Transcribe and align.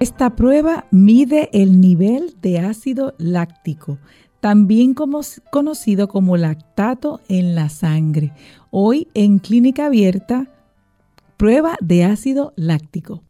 Esta 0.00 0.34
prueba 0.34 0.86
mide 0.90 1.50
el 1.52 1.78
nivel 1.78 2.34
de 2.40 2.58
ácido 2.58 3.12
láctico, 3.18 3.98
también 4.40 4.94
conocido 4.94 6.08
como 6.08 6.38
lactato 6.38 7.20
en 7.28 7.54
la 7.54 7.68
sangre. 7.68 8.32
Hoy 8.70 9.08
en 9.12 9.40
clínica 9.40 9.84
abierta, 9.84 10.46
prueba 11.36 11.76
de 11.82 12.04
ácido 12.04 12.54
láctico. 12.56 13.22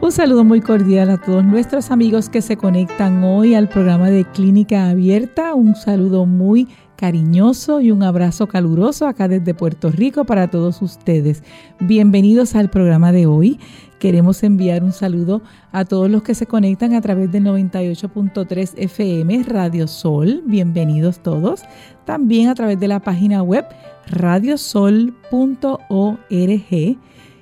Un 0.00 0.12
saludo 0.12 0.44
muy 0.44 0.60
cordial 0.60 1.08
a 1.08 1.18
todos 1.18 1.44
nuestros 1.44 1.90
amigos 1.90 2.28
que 2.28 2.42
se 2.42 2.58
conectan 2.58 3.24
hoy 3.24 3.54
al 3.54 3.70
programa 3.70 4.10
de 4.10 4.24
Clínica 4.24 4.90
Abierta. 4.90 5.54
Un 5.54 5.76
saludo 5.76 6.26
muy 6.26 6.68
cariñoso 6.96 7.80
y 7.80 7.90
un 7.90 8.02
abrazo 8.02 8.46
caluroso 8.46 9.06
acá 9.06 9.28
desde 9.28 9.54
Puerto 9.54 9.90
Rico 9.90 10.24
para 10.24 10.48
todos 10.48 10.82
ustedes. 10.82 11.42
Bienvenidos 11.80 12.54
al 12.54 12.70
programa 12.70 13.12
de 13.12 13.26
hoy. 13.26 13.58
Queremos 13.98 14.42
enviar 14.42 14.84
un 14.84 14.92
saludo 14.92 15.42
a 15.72 15.84
todos 15.84 16.10
los 16.10 16.22
que 16.22 16.34
se 16.34 16.46
conectan 16.46 16.94
a 16.94 17.00
través 17.00 17.32
del 17.32 17.44
98.3 17.44 18.72
FM 18.76 19.42
Radio 19.44 19.88
Sol. 19.88 20.42
Bienvenidos 20.46 21.22
todos. 21.22 21.62
También 22.04 22.48
a 22.48 22.54
través 22.54 22.78
de 22.78 22.88
la 22.88 23.00
página 23.00 23.42
web 23.42 23.64
radiosol.org 24.06 25.14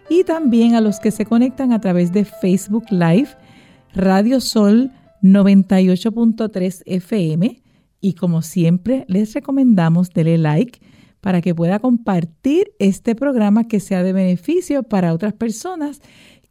y 0.08 0.25
también 0.25 0.75
a 0.75 0.80
los 0.80 1.00
que 1.00 1.11
se 1.11 1.25
conectan 1.25 1.73
a 1.73 1.80
través 1.80 2.12
de 2.12 2.25
Facebook 2.25 2.84
Live 2.91 3.28
Radio 3.95 4.41
Sol 4.41 4.91
98.3 5.23 6.83
FM 6.86 7.61
y 8.03 8.14
como 8.14 8.42
siempre, 8.42 9.06
les 9.08 9.33
recomendamos 9.33 10.11
darle 10.11 10.36
like 10.36 10.81
para 11.22 11.41
que 11.41 11.55
pueda 11.55 11.78
compartir 11.78 12.72
este 12.81 13.14
programa 13.14 13.69
que 13.69 13.81
sea 13.81 14.03
de 14.03 14.12
beneficio 14.12 14.83
para 14.83 15.14
otras 15.14 15.33
personas 15.33 16.03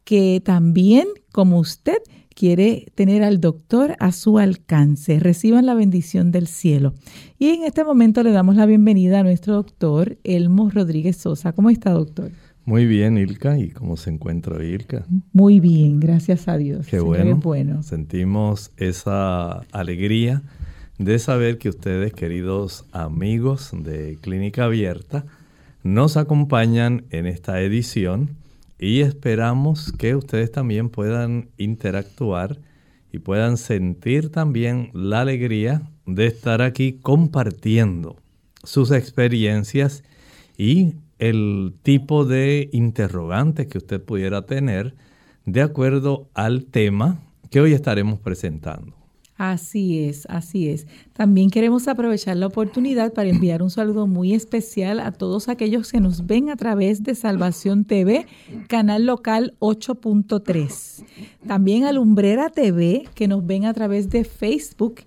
que 0.02 0.40
también, 0.42 1.06
como 1.30 1.58
usted, 1.58 1.98
quiere 2.34 2.86
tener 2.94 3.22
al 3.22 3.38
doctor 3.38 3.94
a 4.00 4.12
su 4.12 4.38
alcance. 4.38 5.20
Reciban 5.20 5.66
la 5.66 5.74
bendición 5.74 6.32
del 6.32 6.46
cielo. 6.46 6.94
Y 7.38 7.50
en 7.50 7.64
este 7.64 7.84
momento 7.84 8.22
le 8.22 8.32
damos 8.32 8.56
la 8.56 8.64
bienvenida 8.64 9.20
a 9.20 9.22
nuestro 9.22 9.54
doctor 9.54 10.16
Elmo 10.24 10.70
Rodríguez 10.70 11.18
Sosa. 11.18 11.52
¿Cómo 11.52 11.68
está, 11.68 11.90
doctor? 11.90 12.32
Muy 12.64 12.86
bien, 12.86 13.18
Ilka. 13.18 13.58
¿Y 13.58 13.70
cómo 13.70 13.98
se 13.98 14.08
encuentra 14.08 14.64
Ilka? 14.64 15.04
Muy 15.34 15.60
bien, 15.60 16.00
gracias 16.00 16.48
a 16.48 16.56
Dios. 16.56 16.86
Qué 16.86 17.00
bueno. 17.00 17.36
bueno. 17.36 17.82
Sentimos 17.82 18.72
esa 18.78 19.60
alegría 19.72 20.42
de 21.04 21.18
saber 21.18 21.58
que 21.58 21.68
ustedes, 21.68 22.12
queridos 22.12 22.84
amigos 22.92 23.70
de 23.72 24.18
Clínica 24.20 24.64
Abierta, 24.64 25.24
nos 25.82 26.16
acompañan 26.16 27.06
en 27.10 27.26
esta 27.26 27.60
edición 27.60 28.36
y 28.78 29.00
esperamos 29.00 29.92
que 29.92 30.14
ustedes 30.14 30.52
también 30.52 30.90
puedan 30.90 31.48
interactuar 31.58 32.58
y 33.10 33.18
puedan 33.18 33.56
sentir 33.56 34.30
también 34.30 34.90
la 34.94 35.22
alegría 35.22 35.82
de 36.06 36.26
estar 36.26 36.62
aquí 36.62 37.00
compartiendo 37.02 38.16
sus 38.62 38.92
experiencias 38.92 40.04
y 40.56 40.94
el 41.18 41.74
tipo 41.82 42.24
de 42.24 42.68
interrogante 42.72 43.66
que 43.66 43.78
usted 43.78 44.00
pudiera 44.00 44.46
tener 44.46 44.94
de 45.46 45.62
acuerdo 45.62 46.28
al 46.34 46.64
tema 46.64 47.18
que 47.50 47.60
hoy 47.60 47.72
estaremos 47.72 48.20
presentando. 48.20 49.01
Así 49.38 50.04
es, 50.04 50.26
así 50.28 50.68
es. 50.68 50.86
También 51.14 51.50
queremos 51.50 51.88
aprovechar 51.88 52.36
la 52.36 52.46
oportunidad 52.46 53.12
para 53.12 53.30
enviar 53.30 53.62
un 53.62 53.70
saludo 53.70 54.06
muy 54.06 54.34
especial 54.34 55.00
a 55.00 55.10
todos 55.10 55.48
aquellos 55.48 55.90
que 55.90 56.00
nos 56.00 56.26
ven 56.26 56.50
a 56.50 56.56
través 56.56 57.02
de 57.02 57.14
Salvación 57.14 57.84
TV, 57.84 58.26
canal 58.68 59.06
local 59.06 59.54
8.3. 59.58 61.04
También 61.46 61.84
a 61.84 61.92
Lumbrera 61.92 62.50
TV, 62.50 63.08
que 63.14 63.26
nos 63.26 63.44
ven 63.44 63.64
a 63.64 63.72
través 63.72 64.10
de 64.10 64.24
Facebook. 64.24 65.00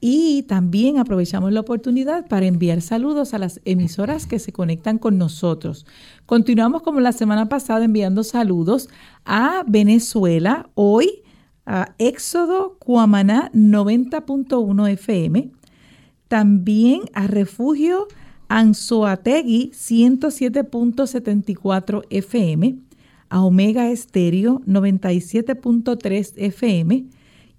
Y 0.00 0.42
también 0.42 0.98
aprovechamos 0.98 1.52
la 1.52 1.60
oportunidad 1.60 2.28
para 2.28 2.46
enviar 2.46 2.82
saludos 2.82 3.34
a 3.34 3.38
las 3.38 3.60
emisoras 3.64 4.26
que 4.26 4.38
se 4.38 4.52
conectan 4.52 4.98
con 4.98 5.16
nosotros. 5.16 5.86
Continuamos 6.26 6.82
como 6.82 7.00
la 7.00 7.12
semana 7.12 7.48
pasada 7.48 7.84
enviando 7.84 8.22
saludos 8.22 8.88
a 9.24 9.64
Venezuela. 9.66 10.68
Hoy 10.74 11.22
a 11.66 11.94
Éxodo 11.98 12.78
Cuamaná 12.78 13.50
90.1 13.52 14.90
FM, 14.92 15.50
también 16.28 17.02
a 17.12 17.26
Refugio 17.26 18.08
Anzoategui 18.48 19.72
107.74 19.74 22.06
FM, 22.10 22.76
a 23.28 23.44
Omega 23.44 23.90
Estéreo 23.90 24.60
97.3 24.60 26.32
FM 26.36 27.04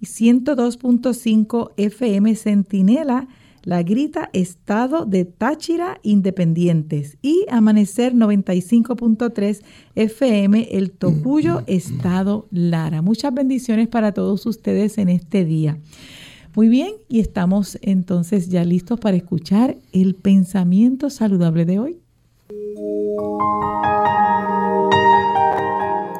y 0.00 0.06
102.5 0.06 1.72
FM 1.76 2.34
Centinela 2.34 3.28
la 3.68 3.82
Grita 3.82 4.30
Estado 4.32 5.04
de 5.04 5.26
Táchira 5.26 6.00
Independientes 6.02 7.18
y 7.20 7.44
Amanecer 7.50 8.14
95.3 8.14 9.60
FM 9.94 10.68
El 10.70 10.90
Tocuyo 10.90 11.64
Estado 11.66 12.46
Lara. 12.50 13.02
Muchas 13.02 13.34
bendiciones 13.34 13.86
para 13.88 14.12
todos 14.12 14.46
ustedes 14.46 14.96
en 14.96 15.10
este 15.10 15.44
día. 15.44 15.76
Muy 16.54 16.70
bien, 16.70 16.92
y 17.10 17.20
estamos 17.20 17.78
entonces 17.82 18.48
ya 18.48 18.64
listos 18.64 18.98
para 19.00 19.18
escuchar 19.18 19.76
el 19.92 20.14
pensamiento 20.14 21.10
saludable 21.10 21.66
de 21.66 21.78
hoy. 21.78 21.98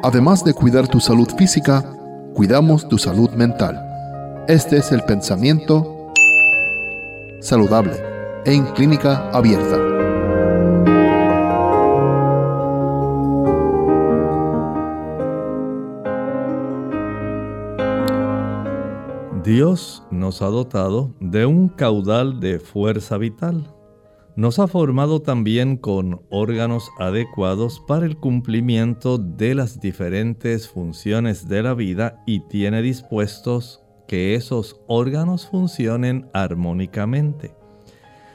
Además 0.02 0.44
de 0.44 0.52
cuidar 0.52 0.86
tu 0.86 1.00
salud 1.00 1.28
física, 1.38 1.96
cuidamos 2.34 2.86
tu 2.86 2.98
salud 2.98 3.30
mental. 3.30 3.82
Este 4.48 4.76
es 4.76 4.92
el 4.92 5.00
pensamiento 5.04 5.97
saludable 7.40 8.02
en 8.44 8.64
clínica 8.66 9.30
abierta. 9.30 9.78
Dios 19.44 20.02
nos 20.10 20.42
ha 20.42 20.46
dotado 20.46 21.14
de 21.20 21.46
un 21.46 21.68
caudal 21.68 22.38
de 22.38 22.58
fuerza 22.58 23.16
vital. 23.16 23.74
Nos 24.36 24.58
ha 24.58 24.66
formado 24.66 25.22
también 25.22 25.76
con 25.76 26.20
órganos 26.30 26.90
adecuados 26.98 27.82
para 27.88 28.04
el 28.04 28.18
cumplimiento 28.18 29.16
de 29.18 29.54
las 29.54 29.80
diferentes 29.80 30.68
funciones 30.68 31.48
de 31.48 31.62
la 31.62 31.74
vida 31.74 32.22
y 32.26 32.40
tiene 32.48 32.82
dispuestos 32.82 33.82
que 34.08 34.34
esos 34.34 34.80
órganos 34.88 35.46
funcionen 35.46 36.28
armónicamente. 36.32 37.54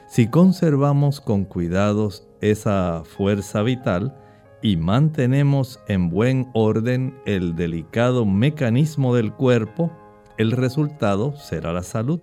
Si 0.08 0.28
conservamos 0.28 1.20
con 1.20 1.44
cuidados 1.44 2.26
esa 2.40 3.02
fuerza 3.04 3.62
vital 3.62 4.16
y 4.62 4.76
mantenemos 4.76 5.80
en 5.88 6.08
buen 6.08 6.48
orden 6.54 7.18
el 7.26 7.56
delicado 7.56 8.24
mecanismo 8.24 9.14
del 9.14 9.32
cuerpo, 9.32 9.90
el 10.38 10.52
resultado 10.52 11.36
será 11.36 11.72
la 11.72 11.82
salud. 11.82 12.20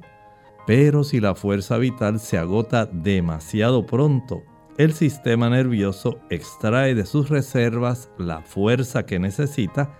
Pero 0.65 1.03
si 1.03 1.19
la 1.19 1.35
fuerza 1.35 1.77
vital 1.77 2.19
se 2.19 2.37
agota 2.37 2.85
demasiado 2.85 3.85
pronto, 3.85 4.41
el 4.77 4.93
sistema 4.93 5.49
nervioso 5.49 6.19
extrae 6.29 6.95
de 6.95 7.05
sus 7.05 7.29
reservas 7.29 8.09
la 8.17 8.41
fuerza 8.41 9.05
que 9.05 9.19
necesita 9.19 9.97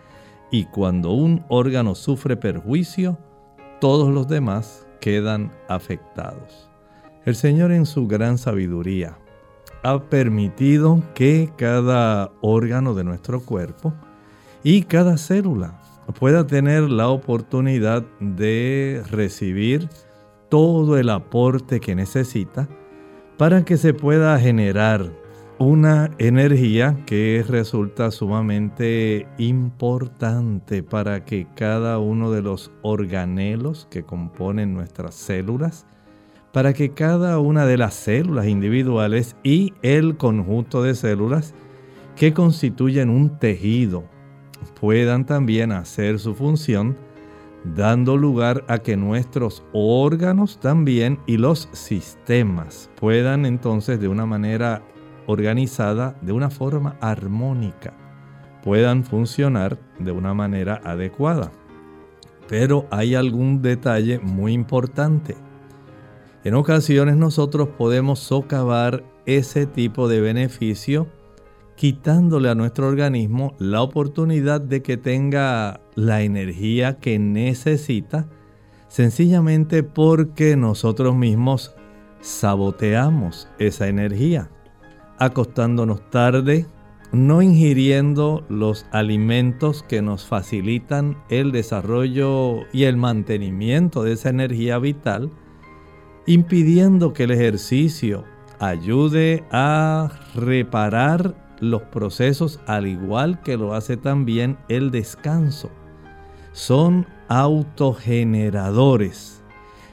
y 0.50 0.66
cuando 0.66 1.12
un 1.12 1.46
órgano 1.50 1.96
sufre 1.96 2.38
perjuicio, 2.38 3.18
todos 3.82 4.14
los 4.14 4.28
demás 4.28 4.88
quedan 5.02 5.52
afectados. 5.68 6.70
El 7.26 7.36
Señor 7.36 7.72
en 7.72 7.88
su 7.88 8.08
gran 8.08 8.38
sabiduría 8.38 9.18
ha 9.84 10.04
permitido 10.04 11.02
que 11.16 11.52
cada 11.58 12.32
órgano 12.42 12.94
de 12.94 13.04
nuestro 13.04 13.42
cuerpo 13.42 13.94
y 14.64 14.84
cada 14.84 15.18
célula 15.18 15.82
pueda 16.20 16.46
tener 16.46 16.84
la 16.84 17.10
oportunidad 17.10 18.04
de 18.20 19.04
recibir 19.10 19.90
todo 20.50 20.98
el 20.98 21.10
aporte 21.10 21.80
que 21.80 21.96
necesita 21.96 22.68
para 23.38 23.66
que 23.66 23.78
se 23.78 23.96
pueda 23.96 24.40
generar 24.40 25.12
una 25.62 26.10
energía 26.18 26.98
que 27.06 27.46
resulta 27.48 28.10
sumamente 28.10 29.28
importante 29.38 30.82
para 30.82 31.24
que 31.24 31.46
cada 31.56 32.00
uno 32.00 32.32
de 32.32 32.42
los 32.42 32.72
organelos 32.82 33.88
que 33.92 34.02
componen 34.02 34.74
nuestras 34.74 35.14
células, 35.14 35.86
para 36.52 36.74
que 36.74 36.96
cada 36.96 37.38
una 37.38 37.68
de 37.68 37.78
las 37.78 37.94
células 37.94 38.48
individuales 38.48 39.36
y 39.44 39.76
el 39.84 40.18
conjunto 40.18 40.82
de 40.82 40.96
células 40.96 41.54
que 42.16 42.34
constituyen 42.34 43.12
un 43.12 43.38
tejido 43.38 44.04
puedan 44.80 45.28
también 45.28 45.72
hacer 45.72 46.18
su 46.18 46.34
función 46.34 46.98
dando 47.64 48.18
lugar 48.18 48.64
a 48.68 48.80
que 48.80 48.98
nuestros 48.98 49.64
órganos 49.74 50.60
también 50.60 51.20
y 51.28 51.38
los 51.38 51.70
sistemas 51.72 52.90
puedan 53.00 53.46
entonces 53.46 54.00
de 54.00 54.08
una 54.08 54.26
manera 54.26 54.82
organizada, 55.28 56.16
de 56.22 56.32
una 56.32 56.50
forma 56.50 56.98
armónica, 57.02 57.94
puedan 58.64 59.04
funcionar 59.04 59.78
de 60.00 60.12
una 60.12 60.34
manera 60.34 60.82
adecuada. 60.84 61.52
Pero 62.48 62.88
hay 62.92 63.16
algún 63.16 63.62
detalle 63.62 64.20
muy 64.20 64.54
importante. 64.54 65.36
En 66.44 66.56
ocasiones 66.56 67.16
nosotros 67.16 67.70
podemos 67.78 68.20
socavar 68.20 69.04
ese 69.26 69.66
tipo 69.66 70.08
de 70.08 70.22
beneficio 70.22 71.08
quitándole 71.76 72.50
a 72.50 72.56
nuestro 72.56 72.88
organismo 72.88 73.56
la 73.58 73.82
oportunidad 73.82 74.62
de 74.62 74.84
que 74.84 74.98
tenga 74.98 75.82
la 75.96 76.22
energía 76.22 77.00
que 77.00 77.18
necesita, 77.18 78.28
sencillamente 78.88 79.82
porque 79.82 80.56
nosotros 80.56 81.16
mismos 81.16 81.74
saboteamos 82.20 83.50
esa 83.58 83.88
energía, 83.88 84.52
acostándonos 85.22 86.10
tarde, 86.10 86.66
no 87.12 87.44
ingiriendo 87.44 88.44
los 88.50 88.88
alimentos 88.92 89.84
que 89.84 90.02
nos 90.02 90.26
facilitan 90.26 91.16
el 91.30 91.52
desarrollo 91.52 92.62
y 92.74 92.86
el 92.86 92.98
mantenimiento 92.98 94.02
de 94.02 94.14
esa 94.14 94.30
energía 94.30 94.80
vital, 94.80 95.30
impidiendo 96.26 97.14
que 97.14 97.26
el 97.26 97.32
ejercicio 97.32 98.24
ayude 98.60 99.44
a 99.52 100.10
reparar 100.34 101.36
los 101.60 101.84
procesos 101.84 102.60
al 102.66 102.88
igual 102.88 103.44
que 103.44 103.58
lo 103.58 103.76
hace 103.76 103.98
también 103.98 104.58
el 104.70 104.90
descanso. 104.90 105.70
Son 106.52 107.06
autogeneradores. 107.28 109.41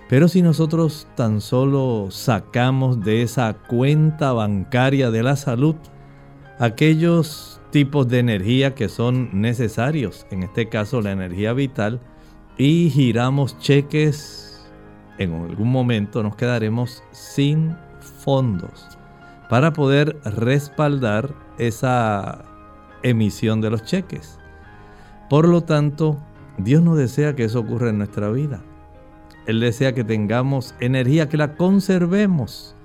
Pero 0.08 0.28
si 0.28 0.40
nosotros 0.40 1.06
tan 1.16 1.40
solo 1.40 2.08
sacamos 2.10 3.04
de 3.04 3.22
esa 3.22 3.54
cuenta 3.68 4.32
bancaria 4.32 5.10
de 5.10 5.22
la 5.22 5.36
salud 5.36 5.76
aquellos 6.58 7.60
tipos 7.70 8.08
de 8.08 8.20
energía 8.20 8.74
que 8.74 8.88
son 8.88 9.28
necesarios, 9.40 10.26
en 10.30 10.42
este 10.42 10.68
caso 10.68 11.02
la 11.02 11.12
energía 11.12 11.52
vital, 11.52 12.00
y 12.56 12.90
giramos 12.90 13.58
cheques, 13.58 14.66
en 15.18 15.34
algún 15.34 15.70
momento 15.70 16.22
nos 16.22 16.36
quedaremos 16.36 17.02
sin 17.12 17.76
fondos 18.24 18.88
para 19.50 19.72
poder 19.72 20.18
respaldar 20.24 21.34
esa 21.58 22.44
emisión 23.02 23.60
de 23.60 23.70
los 23.70 23.84
cheques. 23.84 24.38
Por 25.28 25.46
lo 25.46 25.62
tanto, 25.62 26.18
Dios 26.56 26.82
no 26.82 26.96
desea 26.96 27.36
que 27.36 27.44
eso 27.44 27.60
ocurra 27.60 27.90
en 27.90 27.98
nuestra 27.98 28.30
vida. 28.30 28.62
Él 29.48 29.60
desea 29.60 29.94
que 29.94 30.04
tengamos 30.04 30.74
energía, 30.78 31.30
que 31.30 31.38
la 31.38 31.56
conservemos, 31.56 32.76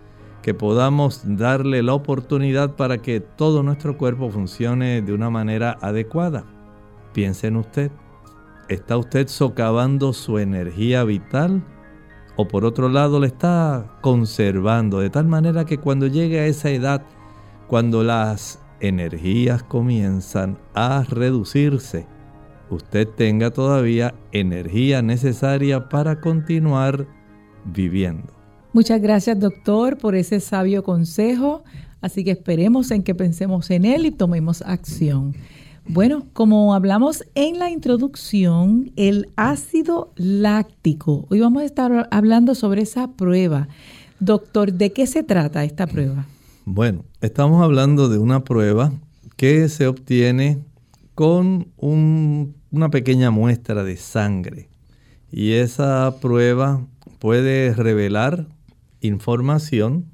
que 0.41 0.53
podamos 0.53 1.21
darle 1.25 1.83
la 1.83 1.93
oportunidad 1.93 2.77
para 2.77 2.99
que 2.99 3.19
todo 3.19 3.63
nuestro 3.63 3.97
cuerpo 3.97 4.29
funcione 4.29 5.01
de 5.01 5.11
una 5.11 5.29
manera 5.29 5.77
adecuada. 5.81 6.45
Piense 7.11 7.47
en 7.47 7.57
usted. 7.57 7.91
¿Está 8.69 8.95
usted 8.95 9.27
socavando 9.27 10.13
su 10.13 10.39
energía 10.39 11.03
vital? 11.03 11.61
¿O 12.37 12.47
por 12.47 12.63
otro 12.63 12.87
lado 12.87 13.19
le 13.19 13.27
está 13.27 13.97
conservando 13.99 14.99
de 14.99 15.09
tal 15.09 15.27
manera 15.27 15.65
que 15.65 15.79
cuando 15.79 16.07
llegue 16.07 16.39
a 16.39 16.45
esa 16.45 16.69
edad, 16.69 17.03
cuando 17.67 18.05
las 18.05 18.63
energías 18.79 19.63
comienzan 19.63 20.57
a 20.73 21.03
reducirse, 21.09 22.07
usted 22.69 23.07
tenga 23.07 23.51
todavía 23.51 24.13
energía 24.31 25.01
necesaria 25.01 25.89
para 25.89 26.19
continuar 26.19 27.07
viviendo. 27.65 28.33
Muchas 28.73 29.01
gracias 29.01 29.39
doctor 29.39 29.97
por 29.97 30.15
ese 30.15 30.39
sabio 30.39 30.83
consejo, 30.83 31.63
así 32.01 32.23
que 32.23 32.31
esperemos 32.31 32.89
en 32.91 33.03
que 33.03 33.13
pensemos 33.13 33.69
en 33.69 33.85
él 33.85 34.05
y 34.05 34.11
tomemos 34.11 34.61
acción. 34.63 35.35
Bueno, 35.85 36.25
como 36.33 36.73
hablamos 36.73 37.25
en 37.35 37.59
la 37.59 37.69
introducción, 37.69 38.91
el 38.95 39.29
ácido 39.35 40.13
láctico, 40.15 41.25
hoy 41.29 41.41
vamos 41.41 41.61
a 41.61 41.65
estar 41.65 42.07
hablando 42.09 42.55
sobre 42.55 42.83
esa 42.83 43.11
prueba. 43.11 43.67
Doctor, 44.19 44.71
¿de 44.71 44.93
qué 44.93 45.05
se 45.05 45.23
trata 45.23 45.65
esta 45.65 45.85
prueba? 45.85 46.25
Bueno, 46.65 47.03
estamos 47.19 47.61
hablando 47.61 48.07
de 48.07 48.17
una 48.17 48.45
prueba 48.45 48.93
que 49.35 49.67
se 49.67 49.87
obtiene 49.87 50.59
con 51.15 51.71
una 51.77 52.89
pequeña 52.89 53.31
muestra 53.31 53.83
de 53.83 53.97
sangre. 53.97 54.69
Y 55.31 55.53
esa 55.53 56.15
prueba 56.21 56.85
puede 57.19 57.73
revelar 57.73 58.47
información 59.01 60.05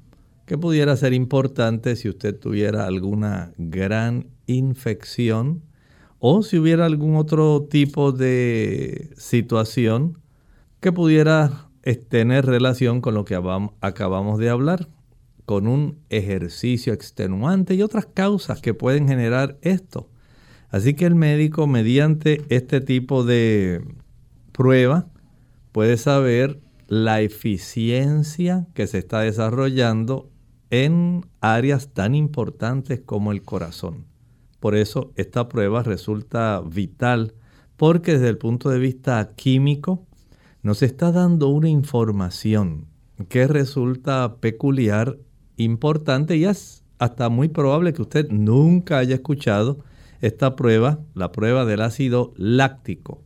que 0.46 0.58
pudiera 0.58 0.96
ser 0.96 1.12
importante 1.12 1.96
si 1.96 2.08
usted 2.08 2.38
tuviera 2.38 2.86
alguna 2.86 3.52
gran 3.56 4.26
infección 4.46 5.62
o 6.18 6.42
si 6.42 6.58
hubiera 6.58 6.86
algún 6.86 7.16
otro 7.16 7.66
tipo 7.70 8.12
de 8.12 9.10
situación 9.16 10.18
que 10.80 10.92
pudiera 10.92 11.68
tener 12.08 12.46
relación 12.46 13.00
con 13.00 13.14
lo 13.14 13.24
que 13.24 13.40
acabamos 13.80 14.38
de 14.38 14.50
hablar 14.50 14.88
con 15.46 15.66
un 15.66 15.98
ejercicio 16.10 16.92
extenuante 16.92 17.74
y 17.74 17.82
otras 17.82 18.06
causas 18.06 18.60
que 18.60 18.74
pueden 18.74 19.08
generar 19.08 19.58
esto. 19.62 20.09
Así 20.70 20.94
que 20.94 21.06
el 21.06 21.14
médico 21.14 21.66
mediante 21.66 22.42
este 22.48 22.80
tipo 22.80 23.24
de 23.24 23.82
prueba 24.52 25.08
puede 25.72 25.96
saber 25.96 26.60
la 26.86 27.20
eficiencia 27.20 28.66
que 28.74 28.86
se 28.86 28.98
está 28.98 29.20
desarrollando 29.20 30.30
en 30.70 31.26
áreas 31.40 31.88
tan 31.88 32.14
importantes 32.14 33.00
como 33.00 33.32
el 33.32 33.42
corazón. 33.42 34.06
Por 34.60 34.76
eso 34.76 35.12
esta 35.16 35.48
prueba 35.48 35.82
resulta 35.82 36.60
vital 36.60 37.34
porque 37.76 38.12
desde 38.12 38.28
el 38.28 38.38
punto 38.38 38.70
de 38.70 38.78
vista 38.78 39.32
químico 39.34 40.06
nos 40.62 40.82
está 40.82 41.10
dando 41.10 41.48
una 41.48 41.68
información 41.68 42.86
que 43.28 43.46
resulta 43.46 44.36
peculiar 44.36 45.18
importante 45.56 46.36
y 46.36 46.44
es 46.44 46.84
hasta 46.98 47.28
muy 47.28 47.48
probable 47.48 47.92
que 47.92 48.02
usted 48.02 48.28
nunca 48.30 48.98
haya 48.98 49.14
escuchado 49.14 49.78
esta 50.20 50.56
prueba, 50.56 51.00
la 51.14 51.32
prueba 51.32 51.64
del 51.64 51.80
ácido 51.82 52.32
láctico, 52.36 53.22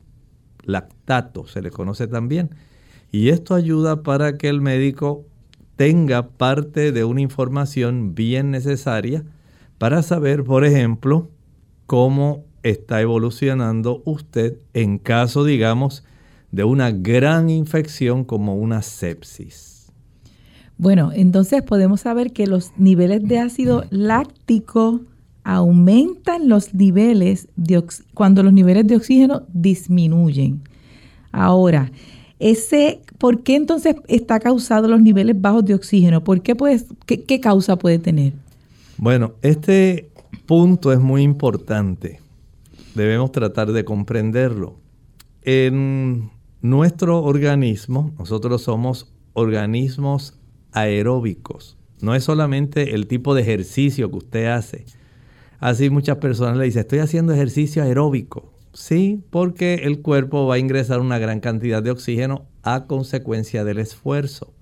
lactato 0.62 1.46
se 1.46 1.62
le 1.62 1.70
conoce 1.70 2.06
también. 2.06 2.50
Y 3.10 3.28
esto 3.28 3.54
ayuda 3.54 4.02
para 4.02 4.36
que 4.36 4.48
el 4.48 4.60
médico 4.60 5.24
tenga 5.76 6.28
parte 6.28 6.92
de 6.92 7.04
una 7.04 7.20
información 7.20 8.14
bien 8.14 8.50
necesaria 8.50 9.24
para 9.78 10.02
saber, 10.02 10.44
por 10.44 10.64
ejemplo, 10.64 11.30
cómo 11.86 12.44
está 12.62 13.00
evolucionando 13.00 14.02
usted 14.04 14.58
en 14.72 14.98
caso, 14.98 15.44
digamos, 15.44 16.04
de 16.50 16.64
una 16.64 16.90
gran 16.90 17.50
infección 17.50 18.24
como 18.24 18.56
una 18.56 18.82
sepsis. 18.82 19.92
Bueno, 20.78 21.10
entonces 21.14 21.62
podemos 21.62 22.00
saber 22.00 22.32
que 22.32 22.46
los 22.46 22.72
niveles 22.76 23.22
de 23.22 23.38
ácido 23.38 23.84
láctico 23.90 25.02
aumentan 25.44 26.48
los 26.48 26.74
niveles 26.74 27.48
de 27.54 27.84
cuando 28.14 28.42
los 28.42 28.52
niveles 28.52 28.86
de 28.86 28.96
oxígeno 28.96 29.42
disminuyen. 29.52 30.62
Ahora, 31.30 31.92
ese, 32.38 33.00
¿por 33.18 33.42
qué 33.42 33.56
entonces 33.56 33.96
está 34.08 34.40
causado 34.40 34.88
los 34.88 35.00
niveles 35.00 35.40
bajos 35.40 35.64
de 35.64 35.74
oxígeno? 35.74 36.24
¿Por 36.24 36.40
qué, 36.42 36.56
qué 37.06 37.40
causa 37.40 37.76
puede 37.76 37.98
tener? 37.98 38.32
Bueno, 38.96 39.34
este 39.42 40.10
punto 40.46 40.92
es 40.92 41.00
muy 41.00 41.22
importante. 41.22 42.20
Debemos 42.94 43.32
tratar 43.32 43.72
de 43.72 43.84
comprenderlo. 43.84 44.76
En 45.42 46.30
nuestro 46.62 47.22
organismo, 47.22 48.12
nosotros 48.18 48.62
somos 48.62 49.12
organismos 49.34 50.38
aeróbicos. 50.72 51.76
No 52.00 52.14
es 52.14 52.24
solamente 52.24 52.94
el 52.94 53.06
tipo 53.06 53.34
de 53.34 53.42
ejercicio 53.42 54.10
que 54.10 54.16
usted 54.16 54.46
hace. 54.46 54.84
Así 55.60 55.90
muchas 55.90 56.16
personas 56.16 56.56
le 56.56 56.64
dicen, 56.64 56.80
estoy 56.80 56.98
haciendo 56.98 57.32
ejercicio 57.32 57.82
aeróbico. 57.82 58.52
Sí, 58.72 59.22
porque 59.30 59.74
el 59.84 60.02
cuerpo 60.02 60.46
va 60.46 60.56
a 60.56 60.58
ingresar 60.58 61.00
una 61.00 61.18
gran 61.18 61.40
cantidad 61.40 61.82
de 61.82 61.92
oxígeno 61.92 62.46
a 62.62 62.86
consecuencia 62.86 63.64
del 63.64 63.78
esfuerzo. 63.78 64.52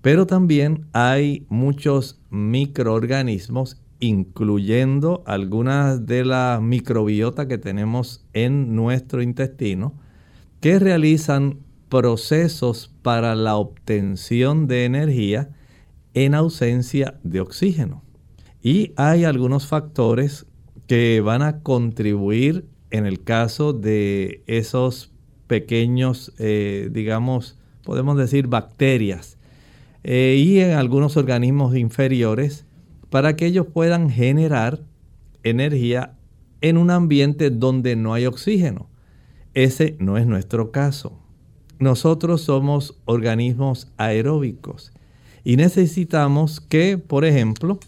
Pero 0.00 0.26
también 0.26 0.86
hay 0.92 1.46
muchos 1.48 2.20
microorganismos, 2.30 3.80
incluyendo 4.00 5.22
algunas 5.26 6.06
de 6.06 6.24
la 6.24 6.58
microbiota 6.60 7.46
que 7.46 7.56
tenemos 7.56 8.26
en 8.32 8.74
nuestro 8.74 9.22
intestino, 9.22 9.94
que 10.60 10.80
realizan 10.80 11.60
procesos 11.88 12.92
para 13.02 13.36
la 13.36 13.54
obtención 13.54 14.66
de 14.66 14.86
energía 14.86 15.50
en 16.14 16.34
ausencia 16.34 17.20
de 17.22 17.40
oxígeno. 17.40 18.02
Y 18.62 18.92
hay 18.96 19.24
algunos 19.24 19.66
factores 19.66 20.46
que 20.86 21.20
van 21.20 21.42
a 21.42 21.60
contribuir 21.60 22.64
en 22.90 23.06
el 23.06 23.24
caso 23.24 23.72
de 23.72 24.42
esos 24.46 25.10
pequeños, 25.46 26.32
eh, 26.38 26.88
digamos, 26.92 27.58
podemos 27.82 28.16
decir 28.16 28.46
bacterias 28.46 29.38
eh, 30.04 30.36
y 30.38 30.60
en 30.60 30.72
algunos 30.72 31.16
organismos 31.16 31.76
inferiores 31.76 32.64
para 33.10 33.34
que 33.36 33.46
ellos 33.46 33.66
puedan 33.66 34.10
generar 34.10 34.80
energía 35.42 36.14
en 36.60 36.76
un 36.78 36.90
ambiente 36.90 37.50
donde 37.50 37.96
no 37.96 38.14
hay 38.14 38.26
oxígeno. 38.26 38.88
Ese 39.54 39.96
no 39.98 40.16
es 40.16 40.26
nuestro 40.26 40.70
caso. 40.70 41.18
Nosotros 41.78 42.42
somos 42.42 42.96
organismos 43.04 43.90
aeróbicos 43.96 44.92
y 45.44 45.56
necesitamos 45.56 46.60
que, 46.60 46.96
por 46.96 47.24
ejemplo, 47.24 47.80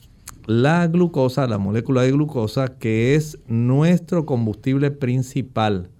la 0.46 0.86
glucosa, 0.86 1.46
la 1.46 1.58
molécula 1.58 2.02
de 2.02 2.12
glucosa, 2.12 2.78
que 2.78 3.14
es 3.14 3.38
nuestro 3.46 4.26
combustible 4.26 4.90
principal, 4.90 5.90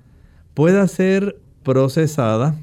pueda 0.54 0.86
ser 0.86 1.40
procesada 1.62 2.56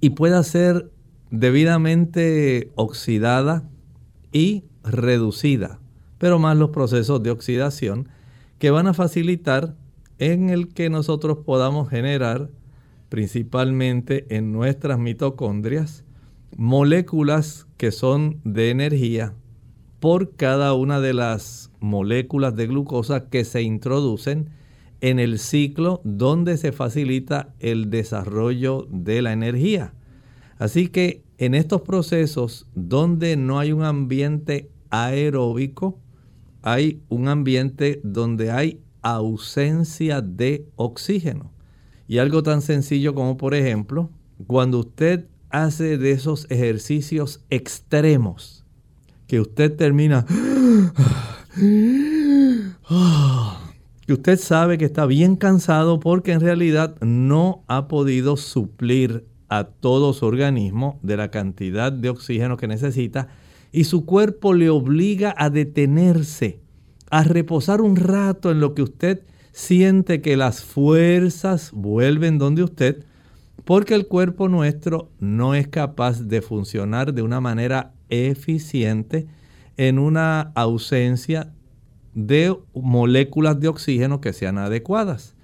y 0.00 0.10
pueda 0.10 0.42
ser 0.42 0.90
debidamente 1.30 2.70
oxidada 2.74 3.64
y 4.32 4.64
reducida, 4.84 5.78
pero 6.18 6.38
más 6.38 6.56
los 6.56 6.70
procesos 6.70 7.22
de 7.22 7.30
oxidación 7.30 8.08
que 8.58 8.70
van 8.70 8.86
a 8.86 8.94
facilitar 8.94 9.74
en 10.18 10.50
el 10.50 10.68
que 10.68 10.90
nosotros 10.90 11.38
podamos 11.44 11.88
generar 11.88 12.50
principalmente 13.08 14.26
en 14.28 14.52
nuestras 14.52 14.98
mitocondrias 14.98 16.04
moléculas 16.56 17.66
que 17.76 17.90
son 17.90 18.40
de 18.44 18.70
energía 18.70 19.34
por 20.00 20.34
cada 20.34 20.74
una 20.74 21.00
de 21.00 21.14
las 21.14 21.70
moléculas 21.78 22.56
de 22.56 22.66
glucosa 22.66 23.28
que 23.28 23.44
se 23.44 23.62
introducen 23.62 24.50
en 25.00 25.18
el 25.18 25.38
ciclo 25.38 26.00
donde 26.04 26.56
se 26.56 26.72
facilita 26.72 27.54
el 27.58 27.90
desarrollo 27.90 28.86
de 28.90 29.22
la 29.22 29.32
energía. 29.32 29.94
Así 30.58 30.88
que 30.88 31.22
en 31.38 31.54
estos 31.54 31.82
procesos 31.82 32.66
donde 32.74 33.36
no 33.36 33.58
hay 33.58 33.72
un 33.72 33.82
ambiente 33.82 34.70
aeróbico, 34.90 35.98
hay 36.62 37.02
un 37.08 37.28
ambiente 37.28 38.00
donde 38.04 38.50
hay 38.50 38.80
ausencia 39.02 40.20
de 40.20 40.66
oxígeno. 40.76 41.52
Y 42.06 42.18
algo 42.18 42.42
tan 42.42 42.60
sencillo 42.60 43.14
como 43.14 43.36
por 43.36 43.54
ejemplo, 43.54 44.10
cuando 44.46 44.80
usted 44.80 45.26
hace 45.48 45.96
de 45.96 46.12
esos 46.12 46.46
ejercicios 46.50 47.44
extremos, 47.50 48.59
que 49.30 49.40
usted 49.40 49.76
termina, 49.76 50.26
que 54.04 54.12
usted 54.12 54.40
sabe 54.40 54.76
que 54.76 54.86
está 54.86 55.06
bien 55.06 55.36
cansado 55.36 56.00
porque 56.00 56.32
en 56.32 56.40
realidad 56.40 56.96
no 57.00 57.62
ha 57.68 57.86
podido 57.86 58.36
suplir 58.36 59.24
a 59.48 59.62
todo 59.62 60.14
su 60.14 60.26
organismo 60.26 60.98
de 61.04 61.16
la 61.16 61.30
cantidad 61.30 61.92
de 61.92 62.08
oxígeno 62.08 62.56
que 62.56 62.66
necesita 62.66 63.28
y 63.70 63.84
su 63.84 64.04
cuerpo 64.04 64.52
le 64.52 64.68
obliga 64.68 65.32
a 65.38 65.48
detenerse, 65.48 66.58
a 67.08 67.22
reposar 67.22 67.82
un 67.82 67.94
rato 67.94 68.50
en 68.50 68.58
lo 68.58 68.74
que 68.74 68.82
usted 68.82 69.22
siente 69.52 70.22
que 70.22 70.36
las 70.36 70.64
fuerzas 70.64 71.70
vuelven 71.72 72.38
donde 72.38 72.64
usted, 72.64 73.04
porque 73.64 73.94
el 73.94 74.08
cuerpo 74.08 74.48
nuestro 74.48 75.12
no 75.20 75.54
es 75.54 75.68
capaz 75.68 76.22
de 76.22 76.42
funcionar 76.42 77.14
de 77.14 77.22
una 77.22 77.40
manera 77.40 77.92
eficiente 78.10 79.26
en 79.76 79.98
una 79.98 80.52
ausencia 80.54 81.52
de 82.14 82.56
moléculas 82.74 83.60
de 83.60 83.68
oxígeno 83.68 84.20
que 84.20 84.32
sean 84.32 84.58
adecuadas, 84.58 85.34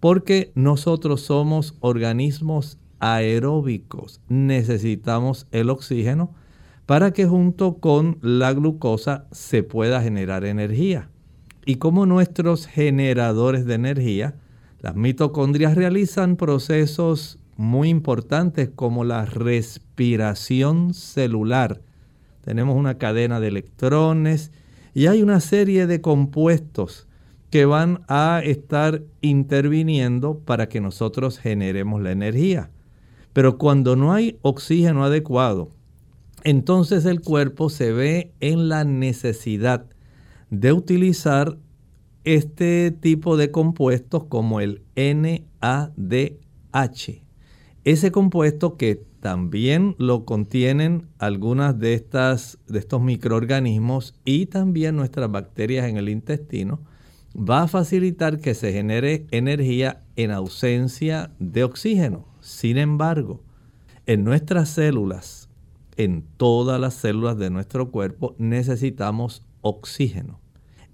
porque 0.00 0.52
nosotros 0.54 1.22
somos 1.22 1.74
organismos 1.80 2.78
aeróbicos. 2.98 4.20
Necesitamos 4.28 5.46
el 5.50 5.70
oxígeno 5.70 6.34
para 6.86 7.12
que 7.12 7.26
junto 7.26 7.78
con 7.78 8.18
la 8.20 8.52
glucosa 8.52 9.26
se 9.30 9.62
pueda 9.62 10.02
generar 10.02 10.44
energía. 10.44 11.08
Y 11.64 11.76
como 11.76 12.06
nuestros 12.06 12.66
generadores 12.66 13.64
de 13.64 13.74
energía, 13.74 14.34
las 14.80 14.96
mitocondrias 14.96 15.76
realizan 15.76 16.36
procesos 16.36 17.38
muy 17.56 17.90
importantes 17.90 18.70
como 18.74 19.04
la 19.04 19.26
respiración 19.26 20.94
celular. 20.94 21.82
Tenemos 22.42 22.76
una 22.76 22.98
cadena 22.98 23.40
de 23.40 23.48
electrones 23.48 24.52
y 24.94 25.06
hay 25.06 25.22
una 25.22 25.40
serie 25.40 25.86
de 25.86 26.00
compuestos 26.00 27.06
que 27.50 27.64
van 27.64 28.02
a 28.08 28.40
estar 28.44 29.02
interviniendo 29.20 30.38
para 30.38 30.68
que 30.68 30.80
nosotros 30.80 31.38
generemos 31.38 32.00
la 32.00 32.12
energía. 32.12 32.70
Pero 33.32 33.58
cuando 33.58 33.96
no 33.96 34.12
hay 34.12 34.38
oxígeno 34.42 35.04
adecuado, 35.04 35.70
entonces 36.44 37.04
el 37.04 37.20
cuerpo 37.20 37.68
se 37.68 37.92
ve 37.92 38.32
en 38.40 38.68
la 38.68 38.84
necesidad 38.84 39.86
de 40.50 40.72
utilizar 40.72 41.58
este 42.24 42.90
tipo 42.90 43.36
de 43.36 43.50
compuestos 43.50 44.24
como 44.24 44.60
el 44.60 44.82
NADH. 44.96 46.38
Ese 47.84 48.12
compuesto 48.12 48.76
que 48.76 49.02
también 49.20 49.94
lo 49.98 50.24
contienen 50.24 51.08
algunas 51.18 51.78
de, 51.78 51.94
estas, 51.94 52.58
de 52.66 52.78
estos 52.78 53.02
microorganismos 53.02 54.14
y 54.24 54.46
también 54.46 54.96
nuestras 54.96 55.30
bacterias 55.30 55.88
en 55.88 55.96
el 55.98 56.08
intestino, 56.08 56.80
va 57.36 57.62
a 57.62 57.68
facilitar 57.68 58.40
que 58.40 58.54
se 58.54 58.72
genere 58.72 59.26
energía 59.30 60.02
en 60.16 60.30
ausencia 60.30 61.30
de 61.38 61.64
oxígeno. 61.64 62.26
Sin 62.40 62.78
embargo, 62.78 63.42
en 64.06 64.24
nuestras 64.24 64.70
células, 64.70 65.48
en 65.96 66.24
todas 66.36 66.80
las 66.80 66.94
células 66.94 67.36
de 67.36 67.50
nuestro 67.50 67.90
cuerpo, 67.90 68.34
necesitamos 68.38 69.44
oxígeno. 69.60 70.40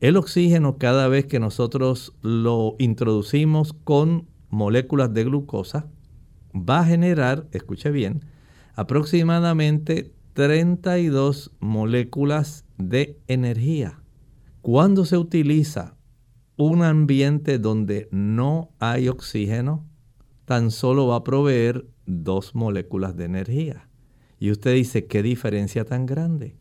El 0.00 0.16
oxígeno 0.16 0.76
cada 0.76 1.08
vez 1.08 1.24
que 1.26 1.40
nosotros 1.40 2.12
lo 2.20 2.74
introducimos 2.78 3.72
con 3.72 4.26
moléculas 4.50 5.14
de 5.14 5.24
glucosa, 5.24 5.86
va 6.56 6.80
a 6.80 6.84
generar, 6.84 7.46
escuche 7.52 7.90
bien, 7.90 8.24
aproximadamente 8.74 10.12
32 10.32 11.52
moléculas 11.60 12.64
de 12.78 13.18
energía. 13.26 14.02
Cuando 14.62 15.04
se 15.04 15.16
utiliza 15.16 15.96
un 16.56 16.82
ambiente 16.82 17.58
donde 17.58 18.08
no 18.10 18.70
hay 18.78 19.08
oxígeno, 19.08 19.86
tan 20.44 20.70
solo 20.70 21.08
va 21.08 21.16
a 21.16 21.24
proveer 21.24 21.86
dos 22.06 22.54
moléculas 22.54 23.16
de 23.16 23.24
energía. 23.24 23.88
Y 24.38 24.50
usted 24.50 24.74
dice, 24.74 25.06
¿qué 25.06 25.22
diferencia 25.22 25.84
tan 25.84 26.06
grande? 26.06 26.56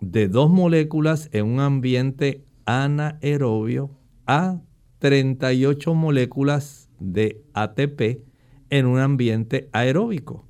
De 0.00 0.28
dos 0.28 0.50
moléculas 0.50 1.28
en 1.32 1.46
un 1.46 1.60
ambiente 1.60 2.44
anaerobio 2.64 3.90
a 4.26 4.60
38 4.98 5.94
moléculas 5.94 6.88
de 6.98 7.42
ATP 7.54 8.27
en 8.70 8.86
un 8.86 8.98
ambiente 8.98 9.68
aeróbico. 9.72 10.46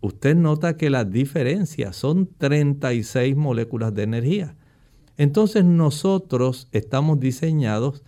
Usted 0.00 0.34
nota 0.34 0.76
que 0.76 0.90
la 0.90 1.04
diferencia 1.04 1.92
son 1.92 2.28
36 2.38 3.36
moléculas 3.36 3.94
de 3.94 4.02
energía. 4.02 4.56
Entonces 5.16 5.64
nosotros 5.64 6.68
estamos 6.72 7.20
diseñados 7.20 8.02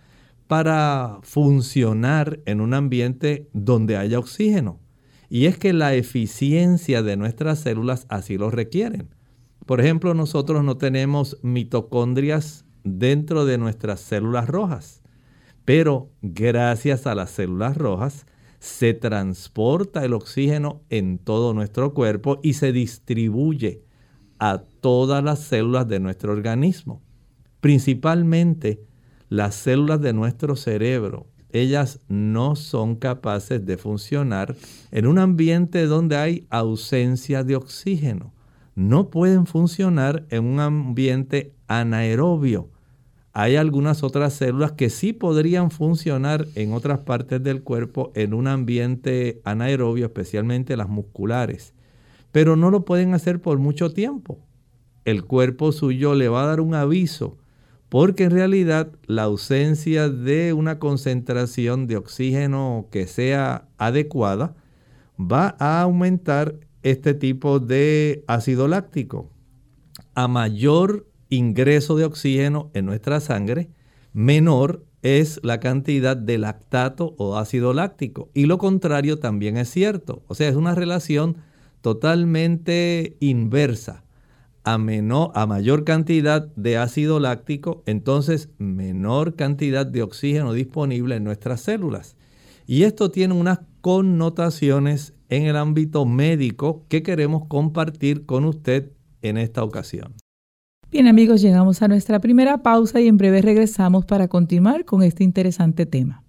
para 0.47 1.19
funcionar 1.23 2.39
en 2.45 2.61
un 2.61 2.73
ambiente 2.73 3.49
donde 3.53 3.97
haya 3.97 4.19
oxígeno. 4.19 4.79
Y 5.29 5.45
es 5.45 5.57
que 5.57 5.73
la 5.73 5.95
eficiencia 5.95 7.01
de 7.01 7.17
nuestras 7.17 7.59
células 7.59 8.05
así 8.09 8.37
lo 8.37 8.51
requieren. 8.51 9.09
Por 9.65 9.81
ejemplo, 9.81 10.13
nosotros 10.13 10.63
no 10.63 10.77
tenemos 10.77 11.39
mitocondrias 11.41 12.65
dentro 12.83 13.45
de 13.45 13.57
nuestras 13.57 13.99
células 13.99 14.47
rojas, 14.47 15.01
pero 15.63 16.11
gracias 16.21 17.07
a 17.07 17.15
las 17.15 17.31
células 17.31 17.75
rojas 17.75 18.27
se 18.65 18.95
transporta 18.95 20.03
el 20.03 20.13
oxígeno 20.13 20.81
en 20.89 21.19
todo 21.19 21.53
nuestro 21.53 21.93
cuerpo 21.93 22.39
y 22.41 22.53
se 22.53 22.71
distribuye 22.71 23.83
a 24.39 24.63
todas 24.81 25.23
las 25.23 25.39
células 25.39 25.87
de 25.87 25.99
nuestro 25.99 26.33
organismo. 26.33 27.03
Principalmente 27.61 28.83
las 29.29 29.53
células 29.53 30.01
de 30.01 30.13
nuestro 30.13 30.55
cerebro 30.55 31.27
ellas 31.51 32.01
no 32.09 32.55
son 32.55 32.95
capaces 32.95 33.63
de 33.65 33.77
funcionar 33.77 34.55
en 34.91 35.05
un 35.05 35.19
ambiente 35.19 35.85
donde 35.85 36.17
hay 36.17 36.47
ausencia 36.49 37.43
de 37.43 37.55
oxígeno. 37.55 38.33
No 38.73 39.09
pueden 39.09 39.45
funcionar 39.45 40.25
en 40.31 40.43
un 40.43 40.59
ambiente 40.59 41.53
anaerobio. 41.67 42.71
Hay 43.37 43.57
algunas 43.57 44.01
otras 44.01 44.31
células 44.31 44.71
que 44.71 44.89
sí 44.89 45.11
podrían 45.11 45.69
funcionar 45.69 46.47
en 46.55 46.71
otras 46.71 46.99
partes 46.99 47.43
del 47.43 47.63
cuerpo 47.63 48.13
en 48.15 48.33
un 48.33 48.47
ambiente 48.47 49.41
anaerobio, 49.43 50.05
especialmente 50.05 50.77
las 50.77 50.87
musculares, 50.87 51.73
pero 52.31 52.55
no 52.55 52.71
lo 52.71 52.85
pueden 52.85 53.13
hacer 53.13 53.41
por 53.41 53.59
mucho 53.59 53.91
tiempo. 53.91 54.39
El 55.03 55.25
cuerpo 55.25 55.73
suyo 55.73 56.15
le 56.15 56.29
va 56.29 56.43
a 56.43 56.47
dar 56.47 56.61
un 56.61 56.75
aviso 56.75 57.37
porque 57.89 58.23
en 58.23 58.31
realidad 58.31 58.93
la 59.05 59.23
ausencia 59.23 60.07
de 60.07 60.53
una 60.53 60.79
concentración 60.79 61.87
de 61.87 61.97
oxígeno 61.97 62.87
que 62.89 63.05
sea 63.05 63.67
adecuada 63.77 64.55
va 65.19 65.57
a 65.59 65.81
aumentar 65.81 66.55
este 66.83 67.13
tipo 67.13 67.59
de 67.59 68.23
ácido 68.27 68.69
láctico. 68.69 69.29
A 70.13 70.29
mayor 70.29 71.05
ingreso 71.35 71.95
de 71.95 72.05
oxígeno 72.05 72.71
en 72.73 72.85
nuestra 72.85 73.19
sangre, 73.19 73.69
menor 74.13 74.83
es 75.01 75.39
la 75.43 75.59
cantidad 75.59 76.17
de 76.17 76.39
lactato 76.39 77.13
o 77.17 77.37
ácido 77.37 77.73
láctico. 77.73 78.29
Y 78.33 78.47
lo 78.47 78.57
contrario 78.57 79.19
también 79.19 79.57
es 79.57 79.69
cierto. 79.69 80.23
O 80.27 80.33
sea, 80.33 80.49
es 80.49 80.55
una 80.55 80.73
relación 80.73 81.37
totalmente 81.81 83.15
inversa 83.19 84.03
a, 84.63 84.79
menor, 84.79 85.31
a 85.35 85.45
mayor 85.45 85.83
cantidad 85.83 86.47
de 86.55 86.77
ácido 86.77 87.19
láctico, 87.19 87.83
entonces 87.85 88.49
menor 88.57 89.35
cantidad 89.35 89.85
de 89.85 90.01
oxígeno 90.01 90.53
disponible 90.53 91.17
en 91.17 91.23
nuestras 91.23 91.61
células. 91.61 92.15
Y 92.65 92.81
esto 92.83 93.11
tiene 93.11 93.35
unas 93.35 93.59
connotaciones 93.81 95.13
en 95.29 95.43
el 95.43 95.55
ámbito 95.55 96.05
médico 96.05 96.83
que 96.89 97.03
queremos 97.03 97.45
compartir 97.47 98.25
con 98.25 98.45
usted 98.45 98.91
en 99.21 99.37
esta 99.37 99.63
ocasión. 99.63 100.15
Bien 100.95 101.09
amigos, 101.09 101.41
llegamos 101.41 101.81
a 101.81 101.89
nuestra 101.89 102.21
primera 102.21 102.59
pausa 102.59 103.01
y 103.01 103.09
en 103.09 103.17
breve 103.17 103.41
regresamos 103.41 104.05
para 104.05 104.29
continuar 104.29 104.85
con 104.85 105.03
este 105.03 105.25
interesante 105.25 105.85
tema. 105.85 106.23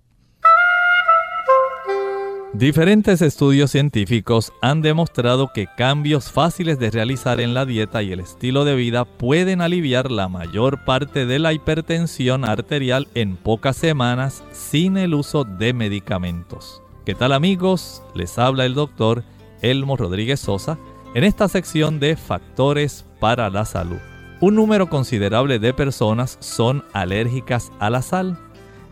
Diferentes 2.52 3.22
estudios 3.22 3.70
científicos 3.70 4.52
han 4.62 4.82
demostrado 4.82 5.52
que 5.54 5.68
cambios 5.76 6.32
fáciles 6.32 6.80
de 6.80 6.90
realizar 6.90 7.40
en 7.40 7.54
la 7.54 7.64
dieta 7.64 8.02
y 8.02 8.10
el 8.10 8.18
estilo 8.18 8.64
de 8.64 8.74
vida 8.74 9.04
pueden 9.04 9.60
aliviar 9.60 10.10
la 10.10 10.26
mayor 10.28 10.84
parte 10.84 11.26
de 11.26 11.38
la 11.38 11.52
hipertensión 11.52 12.44
arterial 12.44 13.06
en 13.14 13.36
pocas 13.36 13.76
semanas 13.76 14.42
sin 14.50 14.96
el 14.96 15.14
uso 15.14 15.44
de 15.44 15.74
medicamentos. 15.74 16.82
¿Qué 17.04 17.14
tal 17.14 17.34
amigos? 17.34 18.02
Les 18.16 18.36
habla 18.36 18.66
el 18.66 18.74
doctor 18.74 19.22
Elmo 19.62 19.96
Rodríguez 19.96 20.40
Sosa 20.40 20.76
en 21.14 21.22
esta 21.22 21.46
sección 21.46 22.00
de 22.00 22.16
Factores 22.16 23.04
para 23.20 23.48
la 23.48 23.64
Salud. 23.64 24.00
Un 24.40 24.54
número 24.54 24.88
considerable 24.90 25.58
de 25.58 25.72
personas 25.72 26.36
son 26.40 26.84
alérgicas 26.92 27.72
a 27.78 27.88
la 27.88 28.02
sal 28.02 28.38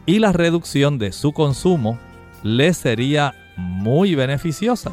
y 0.06 0.18
la 0.18 0.32
reducción 0.32 0.98
de 0.98 1.12
su 1.12 1.32
consumo 1.32 1.98
les 2.42 2.78
sería 2.78 3.34
muy 3.56 4.14
beneficiosa. 4.14 4.90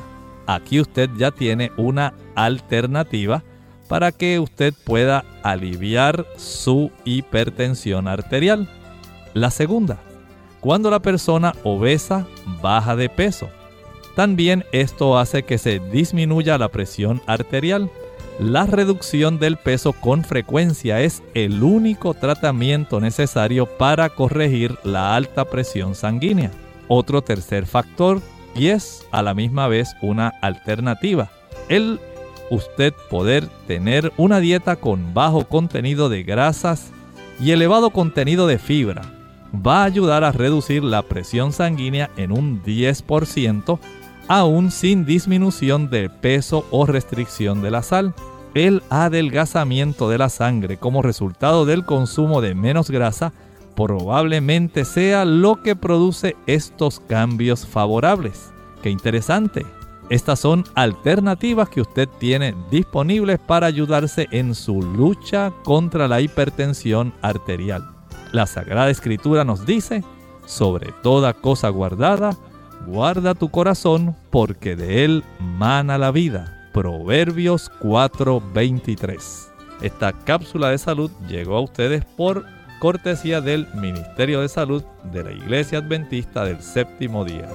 Aquí 0.48 0.82
usted 0.82 1.10
ya 1.18 1.32
tiene 1.32 1.72
una 1.78 2.14
alternativa 2.36 3.44
para 3.88 4.12
que 4.12 4.40
usted 4.40 4.74
pueda 4.86 5.24
aliviar 5.44 6.26
su 6.38 6.92
hipertensión 7.06 8.08
arterial. 8.08 8.70
La 9.34 9.52
segunda, 9.52 10.00
cuando 10.60 10.90
la 10.90 11.02
persona 11.02 11.54
obesa 11.64 12.28
baja 12.62 12.96
de 12.96 13.10
peso. 13.10 13.50
También 14.16 14.66
esto 14.72 15.18
hace 15.18 15.44
que 15.44 15.58
se 15.58 15.80
disminuya 15.80 16.58
la 16.58 16.70
presión 16.70 17.22
arterial. 17.26 17.90
La 18.42 18.66
reducción 18.66 19.38
del 19.38 19.56
peso 19.56 19.94
con 19.94 20.24
frecuencia 20.24 21.00
es 21.00 21.22
el 21.36 21.62
único 21.62 22.16
tratamiento 22.16 23.00
necesario 23.00 23.68
para 23.68 24.10
corregir 24.10 24.80
la 24.84 25.16
alta 25.16 25.46
presión 25.46 25.94
sanguínea. 25.94 26.50
Otro 26.88 27.22
tercer 27.22 27.68
factor 27.68 28.20
y 28.56 28.70
es 28.70 29.06
a 29.12 29.22
la 29.22 29.36
misma 29.36 29.68
vez 29.68 29.96
una 30.02 30.30
alternativa. 30.42 31.30
El 31.70 32.00
usted 32.50 32.96
poder 33.12 33.48
tener 33.68 34.12
una 34.18 34.40
dieta 34.40 34.76
con 34.76 35.14
bajo 35.14 35.48
contenido 35.48 36.10
de 36.10 36.24
grasas 36.24 36.90
y 37.40 37.52
elevado 37.52 37.92
contenido 37.92 38.48
de 38.48 38.58
fibra 38.58 39.04
va 39.54 39.84
a 39.84 39.86
ayudar 39.86 40.24
a 40.24 40.32
reducir 40.32 40.84
la 40.84 41.04
presión 41.04 41.54
sanguínea 41.54 42.10
en 42.18 42.32
un 42.32 42.64
10%, 42.64 43.78
aún 44.28 44.72
sin 44.72 45.06
disminución 45.06 45.92
de 45.92 46.10
peso 46.10 46.66
o 46.72 46.88
restricción 46.88 47.62
de 47.62 47.70
la 47.70 47.84
sal. 47.84 48.16
El 48.54 48.84
adelgazamiento 48.90 50.10
de 50.10 50.18
la 50.18 50.28
sangre 50.28 50.78
como 50.78 51.02
resultado 51.02 51.66
del 51.66 51.86
consumo 51.86 52.42
de 52.42 52.54
menos 52.54 52.90
grasa 52.90 53.32
probablemente 53.76 54.84
sea 54.84 55.24
lo 55.24 55.62
que 55.64 55.76
produce 55.76 56.36
estos 56.48 57.00
cambios 57.00 57.66
favorables. 57.66 58.52
¡Qué 58.84 58.90
interesante! 58.90 59.66
Estas 60.10 60.42
son 60.42 60.66
alternativas 60.76 61.70
que 61.70 61.80
usted 61.80 62.10
tiene 62.20 62.54
disponibles 62.70 63.40
para 63.40 63.68
ayudarse 63.68 64.28
en 64.32 64.54
su 64.54 64.82
lucha 64.82 65.54
contra 65.64 66.10
la 66.10 66.20
hipertensión 66.20 67.14
arterial. 67.22 67.90
La 68.34 68.46
Sagrada 68.46 68.90
Escritura 68.90 69.46
nos 69.46 69.66
dice, 69.66 70.04
sobre 70.46 70.92
toda 71.02 71.34
cosa 71.34 71.70
guardada, 71.70 72.36
guarda 72.86 73.34
tu 73.36 73.50
corazón 73.50 74.18
porque 74.30 74.76
de 74.76 75.06
él 75.06 75.24
mana 75.40 75.98
la 75.98 76.12
vida. 76.12 76.61
Proverbios 76.74 77.70
4:23. 77.82 79.52
Esta 79.82 80.14
cápsula 80.14 80.70
de 80.70 80.78
salud 80.78 81.12
llegó 81.28 81.58
a 81.58 81.62
ustedes 81.62 82.06
por 82.06 82.46
cortesía 82.80 83.42
del 83.42 83.68
Ministerio 83.76 84.42
de 84.42 84.50
Salud 84.50 84.84
de 85.12 85.24
la 85.24 85.32
Iglesia 85.32 85.80
Adventista 85.80 86.46
del 86.46 86.62
Séptimo 86.62 87.26
Día. 87.26 87.48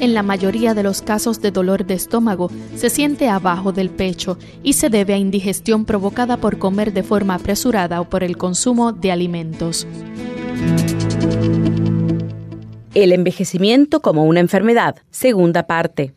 En 0.00 0.12
la 0.12 0.22
mayoría 0.22 0.74
de 0.74 0.82
los 0.82 1.00
casos 1.00 1.40
de 1.40 1.50
dolor 1.50 1.86
de 1.86 1.94
estómago 1.94 2.50
se 2.76 2.90
siente 2.90 3.28
abajo 3.28 3.72
del 3.72 3.88
pecho 3.88 4.36
y 4.62 4.74
se 4.74 4.90
debe 4.90 5.14
a 5.14 5.18
indigestión 5.18 5.86
provocada 5.86 6.36
por 6.36 6.58
comer 6.58 6.92
de 6.92 7.02
forma 7.02 7.36
apresurada 7.36 8.00
o 8.02 8.04
por 8.10 8.22
el 8.22 8.36
consumo 8.36 8.92
de 8.92 9.12
alimentos. 9.12 9.86
El 12.92 13.12
envejecimiento 13.12 14.00
como 14.00 14.24
una 14.24 14.40
enfermedad, 14.40 14.96
segunda 15.10 15.66
parte. 15.66 16.12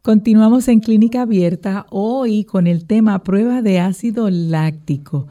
Continuamos 0.00 0.68
en 0.68 0.78
Clínica 0.80 1.22
Abierta 1.22 1.86
hoy 1.88 2.44
con 2.44 2.66
el 2.66 2.86
tema 2.86 3.22
prueba 3.22 3.62
de 3.62 3.80
ácido 3.80 4.28
láctico 4.30 5.28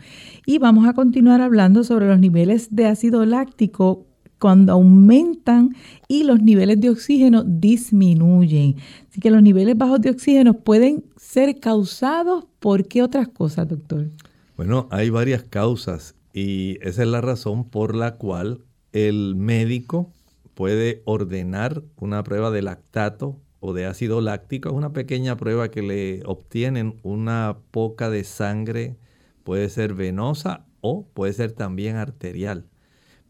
y 0.47 0.58
vamos 0.58 0.88
a 0.88 0.93
continuar 0.93 1.41
hablando 1.41 1.84
sobre 1.84 2.08
los 2.08 2.17
niveles 2.19 2.75
de 2.75 2.88
ácido 2.88 3.23
láctico 3.23 4.08
cuando 4.43 4.73
aumentan 4.73 5.73
y 6.10 6.25
los 6.25 6.41
niveles 6.41 6.77
de 6.82 6.89
oxígeno 6.89 7.45
disminuyen. 7.45 8.75
Así 9.10 9.21
que 9.21 9.32
los 9.32 9.41
niveles 9.41 9.77
bajos 9.77 10.01
de 10.01 10.10
oxígeno 10.10 10.53
pueden 10.53 11.06
ser 11.15 11.62
causados 11.62 12.43
por 12.60 12.86
qué 12.86 13.03
otras 13.03 13.29
cosas, 13.29 13.69
doctor? 13.69 14.10
Bueno, 14.58 14.89
hay 14.91 15.10
varias 15.10 15.43
causas 15.43 16.15
y 16.34 16.77
esa 16.82 17.03
es 17.03 17.08
la 17.08 17.21
razón 17.21 17.69
por 17.69 17.95
la 17.95 18.17
cual 18.17 18.60
el 18.91 19.38
médico 19.38 20.12
puede 20.56 21.03
ordenar 21.06 21.82
una 21.95 22.21
prueba 22.25 22.51
de 22.51 22.63
lactato 22.63 23.39
o 23.62 23.71
de 23.71 23.86
ácido 23.86 24.19
láctico. 24.19 24.67
Es 24.67 24.75
una 24.75 24.91
pequeña 24.91 25.38
prueba 25.38 25.71
que 25.71 25.84
le 25.84 26.21
obtienen 26.25 26.99
una 27.03 27.60
poca 27.71 28.10
de 28.10 28.25
sangre, 28.25 28.97
puede 29.45 29.69
ser 29.69 29.93
venosa 29.93 30.65
o 30.82 31.06
puede 31.13 31.32
ser 31.32 31.53
también 31.53 31.95
arterial. 31.95 32.65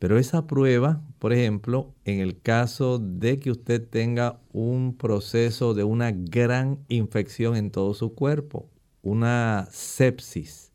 Pero 0.03 0.17
esa 0.17 0.47
prueba, 0.47 1.01
por 1.17 1.31
ejemplo, 1.31 1.95
en 2.03 2.19
el 2.19 2.41
caso 2.41 2.99
de 2.99 3.39
que 3.39 3.51
usted 3.51 3.81
tenga 3.87 4.41
un 4.51 4.97
proceso 4.97 5.73
de 5.73 5.85
una 5.85 6.11
gran 6.11 6.79
infección 6.89 7.55
en 7.55 7.71
todo 7.71 7.93
su 7.93 8.13
cuerpo, 8.13 8.69
una 9.01 9.65
sepsis, 9.71 10.73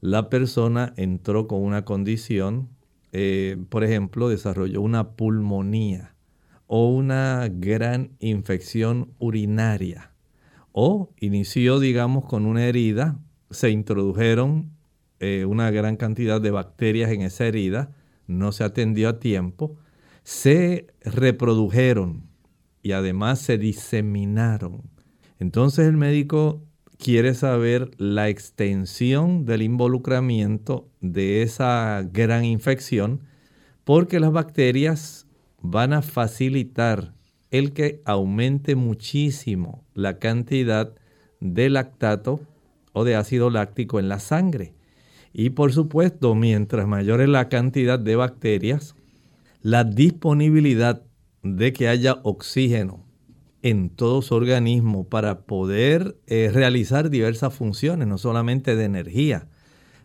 la 0.00 0.30
persona 0.30 0.94
entró 0.96 1.48
con 1.48 1.64
una 1.64 1.84
condición, 1.84 2.68
eh, 3.10 3.56
por 3.70 3.82
ejemplo, 3.82 4.28
desarrolló 4.28 4.82
una 4.82 5.16
pulmonía 5.16 6.14
o 6.68 6.90
una 6.90 7.48
gran 7.52 8.12
infección 8.20 9.14
urinaria 9.18 10.12
o 10.70 11.12
inició, 11.18 11.80
digamos, 11.80 12.24
con 12.24 12.46
una 12.46 12.66
herida, 12.66 13.18
se 13.50 13.70
introdujeron 13.70 14.70
eh, 15.18 15.44
una 15.44 15.72
gran 15.72 15.96
cantidad 15.96 16.40
de 16.40 16.52
bacterias 16.52 17.10
en 17.10 17.22
esa 17.22 17.46
herida, 17.46 17.96
no 18.30 18.52
se 18.52 18.64
atendió 18.64 19.08
a 19.08 19.18
tiempo, 19.18 19.76
se 20.22 20.86
reprodujeron 21.02 22.30
y 22.82 22.92
además 22.92 23.40
se 23.40 23.58
diseminaron. 23.58 24.82
Entonces 25.38 25.86
el 25.86 25.96
médico 25.96 26.62
quiere 26.98 27.34
saber 27.34 27.90
la 27.96 28.28
extensión 28.28 29.44
del 29.46 29.62
involucramiento 29.62 30.88
de 31.00 31.42
esa 31.42 32.02
gran 32.12 32.44
infección 32.44 33.22
porque 33.84 34.20
las 34.20 34.32
bacterias 34.32 35.26
van 35.60 35.92
a 35.92 36.02
facilitar 36.02 37.14
el 37.50 37.72
que 37.72 38.00
aumente 38.04 38.76
muchísimo 38.76 39.84
la 39.94 40.18
cantidad 40.18 40.94
de 41.40 41.70
lactato 41.70 42.40
o 42.92 43.04
de 43.04 43.16
ácido 43.16 43.50
láctico 43.50 43.98
en 43.98 44.08
la 44.08 44.20
sangre. 44.20 44.74
Y 45.32 45.50
por 45.50 45.72
supuesto, 45.72 46.34
mientras 46.34 46.86
mayor 46.86 47.20
es 47.20 47.28
la 47.28 47.48
cantidad 47.48 47.98
de 47.98 48.16
bacterias, 48.16 48.94
la 49.62 49.84
disponibilidad 49.84 51.02
de 51.42 51.72
que 51.72 51.88
haya 51.88 52.18
oxígeno 52.22 53.04
en 53.62 53.90
todo 53.90 54.22
su 54.22 54.34
organismo 54.34 55.04
para 55.04 55.40
poder 55.42 56.16
eh, 56.26 56.50
realizar 56.52 57.10
diversas 57.10 57.54
funciones, 57.54 58.08
no 58.08 58.18
solamente 58.18 58.74
de 58.74 58.84
energía. 58.84 59.48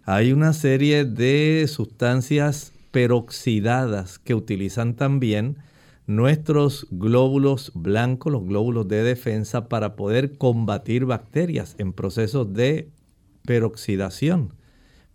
Hay 0.04 0.34
una 0.34 0.54
serie 0.54 1.06
de 1.06 1.66
sustancias 1.68 2.74
peroxidadas 2.92 4.20
que 4.20 4.36
utilizan 4.36 4.96
también 4.96 5.58
nuestros 6.06 6.88
glóbulos 6.92 7.72
blancos, 7.74 8.32
los 8.32 8.46
glóbulos 8.46 8.88
de 8.88 9.04
defensa, 9.04 9.68
para 9.68 9.96
poder 9.96 10.38
combatir 10.38 11.06
bacterias 11.06 11.76
en 11.80 11.94
procesos 11.94 12.54
de 12.54 12.92
peroxidación. 13.46 14.54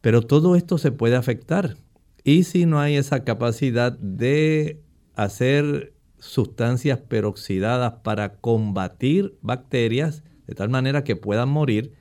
Pero 0.00 0.22
todo 0.22 0.56
esto 0.56 0.78
se 0.78 0.92
puede 0.92 1.16
afectar. 1.16 1.76
Y 2.24 2.44
si 2.44 2.66
no 2.66 2.80
hay 2.80 2.96
esa 2.96 3.24
capacidad 3.24 3.92
de 3.92 4.82
hacer 5.14 5.94
sustancias 6.18 6.98
peroxidadas 6.98 7.94
para 8.02 8.34
combatir 8.36 9.38
bacterias, 9.42 10.22
de 10.46 10.54
tal 10.54 10.68
manera 10.68 11.04
que 11.04 11.16
puedan 11.16 11.48
morir, 11.48 11.94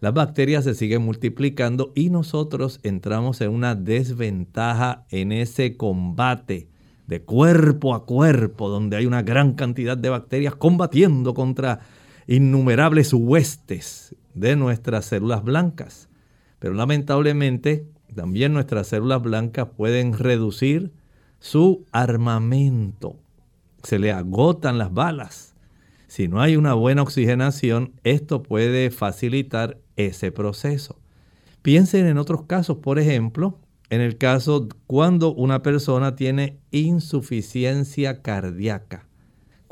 las 0.00 0.12
bacterias 0.12 0.64
se 0.64 0.74
siguen 0.74 1.02
multiplicando 1.02 1.92
y 1.94 2.10
nosotros 2.10 2.80
entramos 2.82 3.40
en 3.40 3.50
una 3.50 3.74
desventaja 3.74 5.06
en 5.10 5.32
ese 5.32 5.76
combate 5.76 6.68
de 7.06 7.22
cuerpo 7.22 7.94
a 7.94 8.04
cuerpo, 8.04 8.68
donde 8.68 8.96
hay 8.96 9.06
una 9.06 9.22
gran 9.22 9.54
cantidad 9.54 9.96
de 9.96 10.10
bacterias 10.10 10.54
combatiendo 10.54 11.34
contra 11.34 11.80
innumerables 12.26 13.12
huestes 13.12 14.14
de 14.34 14.56
nuestras 14.56 15.06
células 15.06 15.42
blancas. 15.44 16.08
Pero 16.58 16.74
lamentablemente 16.74 17.86
también 18.14 18.52
nuestras 18.52 18.88
células 18.88 19.22
blancas 19.22 19.68
pueden 19.76 20.12
reducir 20.16 20.92
su 21.38 21.84
armamento. 21.92 23.16
Se 23.82 23.98
le 23.98 24.12
agotan 24.12 24.78
las 24.78 24.92
balas. 24.92 25.54
Si 26.06 26.28
no 26.28 26.40
hay 26.40 26.56
una 26.56 26.74
buena 26.74 27.02
oxigenación, 27.02 27.92
esto 28.04 28.42
puede 28.42 28.90
facilitar 28.90 29.78
ese 29.96 30.32
proceso. 30.32 30.98
Piensen 31.62 32.06
en 32.06 32.16
otros 32.16 32.44
casos, 32.44 32.78
por 32.78 32.98
ejemplo, 32.98 33.58
en 33.90 34.00
el 34.00 34.18
caso 34.18 34.68
cuando 34.86 35.34
una 35.34 35.62
persona 35.62 36.16
tiene 36.16 36.58
insuficiencia 36.70 38.22
cardíaca, 38.22 39.05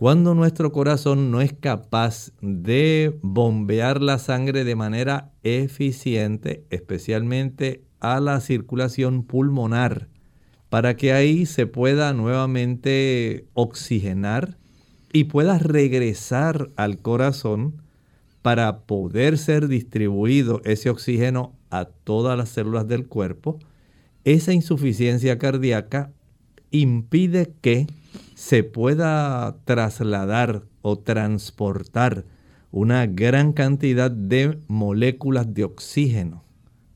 cuando 0.04 0.34
nuestro 0.34 0.70
corazón 0.70 1.30
no 1.30 1.40
es 1.40 1.54
capaz 1.54 2.30
de 2.42 3.18
bombear 3.22 4.02
la 4.02 4.18
sangre 4.18 4.62
de 4.62 4.76
manera 4.76 5.32
eficiente, 5.42 6.66
especialmente 6.68 7.84
a 8.00 8.20
la 8.20 8.38
circulación 8.40 9.22
pulmonar, 9.22 10.08
para 10.68 10.94
que 10.94 11.14
ahí 11.14 11.46
se 11.46 11.66
pueda 11.66 12.12
nuevamente 12.12 13.46
oxigenar 13.54 14.58
y 15.10 15.24
pueda 15.24 15.58
regresar 15.58 16.68
al 16.76 16.98
corazón 16.98 17.82
para 18.42 18.80
poder 18.80 19.38
ser 19.38 19.68
distribuido 19.68 20.60
ese 20.66 20.90
oxígeno 20.90 21.54
a 21.70 21.86
todas 21.86 22.36
las 22.36 22.50
células 22.50 22.86
del 22.86 23.08
cuerpo, 23.08 23.58
esa 24.24 24.52
insuficiencia 24.52 25.38
cardíaca 25.38 26.12
impide 26.70 27.54
que 27.62 27.86
se 28.44 28.62
pueda 28.62 29.56
trasladar 29.64 30.64
o 30.82 30.98
transportar 30.98 32.26
una 32.70 33.06
gran 33.06 33.54
cantidad 33.54 34.10
de 34.10 34.58
moléculas 34.68 35.54
de 35.54 35.64
oxígeno 35.64 36.44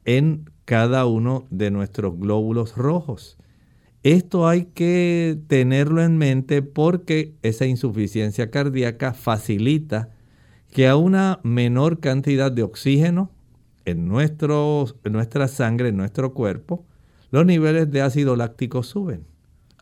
en 0.04 0.50
cada 0.66 1.06
uno 1.06 1.46
de 1.48 1.70
nuestros 1.70 2.18
glóbulos 2.18 2.76
rojos. 2.76 3.38
Esto 4.02 4.46
hay 4.46 4.66
que 4.66 5.40
tenerlo 5.46 6.02
en 6.02 6.18
mente 6.18 6.60
porque 6.60 7.32
esa 7.40 7.64
insuficiencia 7.64 8.50
cardíaca 8.50 9.14
facilita 9.14 10.10
que 10.70 10.86
a 10.86 10.96
una 10.96 11.40
menor 11.44 12.00
cantidad 12.00 12.52
de 12.52 12.62
oxígeno 12.62 13.30
en, 13.86 14.06
nuestra 14.06 15.48
sangre, 15.48 15.88
en 15.88 15.96
nuestro 15.96 16.34
cuerpo, 16.34 16.84
los 17.30 17.46
niveles 17.46 17.90
de 17.90 18.02
ácido 18.02 18.36
láctico 18.36 18.82
suben. 18.82 19.24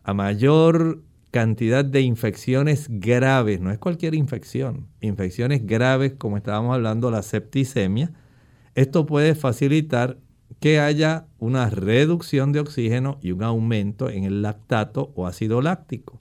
A 0.05 0.13
mayor 0.13 1.01
cantidad 1.37 1.85
de 1.85 2.01
infecciones 2.01 2.87
graves, 2.89 3.61
no 3.61 3.69
es 3.69 3.77
cualquier 3.77 4.15
infección, 4.15 4.87
infecciones 5.01 5.67
graves 5.67 6.13
como 6.17 6.35
estábamos 6.35 6.73
hablando, 6.73 7.11
la 7.11 7.21
septicemia, 7.21 8.11
esto 8.73 9.05
puede 9.05 9.35
facilitar 9.35 10.17
que 10.59 10.79
haya 10.79 11.27
una 11.37 11.69
reducción 11.69 12.53
de 12.53 12.59
oxígeno 12.59 13.19
y 13.21 13.33
un 13.33 13.43
aumento 13.43 14.09
en 14.09 14.23
el 14.23 14.41
lactato 14.41 15.11
o 15.13 15.27
ácido 15.27 15.61
láctico. 15.61 16.19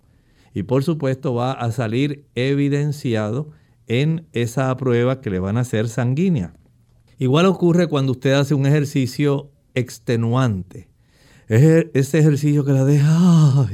Y 0.52 0.64
por 0.64 0.84
supuesto 0.84 1.32
va 1.32 1.52
a 1.52 1.72
salir 1.72 2.26
evidenciado 2.34 3.52
en 3.86 4.26
esa 4.34 4.76
prueba 4.76 5.22
que 5.22 5.30
le 5.30 5.38
van 5.38 5.56
a 5.56 5.60
hacer 5.60 5.88
sanguínea. 5.88 6.52
Igual 7.18 7.46
ocurre 7.46 7.86
cuando 7.86 8.12
usted 8.12 8.32
hace 8.32 8.52
un 8.52 8.66
ejercicio 8.66 9.50
extenuante. 9.74 10.90
Es 11.48 11.86
ese 11.94 12.18
ejercicio 12.18 12.66
que 12.66 12.72
la 12.72 12.84
deja, 12.84 13.66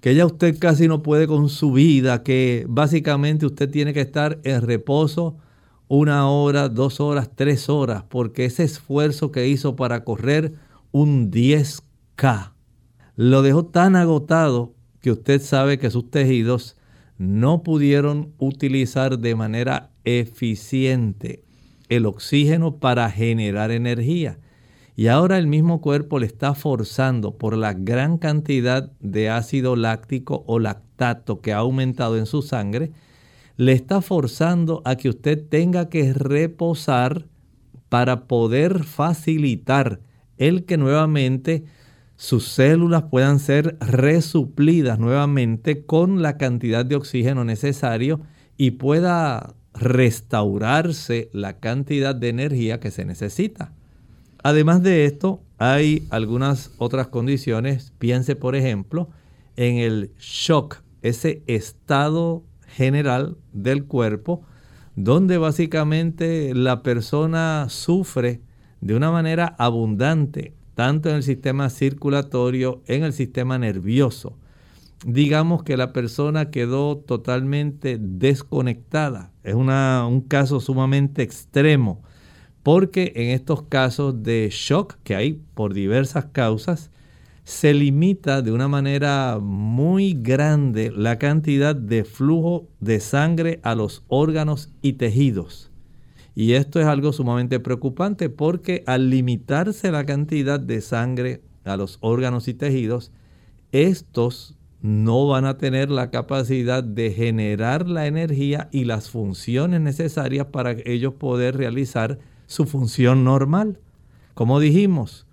que 0.00 0.14
ya 0.14 0.26
usted 0.26 0.58
casi 0.58 0.88
no 0.88 1.02
puede 1.02 1.26
con 1.26 1.48
su 1.48 1.72
vida, 1.72 2.22
que 2.22 2.64
básicamente 2.68 3.46
usted 3.46 3.70
tiene 3.70 3.92
que 3.92 4.00
estar 4.00 4.40
en 4.44 4.62
reposo 4.62 5.36
una 5.88 6.28
hora, 6.28 6.68
dos 6.68 7.00
horas, 7.00 7.30
tres 7.34 7.68
horas, 7.68 8.04
porque 8.08 8.44
ese 8.44 8.62
esfuerzo 8.64 9.32
que 9.32 9.48
hizo 9.48 9.74
para 9.74 10.04
correr 10.04 10.54
un 10.92 11.30
10K 11.30 12.52
lo 13.16 13.42
dejó 13.42 13.64
tan 13.66 13.96
agotado 13.96 14.74
que 15.00 15.10
usted 15.10 15.40
sabe 15.42 15.78
que 15.78 15.90
sus 15.90 16.10
tejidos 16.10 16.76
no 17.16 17.64
pudieron 17.64 18.32
utilizar 18.38 19.18
de 19.18 19.34
manera 19.34 19.90
eficiente 20.04 21.42
el 21.88 22.06
oxígeno 22.06 22.76
para 22.76 23.10
generar 23.10 23.72
energía. 23.72 24.38
Y 24.98 25.06
ahora 25.06 25.38
el 25.38 25.46
mismo 25.46 25.80
cuerpo 25.80 26.18
le 26.18 26.26
está 26.26 26.54
forzando 26.54 27.38
por 27.38 27.56
la 27.56 27.72
gran 27.72 28.18
cantidad 28.18 28.90
de 28.98 29.30
ácido 29.30 29.76
láctico 29.76 30.42
o 30.48 30.58
lactato 30.58 31.40
que 31.40 31.52
ha 31.52 31.58
aumentado 31.58 32.18
en 32.18 32.26
su 32.26 32.42
sangre, 32.42 32.90
le 33.56 33.74
está 33.74 34.00
forzando 34.00 34.82
a 34.84 34.96
que 34.96 35.08
usted 35.08 35.40
tenga 35.48 35.88
que 35.88 36.12
reposar 36.12 37.26
para 37.88 38.26
poder 38.26 38.82
facilitar 38.82 40.00
el 40.36 40.64
que 40.64 40.76
nuevamente 40.76 41.62
sus 42.16 42.48
células 42.48 43.04
puedan 43.04 43.38
ser 43.38 43.76
resuplidas 43.78 44.98
nuevamente 44.98 45.86
con 45.86 46.22
la 46.22 46.36
cantidad 46.38 46.84
de 46.84 46.96
oxígeno 46.96 47.44
necesario 47.44 48.18
y 48.56 48.72
pueda 48.72 49.54
restaurarse 49.74 51.30
la 51.32 51.60
cantidad 51.60 52.16
de 52.16 52.30
energía 52.30 52.80
que 52.80 52.90
se 52.90 53.04
necesita. 53.04 53.77
Además 54.42 54.82
de 54.82 55.04
esto, 55.04 55.42
hay 55.58 56.06
algunas 56.10 56.72
otras 56.78 57.08
condiciones. 57.08 57.92
Piense, 57.98 58.36
por 58.36 58.54
ejemplo, 58.54 59.08
en 59.56 59.78
el 59.78 60.12
shock, 60.18 60.82
ese 61.02 61.42
estado 61.46 62.44
general 62.66 63.36
del 63.52 63.84
cuerpo, 63.84 64.42
donde 64.94 65.38
básicamente 65.38 66.54
la 66.54 66.82
persona 66.82 67.66
sufre 67.68 68.40
de 68.80 68.94
una 68.94 69.10
manera 69.10 69.56
abundante, 69.58 70.54
tanto 70.74 71.08
en 71.08 71.16
el 71.16 71.22
sistema 71.24 71.70
circulatorio, 71.70 72.82
en 72.86 73.02
el 73.02 73.12
sistema 73.12 73.58
nervioso. 73.58 74.38
Digamos 75.04 75.62
que 75.62 75.76
la 75.76 75.92
persona 75.92 76.50
quedó 76.50 76.96
totalmente 76.98 77.98
desconectada. 78.00 79.32
Es 79.42 79.54
un 79.54 80.24
caso 80.28 80.60
sumamente 80.60 81.22
extremo, 81.22 82.02
porque 82.68 83.14
en 83.16 83.30
estos 83.30 83.62
casos 83.62 84.22
de 84.22 84.50
shock 84.52 84.96
que 85.02 85.14
hay 85.14 85.40
por 85.54 85.72
diversas 85.72 86.26
causas, 86.26 86.90
se 87.42 87.72
limita 87.72 88.42
de 88.42 88.52
una 88.52 88.68
manera 88.68 89.38
muy 89.40 90.12
grande 90.12 90.92
la 90.94 91.18
cantidad 91.18 91.74
de 91.74 92.04
flujo 92.04 92.68
de 92.78 93.00
sangre 93.00 93.58
a 93.62 93.74
los 93.74 94.04
órganos 94.08 94.70
y 94.82 94.92
tejidos. 94.92 95.70
Y 96.34 96.52
esto 96.52 96.78
es 96.78 96.84
algo 96.84 97.14
sumamente 97.14 97.58
preocupante 97.58 98.28
porque 98.28 98.84
al 98.84 99.08
limitarse 99.08 99.90
la 99.90 100.04
cantidad 100.04 100.60
de 100.60 100.82
sangre 100.82 101.40
a 101.64 101.78
los 101.78 101.96
órganos 102.02 102.48
y 102.48 102.52
tejidos, 102.52 103.12
estos 103.72 104.58
no 104.82 105.26
van 105.26 105.46
a 105.46 105.56
tener 105.56 105.90
la 105.90 106.10
capacidad 106.10 106.84
de 106.84 107.12
generar 107.12 107.88
la 107.88 108.06
energía 108.06 108.68
y 108.72 108.84
las 108.84 109.08
funciones 109.08 109.80
necesarias 109.80 110.48
para 110.48 110.72
ellos 110.84 111.14
poder 111.14 111.56
realizar 111.56 112.18
su 112.48 112.64
función 112.64 113.22
normal. 113.22 113.78
Como 114.34 114.58
dijimos, 114.58 115.26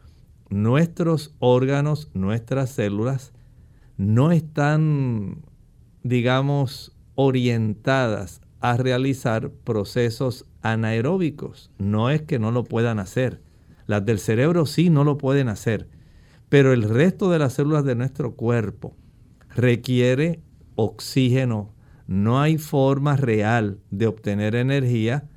nuestros 0.49 1.33
órganos, 1.39 2.11
nuestras 2.13 2.69
células, 2.69 3.33
no 3.97 4.31
están, 4.31 5.43
digamos, 6.03 6.91
orientadas 7.15 8.41
a 8.59 8.77
realizar 8.77 9.49
procesos 9.49 10.45
anaeróbicos. 10.61 11.71
No 11.79 12.09
es 12.09 12.21
que 12.21 12.37
no 12.37 12.51
lo 12.51 12.65
puedan 12.65 12.99
hacer. 12.99 13.41
Las 13.87 14.05
del 14.05 14.19
cerebro 14.19 14.65
sí 14.65 14.89
no 14.89 15.03
lo 15.03 15.17
pueden 15.17 15.47
hacer. 15.47 15.87
Pero 16.49 16.73
el 16.73 16.83
resto 16.83 17.31
de 17.31 17.39
las 17.39 17.53
células 17.53 17.85
de 17.85 17.95
nuestro 17.95 18.35
cuerpo 18.35 18.95
requiere 19.55 20.41
oxígeno. 20.75 21.73
No 22.07 22.41
hay 22.41 22.57
forma 22.57 23.15
real 23.15 23.79
de 23.89 24.07
obtener 24.07 24.55
energía 24.55 25.29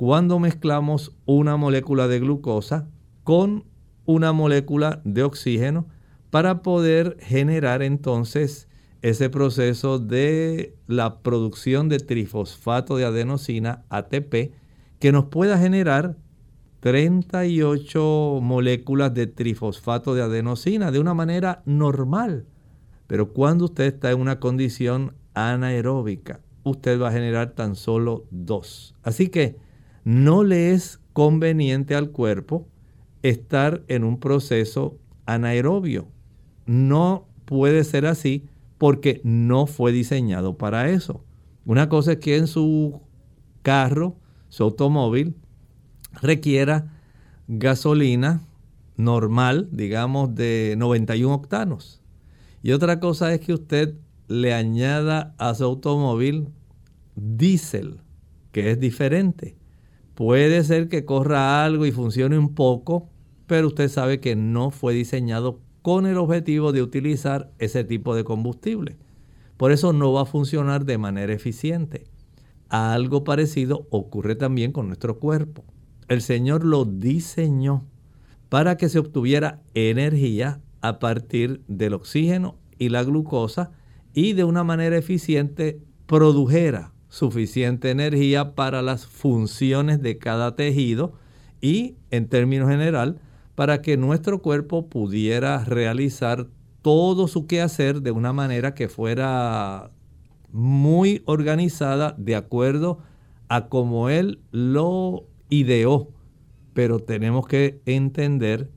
cuando 0.00 0.38
mezclamos 0.38 1.14
una 1.26 1.58
molécula 1.58 2.08
de 2.08 2.20
glucosa 2.20 2.88
con 3.22 3.64
una 4.06 4.32
molécula 4.32 5.02
de 5.04 5.24
oxígeno 5.24 5.88
para 6.30 6.62
poder 6.62 7.18
generar 7.20 7.82
entonces 7.82 8.66
ese 9.02 9.28
proceso 9.28 9.98
de 9.98 10.74
la 10.86 11.18
producción 11.18 11.90
de 11.90 11.98
trifosfato 11.98 12.96
de 12.96 13.04
adenosina, 13.04 13.84
ATP, 13.90 14.54
que 14.98 15.12
nos 15.12 15.26
pueda 15.26 15.58
generar 15.58 16.16
38 16.80 18.38
moléculas 18.40 19.12
de 19.12 19.26
trifosfato 19.26 20.14
de 20.14 20.22
adenosina 20.22 20.90
de 20.92 20.98
una 20.98 21.12
manera 21.12 21.60
normal. 21.66 22.46
Pero 23.06 23.34
cuando 23.34 23.66
usted 23.66 23.84
está 23.84 24.10
en 24.12 24.20
una 24.20 24.40
condición 24.40 25.12
anaeróbica, 25.34 26.40
usted 26.62 26.98
va 26.98 27.08
a 27.08 27.12
generar 27.12 27.50
tan 27.50 27.76
solo 27.76 28.24
dos. 28.30 28.94
Así 29.02 29.28
que 29.28 29.68
no 30.04 30.44
le 30.44 30.72
es 30.72 31.00
conveniente 31.12 31.94
al 31.94 32.10
cuerpo 32.10 32.66
estar 33.22 33.82
en 33.88 34.04
un 34.04 34.18
proceso 34.18 34.98
anaerobio. 35.26 36.08
No 36.66 37.28
puede 37.44 37.84
ser 37.84 38.06
así 38.06 38.46
porque 38.78 39.20
no 39.24 39.66
fue 39.66 39.92
diseñado 39.92 40.56
para 40.56 40.90
eso. 40.90 41.24
Una 41.66 41.88
cosa 41.88 42.12
es 42.12 42.18
que 42.18 42.36
en 42.36 42.46
su 42.46 43.00
carro, 43.62 44.16
su 44.48 44.64
automóvil, 44.64 45.34
requiera 46.22 46.92
gasolina 47.46 48.42
normal, 48.96 49.68
digamos 49.72 50.34
de 50.34 50.74
91 50.78 51.34
octanos. 51.34 52.00
Y 52.62 52.72
otra 52.72 53.00
cosa 53.00 53.32
es 53.34 53.40
que 53.40 53.54
usted 53.54 53.94
le 54.28 54.54
añada 54.54 55.34
a 55.38 55.54
su 55.54 55.64
automóvil 55.64 56.48
diésel, 57.16 58.00
que 58.52 58.70
es 58.70 58.80
diferente. 58.80 59.59
Puede 60.20 60.64
ser 60.64 60.90
que 60.90 61.06
corra 61.06 61.64
algo 61.64 61.86
y 61.86 61.92
funcione 61.92 62.36
un 62.36 62.54
poco, 62.54 63.08
pero 63.46 63.68
usted 63.68 63.88
sabe 63.88 64.20
que 64.20 64.36
no 64.36 64.70
fue 64.70 64.92
diseñado 64.92 65.60
con 65.80 66.04
el 66.04 66.18
objetivo 66.18 66.72
de 66.72 66.82
utilizar 66.82 67.50
ese 67.58 67.84
tipo 67.84 68.14
de 68.14 68.22
combustible. 68.22 68.98
Por 69.56 69.72
eso 69.72 69.94
no 69.94 70.12
va 70.12 70.20
a 70.20 70.26
funcionar 70.26 70.84
de 70.84 70.98
manera 70.98 71.32
eficiente. 71.32 72.04
Algo 72.68 73.24
parecido 73.24 73.86
ocurre 73.88 74.34
también 74.34 74.72
con 74.72 74.88
nuestro 74.88 75.18
cuerpo. 75.18 75.64
El 76.06 76.20
Señor 76.20 76.66
lo 76.66 76.84
diseñó 76.84 77.86
para 78.50 78.76
que 78.76 78.90
se 78.90 78.98
obtuviera 78.98 79.62
energía 79.72 80.60
a 80.82 80.98
partir 80.98 81.62
del 81.66 81.94
oxígeno 81.94 82.58
y 82.76 82.90
la 82.90 83.04
glucosa 83.04 83.70
y 84.12 84.34
de 84.34 84.44
una 84.44 84.64
manera 84.64 84.98
eficiente 84.98 85.80
produjera 86.04 86.92
suficiente 87.10 87.90
energía 87.90 88.54
para 88.54 88.80
las 88.80 89.06
funciones 89.06 90.00
de 90.00 90.16
cada 90.16 90.56
tejido 90.56 91.12
y 91.60 91.96
en 92.10 92.28
términos 92.28 92.70
general 92.70 93.20
para 93.54 93.82
que 93.82 93.98
nuestro 93.98 94.40
cuerpo 94.40 94.88
pudiera 94.88 95.62
realizar 95.64 96.46
todo 96.80 97.28
su 97.28 97.46
quehacer 97.46 98.00
de 98.00 98.12
una 98.12 98.32
manera 98.32 98.74
que 98.74 98.88
fuera 98.88 99.90
muy 100.52 101.22
organizada 101.26 102.14
de 102.16 102.36
acuerdo 102.36 103.00
a 103.48 103.68
como 103.68 104.08
él 104.08 104.40
lo 104.52 105.26
ideó. 105.50 106.08
Pero 106.72 107.00
tenemos 107.00 107.46
que 107.46 107.82
entender 107.84 108.70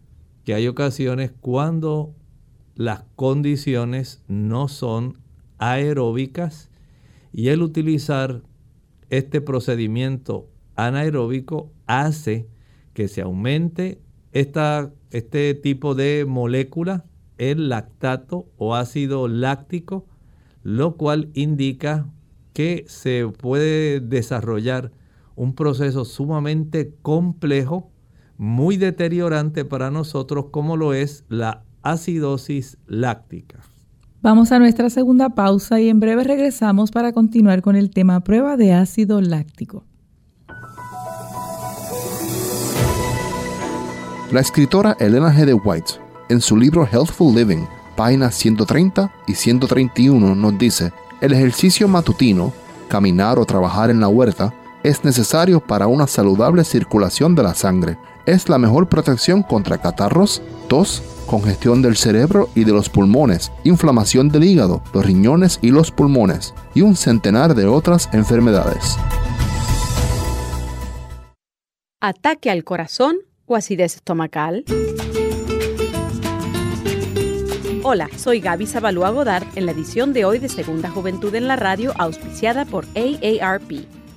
que 0.43 0.56
hay 0.56 0.67
ocasiones 0.67 1.32
cuando 1.39 2.13
las 2.76 3.04
condiciones 3.15 4.24
no 4.28 4.67
son 4.67 5.19
aeróbicas 5.60 6.72
y 7.34 7.48
el 7.50 7.63
utilizar 7.63 8.43
este 9.10 9.41
procedimiento 9.41 10.48
anaeróbico 10.76 11.72
hace 11.88 12.48
que 12.93 13.08
se 13.08 13.22
aumente 13.22 14.00
esta, 14.32 14.91
este 15.10 15.54
tipo 15.56 15.96
de 15.96 16.26
molécula, 16.28 17.06
el 17.38 17.69
lactato 17.69 18.48
o 18.58 18.76
ácido 18.76 19.28
láctico, 19.28 20.06
lo 20.62 20.96
cual 20.96 21.30
indica 21.34 22.08
que 22.54 22.86
se 22.88 23.28
puede 23.28 24.00
desarrollar 24.00 24.91
un 25.36 25.56
proceso 25.56 26.06
sumamente 26.06 26.96
complejo, 27.02 27.91
muy 28.38 28.78
deteriorante 28.78 29.65
para 29.65 29.89
nosotros, 29.89 30.46
como 30.52 30.78
lo 30.78 30.93
es 30.93 31.26
la 31.30 31.63
acidosis 31.82 32.78
láctica. 32.86 33.73
Vamos 34.24 34.54
a 34.54 34.60
nuestra 34.60 34.90
segunda 34.90 35.32
pausa 35.32 35.82
y 35.82 35.90
en 35.90 36.00
breve 36.00 36.24
regresamos 36.24 36.92
para 36.92 37.12
continuar 37.12 37.62
con 37.62 37.76
el 37.76 37.90
tema 37.90 38.22
prueba 38.22 38.56
de 38.56 38.72
ácido 38.72 39.20
láctico. 39.20 39.84
La 44.32 44.40
escritora 44.40 44.96
Elena 45.02 45.34
G. 45.34 45.44
de 45.44 45.54
White, 45.54 45.96
en 46.30 46.40
su 46.40 46.56
libro 46.56 46.88
Healthful 46.90 47.36
Living, 47.36 47.66
páginas 47.98 48.36
130 48.36 49.12
y 49.28 49.36
131, 49.36 50.36
nos 50.36 50.58
dice, 50.58 50.94
el 51.20 51.34
ejercicio 51.34 51.90
matutino, 51.90 52.54
caminar 52.88 53.38
o 53.40 53.46
trabajar 53.46 53.90
en 53.90 54.00
la 54.00 54.08
huerta, 54.08 54.54
es 54.84 55.04
necesario 55.04 55.60
para 55.60 55.88
una 55.88 56.08
saludable 56.08 56.64
circulación 56.64 57.36
de 57.36 57.44
la 57.44 57.54
sangre. 57.56 57.98
Es 58.26 58.48
la 58.48 58.58
mejor 58.58 58.88
protección 58.88 59.44
contra 59.44 59.80
catarros, 59.80 60.42
tos, 60.70 61.04
congestión 61.28 61.82
del 61.82 61.98
cerebro 61.98 62.50
y 62.56 62.64
de 62.64 62.72
los 62.72 62.88
pulmones, 62.88 63.52
inflamación 63.66 64.30
del 64.30 64.46
hígado, 64.46 64.82
los 64.94 65.06
riñones 65.06 65.60
y 65.62 65.72
los 65.72 65.92
pulmones, 65.92 66.54
y 66.74 66.84
un 66.84 66.96
centenar 66.96 67.54
de 67.54 67.66
otras 67.66 68.10
enfermedades. 68.14 68.98
Ataque 72.00 72.50
al 72.50 72.64
corazón 72.64 73.18
o 73.46 73.58
acidez 73.58 73.96
estomacal. 73.96 74.64
Hola, 77.84 78.08
soy 78.16 78.40
Gaby 78.40 78.68
Zabalúa 78.68 79.10
Godard 79.10 79.44
en 79.56 79.66
la 79.66 79.74
edición 79.74 80.14
de 80.14 80.24
hoy 80.24 80.40
de 80.40 80.48
Segunda 80.48 80.90
Juventud 80.90 81.36
en 81.36 81.50
la 81.50 81.58
Radio, 81.58 81.92
auspiciada 81.98 82.64
por 82.64 82.86
AARP 82.96 84.03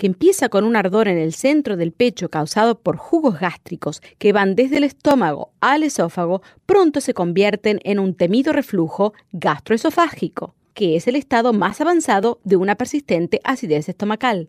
que 0.00 0.06
empieza 0.06 0.48
con 0.48 0.64
un 0.64 0.76
ardor 0.76 1.08
en 1.08 1.18
el 1.18 1.34
centro 1.34 1.76
del 1.76 1.92
pecho 1.92 2.30
causado 2.30 2.78
por 2.78 2.96
jugos 2.96 3.38
gástricos 3.38 4.00
que 4.16 4.32
van 4.32 4.54
desde 4.54 4.78
el 4.78 4.84
estómago 4.84 5.52
al 5.60 5.82
esófago, 5.82 6.40
pronto 6.64 7.02
se 7.02 7.12
convierten 7.12 7.80
en 7.84 7.98
un 7.98 8.14
temido 8.14 8.54
reflujo 8.54 9.12
gastroesofágico, 9.32 10.54
que 10.72 10.96
es 10.96 11.06
el 11.06 11.16
estado 11.16 11.52
más 11.52 11.82
avanzado 11.82 12.40
de 12.44 12.56
una 12.56 12.76
persistente 12.76 13.42
acidez 13.44 13.90
estomacal. 13.90 14.48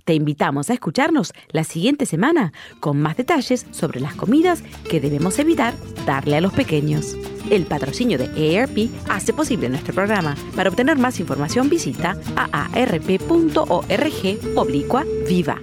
Te 0.06 0.14
invitamos 0.14 0.70
a 0.70 0.74
escucharnos 0.74 1.34
la 1.50 1.64
siguiente 1.64 2.06
semana 2.06 2.54
con 2.80 3.02
más 3.02 3.18
detalles 3.18 3.66
sobre 3.72 4.00
las 4.00 4.16
comidas 4.16 4.64
que 4.90 5.00
debemos 5.00 5.40
evitar 5.40 5.74
darle 6.06 6.38
a 6.38 6.42
los 6.42 6.54
pequeños. 6.54 7.16
El 7.50 7.66
patrocinio 7.66 8.18
de 8.18 8.58
AARP 8.58 8.90
hace 9.10 9.34
posible 9.34 9.70
nuestro 9.70 9.94
programa. 9.94 10.36
Para 10.56 10.70
obtener 10.70 10.98
más 10.98 11.20
información 11.20 11.70
visita 11.70 12.18
aarp.org 12.36 13.68
oblicua 14.56 15.06
viva. 15.28 15.62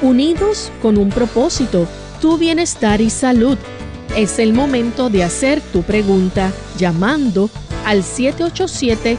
Unidos 0.00 0.70
con 0.80 0.96
un 0.96 1.08
propósito, 1.08 1.88
tu 2.20 2.38
bienestar 2.38 3.00
y 3.00 3.10
salud. 3.10 3.58
Es 4.16 4.38
el 4.38 4.52
momento 4.52 5.10
de 5.10 5.24
hacer 5.24 5.60
tu 5.60 5.82
pregunta 5.82 6.52
llamando 6.76 7.50
al 7.84 8.04
787 8.04 9.18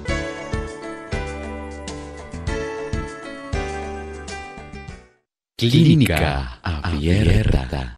Clínica 5.69 6.59
Abierta. 6.63 7.95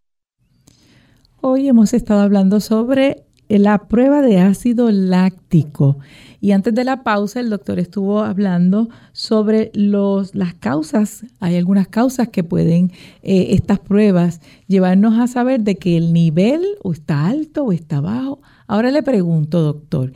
Hoy 1.40 1.70
hemos 1.70 1.94
estado 1.94 2.20
hablando 2.20 2.60
sobre 2.60 3.24
la 3.48 3.88
prueba 3.88 4.22
de 4.22 4.42
ácido 4.42 4.92
láctico. 4.92 5.98
Y 6.42 6.52
antes 6.52 6.76
de 6.76 6.84
la 6.84 7.04
pausa, 7.04 7.40
el 7.40 7.50
doctor 7.50 7.80
estuvo 7.80 8.20
hablando 8.20 8.90
sobre 9.14 9.72
los, 9.76 10.36
las 10.36 10.56
causas. 10.56 11.26
Hay 11.40 11.56
algunas 11.56 11.88
causas 11.88 12.28
que 12.28 12.44
pueden 12.44 12.92
eh, 13.22 13.48
estas 13.52 13.80
pruebas 13.80 14.42
llevarnos 14.68 15.18
a 15.18 15.28
saber 15.28 15.62
de 15.62 15.78
que 15.78 15.96
el 15.96 16.12
nivel 16.12 16.66
o 16.84 16.92
está 16.92 17.28
alto 17.28 17.64
o 17.64 17.72
está 17.72 18.02
bajo. 18.02 18.42
Ahora 18.68 18.92
le 18.92 19.04
pregunto, 19.04 19.62
doctor, 19.62 20.12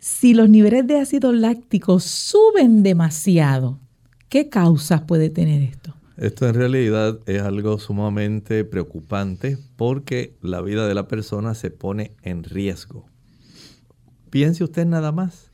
si 0.00 0.34
los 0.34 0.48
niveles 0.48 0.84
de 0.88 0.98
ácido 0.98 1.30
láctico 1.30 2.00
suben 2.00 2.82
demasiado, 2.82 3.78
¿qué 4.28 4.48
causas 4.48 5.02
puede 5.02 5.30
tener 5.30 5.62
esto? 5.62 5.94
Esto 6.18 6.48
en 6.48 6.54
realidad 6.54 7.20
es 7.26 7.42
algo 7.42 7.78
sumamente 7.78 8.64
preocupante 8.64 9.56
porque 9.76 10.36
la 10.42 10.60
vida 10.60 10.88
de 10.88 10.94
la 10.94 11.06
persona 11.06 11.54
se 11.54 11.70
pone 11.70 12.16
en 12.22 12.42
riesgo. 12.42 13.06
Piense 14.28 14.64
usted 14.64 14.84
nada 14.84 15.12
más. 15.12 15.52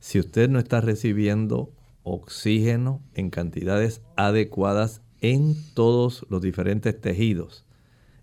Si 0.00 0.18
usted 0.18 0.48
no 0.48 0.60
está 0.60 0.80
recibiendo 0.80 1.74
oxígeno 2.04 3.02
en 3.12 3.28
cantidades 3.28 4.00
adecuadas 4.16 5.02
en 5.20 5.54
todos 5.74 6.24
los 6.30 6.40
diferentes 6.40 6.98
tejidos, 6.98 7.66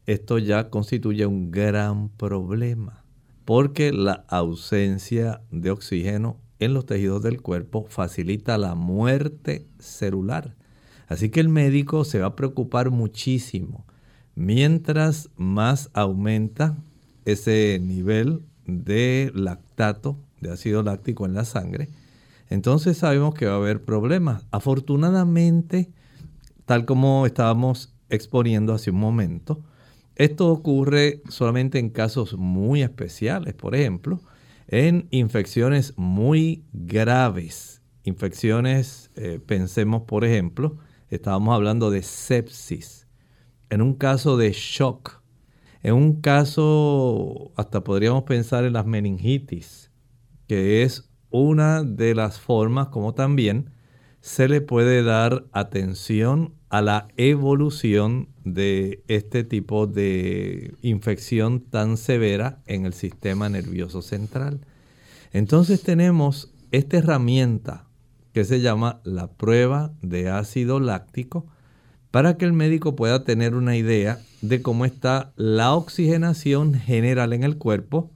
esto 0.08 0.40
ya 0.40 0.72
constituye 0.72 1.28
un 1.28 1.52
gran 1.52 2.10
problema. 2.10 3.06
porque 3.46 3.94
la 3.94 4.26
ausencia 4.28 5.42
de 5.52 5.70
oxígeno 5.70 6.42
en 6.58 6.74
los 6.74 6.88
tejidos 6.88 7.22
del 7.22 7.44
cuerpo 7.44 7.86
facilita 7.88 8.58
la 8.58 8.74
muerte 8.74 9.68
celular. 9.78 10.56
Así 11.08 11.30
que 11.30 11.40
el 11.40 11.50
médico 11.50 12.04
se 12.04 12.20
va 12.20 12.28
a 12.28 12.36
preocupar 12.36 12.92
muchísimo. 12.92 13.86
Mientras 14.36 15.30
más 15.38 15.90
aumenta 15.94 16.78
ese 17.26 17.80
nivel 17.82 18.42
de 18.66 19.32
lactato, 19.34 20.18
de 20.42 20.52
ácido 20.52 20.84
láctico 20.84 21.26
en 21.26 21.34
la 21.34 21.46
sangre, 21.46 21.90
entonces 22.50 22.98
sabemos 22.98 23.34
que 23.34 23.46
va 23.46 23.54
a 23.54 23.58
haber 23.58 23.84
problemas. 23.84 24.46
Afortunadamente, 24.52 25.90
tal 26.66 26.86
como 26.86 27.26
estábamos 27.26 27.94
exponiendo 28.10 28.74
hace 28.74 28.92
un 28.92 29.00
momento, 29.00 29.64
esto 30.16 30.48
ocurre 30.50 31.22
solamente 31.30 31.80
en 31.80 31.90
casos 31.90 32.38
muy 32.38 32.82
especiales, 32.82 33.54
por 33.54 33.76
ejemplo, 33.76 34.22
en 34.68 35.08
infecciones 35.12 35.94
muy 35.98 36.64
graves. 36.72 37.82
Infecciones, 38.04 39.10
eh, 39.16 39.40
pensemos 39.46 40.04
por 40.04 40.24
ejemplo, 40.24 40.78
estábamos 41.10 41.54
hablando 41.56 41.92
de 41.92 42.02
sepsis, 42.02 43.08
en 43.70 43.82
un 43.82 43.96
caso 43.96 44.38
de 44.38 44.52
shock, 44.52 45.22
en 45.84 45.94
un 45.94 46.22
caso, 46.22 47.52
hasta 47.56 47.84
podríamos 47.84 48.24
pensar 48.24 48.66
en 48.66 48.74
las 48.74 48.86
meningitis, 48.86 49.92
que 50.48 50.84
es 50.84 51.12
una 51.30 51.84
de 51.84 52.16
las 52.16 52.40
formas 52.40 52.88
como 52.88 53.14
también 53.14 53.72
se 54.22 54.48
le 54.48 54.62
puede 54.62 55.04
dar 55.04 55.46
atención 55.52 56.56
a 56.70 56.82
la 56.82 57.08
evolución 57.18 58.30
de 58.44 59.04
este 59.08 59.44
tipo 59.44 59.86
de 59.86 60.74
infección 60.82 61.60
tan 61.60 61.98
severa 61.98 62.64
en 62.66 62.88
el 62.88 62.94
sistema 62.94 63.50
nervioso 63.50 64.02
central. 64.02 64.62
Entonces 65.32 65.84
tenemos 65.84 66.52
esta 66.72 66.98
herramienta 66.98 67.85
que 68.36 68.44
se 68.44 68.60
llama 68.60 69.00
la 69.06 69.32
prueba 69.32 69.94
de 70.02 70.30
ácido 70.30 70.82
láctico 70.82 71.46
para 72.12 72.36
que 72.36 72.44
el 72.44 72.52
médico 72.52 72.94
pueda 72.94 73.24
tener 73.24 73.56
una 73.56 73.78
idea 73.78 74.20
de 74.42 74.62
cómo 74.62 74.84
está 74.84 75.32
la 75.38 75.74
oxigenación 75.74 76.74
general 76.74 77.32
en 77.32 77.46
el 77.46 77.58
cuerpo, 77.58 78.12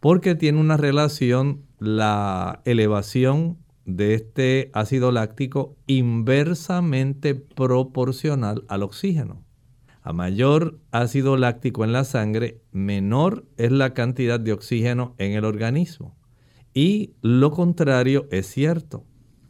porque 0.00 0.34
tiene 0.34 0.58
una 0.58 0.76
relación 0.76 1.62
la 1.78 2.62
elevación 2.64 3.58
de 3.84 4.14
este 4.14 4.72
ácido 4.74 5.12
láctico 5.12 5.76
inversamente 5.86 7.36
proporcional 7.36 8.64
al 8.66 8.82
oxígeno. 8.82 9.44
A 10.02 10.12
mayor 10.12 10.80
ácido 10.90 11.36
láctico 11.36 11.84
en 11.84 11.92
la 11.92 12.02
sangre, 12.02 12.60
menor 12.72 13.46
es 13.56 13.70
la 13.70 13.94
cantidad 13.94 14.40
de 14.40 14.52
oxígeno 14.52 15.14
en 15.18 15.30
el 15.30 15.44
organismo. 15.44 16.16
Y 16.74 17.14
lo 17.22 17.52
contrario 17.52 18.26
es 18.32 18.48
cierto. 18.48 19.04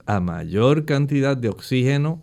A 0.06 0.20
mayor 0.20 0.84
cantidad 0.84 1.36
de 1.36 1.48
oxígeno 1.48 2.22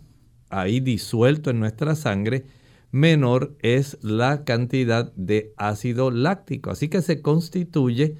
ahí 0.50 0.80
disuelto 0.80 1.50
en 1.50 1.60
nuestra 1.60 1.94
sangre, 1.94 2.46
menor 2.90 3.56
es 3.60 3.98
la 4.02 4.44
cantidad 4.44 5.12
de 5.14 5.52
ácido 5.56 6.10
láctico. 6.10 6.70
Así 6.70 6.88
que 6.88 7.02
se 7.02 7.22
constituye 7.22 8.16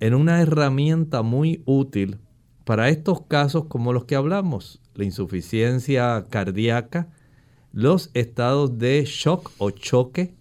en 0.00 0.14
una 0.14 0.40
herramienta 0.40 1.22
muy 1.22 1.62
útil 1.66 2.18
para 2.64 2.88
estos 2.88 3.22
casos 3.22 3.64
como 3.66 3.92
los 3.92 4.04
que 4.04 4.16
hablamos, 4.16 4.80
la 4.94 5.04
insuficiencia 5.04 6.26
cardíaca, 6.28 7.08
los 7.72 8.10
estados 8.14 8.78
de 8.78 9.04
shock 9.06 9.50
o 9.58 9.70
choque, 9.70 10.34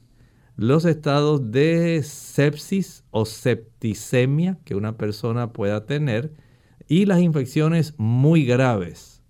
los 0.55 0.85
estados 0.85 1.51
de 1.51 2.01
sepsis 2.03 3.03
o 3.11 3.25
septicemia 3.25 4.57
que 4.65 4.75
una 4.75 4.97
persona 4.97 5.53
pueda 5.53 5.85
tener 5.85 6.33
y 6.87 7.05
las 7.05 7.19
infecciones 7.19 7.93
muy 7.97 8.45
graves, 8.45 9.21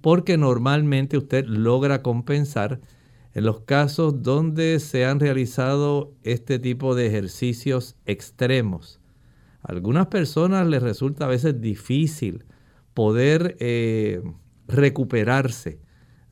porque 0.00 0.36
normalmente 0.36 1.16
usted 1.16 1.46
logra 1.46 2.02
compensar 2.02 2.80
en 3.34 3.44
los 3.44 3.60
casos 3.60 4.22
donde 4.22 4.80
se 4.80 5.04
han 5.04 5.20
realizado 5.20 6.14
este 6.22 6.58
tipo 6.58 6.94
de 6.94 7.06
ejercicios 7.06 7.96
extremos. 8.06 9.00
A 9.62 9.72
algunas 9.72 10.06
personas 10.06 10.66
les 10.66 10.82
resulta 10.82 11.26
a 11.26 11.28
veces 11.28 11.60
difícil 11.60 12.44
poder 12.94 13.56
eh, 13.60 14.22
recuperarse 14.66 15.80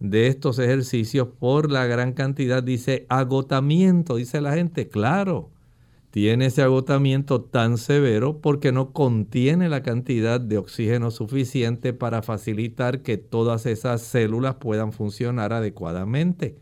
de 0.00 0.28
estos 0.28 0.58
ejercicios 0.58 1.28
por 1.38 1.70
la 1.70 1.86
gran 1.86 2.12
cantidad, 2.12 2.62
dice 2.62 3.06
agotamiento, 3.08 4.16
dice 4.16 4.40
la 4.40 4.54
gente, 4.54 4.88
claro, 4.88 5.50
tiene 6.14 6.46
ese 6.46 6.62
agotamiento 6.62 7.40
tan 7.40 7.76
severo 7.76 8.40
porque 8.40 8.70
no 8.70 8.92
contiene 8.92 9.68
la 9.68 9.82
cantidad 9.82 10.40
de 10.40 10.58
oxígeno 10.58 11.10
suficiente 11.10 11.92
para 11.92 12.22
facilitar 12.22 13.02
que 13.02 13.16
todas 13.16 13.66
esas 13.66 14.02
células 14.02 14.54
puedan 14.54 14.92
funcionar 14.92 15.52
adecuadamente. 15.52 16.56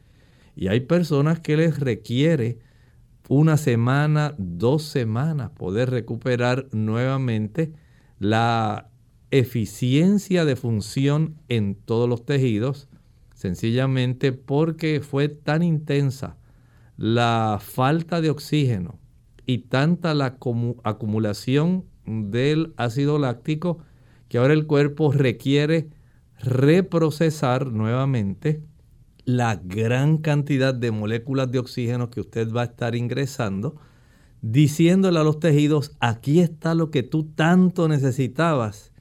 Y 0.56 0.68
hay 0.68 0.80
personas 0.80 1.38
que 1.40 1.58
les 1.58 1.78
requiere 1.80 2.60
una 3.28 3.58
semana, 3.58 4.34
dos 4.38 4.84
semanas 4.84 5.50
poder 5.50 5.90
recuperar 5.90 6.68
nuevamente 6.72 7.74
la 8.18 8.88
eficiencia 9.30 10.46
de 10.46 10.56
función 10.56 11.36
en 11.50 11.74
todos 11.74 12.08
los 12.08 12.24
tejidos 12.24 12.88
sencillamente 13.34 14.32
porque 14.32 15.02
fue 15.02 15.28
tan 15.28 15.62
intensa 15.62 16.38
la 16.96 17.58
falta 17.60 18.22
de 18.22 18.30
oxígeno 18.30 19.01
y 19.46 19.58
tanta 19.58 20.14
la 20.14 20.38
acumulación 20.84 21.84
del 22.06 22.72
ácido 22.76 23.18
láctico 23.18 23.78
que 24.28 24.38
ahora 24.38 24.54
el 24.54 24.66
cuerpo 24.66 25.12
requiere 25.12 25.90
reprocesar 26.38 27.72
nuevamente 27.72 28.62
la 29.24 29.56
gran 29.56 30.18
cantidad 30.18 30.74
de 30.74 30.90
moléculas 30.90 31.50
de 31.50 31.58
oxígeno 31.58 32.10
que 32.10 32.20
usted 32.20 32.52
va 32.52 32.62
a 32.62 32.66
estar 32.66 32.94
ingresando, 32.94 33.76
diciéndole 34.40 35.20
a 35.20 35.22
los 35.22 35.38
tejidos, 35.38 35.92
aquí 36.00 36.40
está 36.40 36.74
lo 36.74 36.90
que 36.90 37.02
tú 37.02 37.24
tanto 37.24 37.88
necesitabas. 37.88 38.92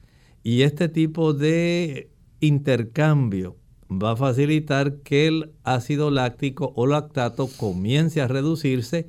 Y 0.44 0.62
este 0.62 0.90
tipo 0.90 1.34
de 1.34 2.12
intercambio 2.40 3.58
va 3.92 4.12
a 4.12 4.16
facilitar 4.16 4.98
que 4.98 5.28
el 5.28 5.52
ácido 5.64 6.12
láctico 6.12 6.74
o 6.76 6.88
lactato 6.88 7.48
comience 7.58 8.22
a 8.22 8.28
reducirse, 8.28 9.08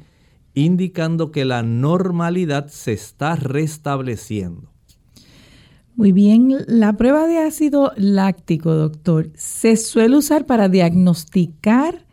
indicando 0.55 1.31
que 1.31 1.45
la 1.45 1.63
normalidad 1.63 2.69
se 2.69 2.93
está 2.93 3.37
restableciendo. 3.37 4.71
Muy 5.95 6.13
bien, 6.13 6.57
la 6.67 6.97
prueba 6.97 7.27
de 7.27 7.39
ácido 7.39 7.93
láctico, 7.97 8.73
doctor, 8.73 9.31
se 9.35 9.77
suele 9.77 10.17
usar 10.17 10.47
para 10.47 10.69
diagnosticar 10.69 12.07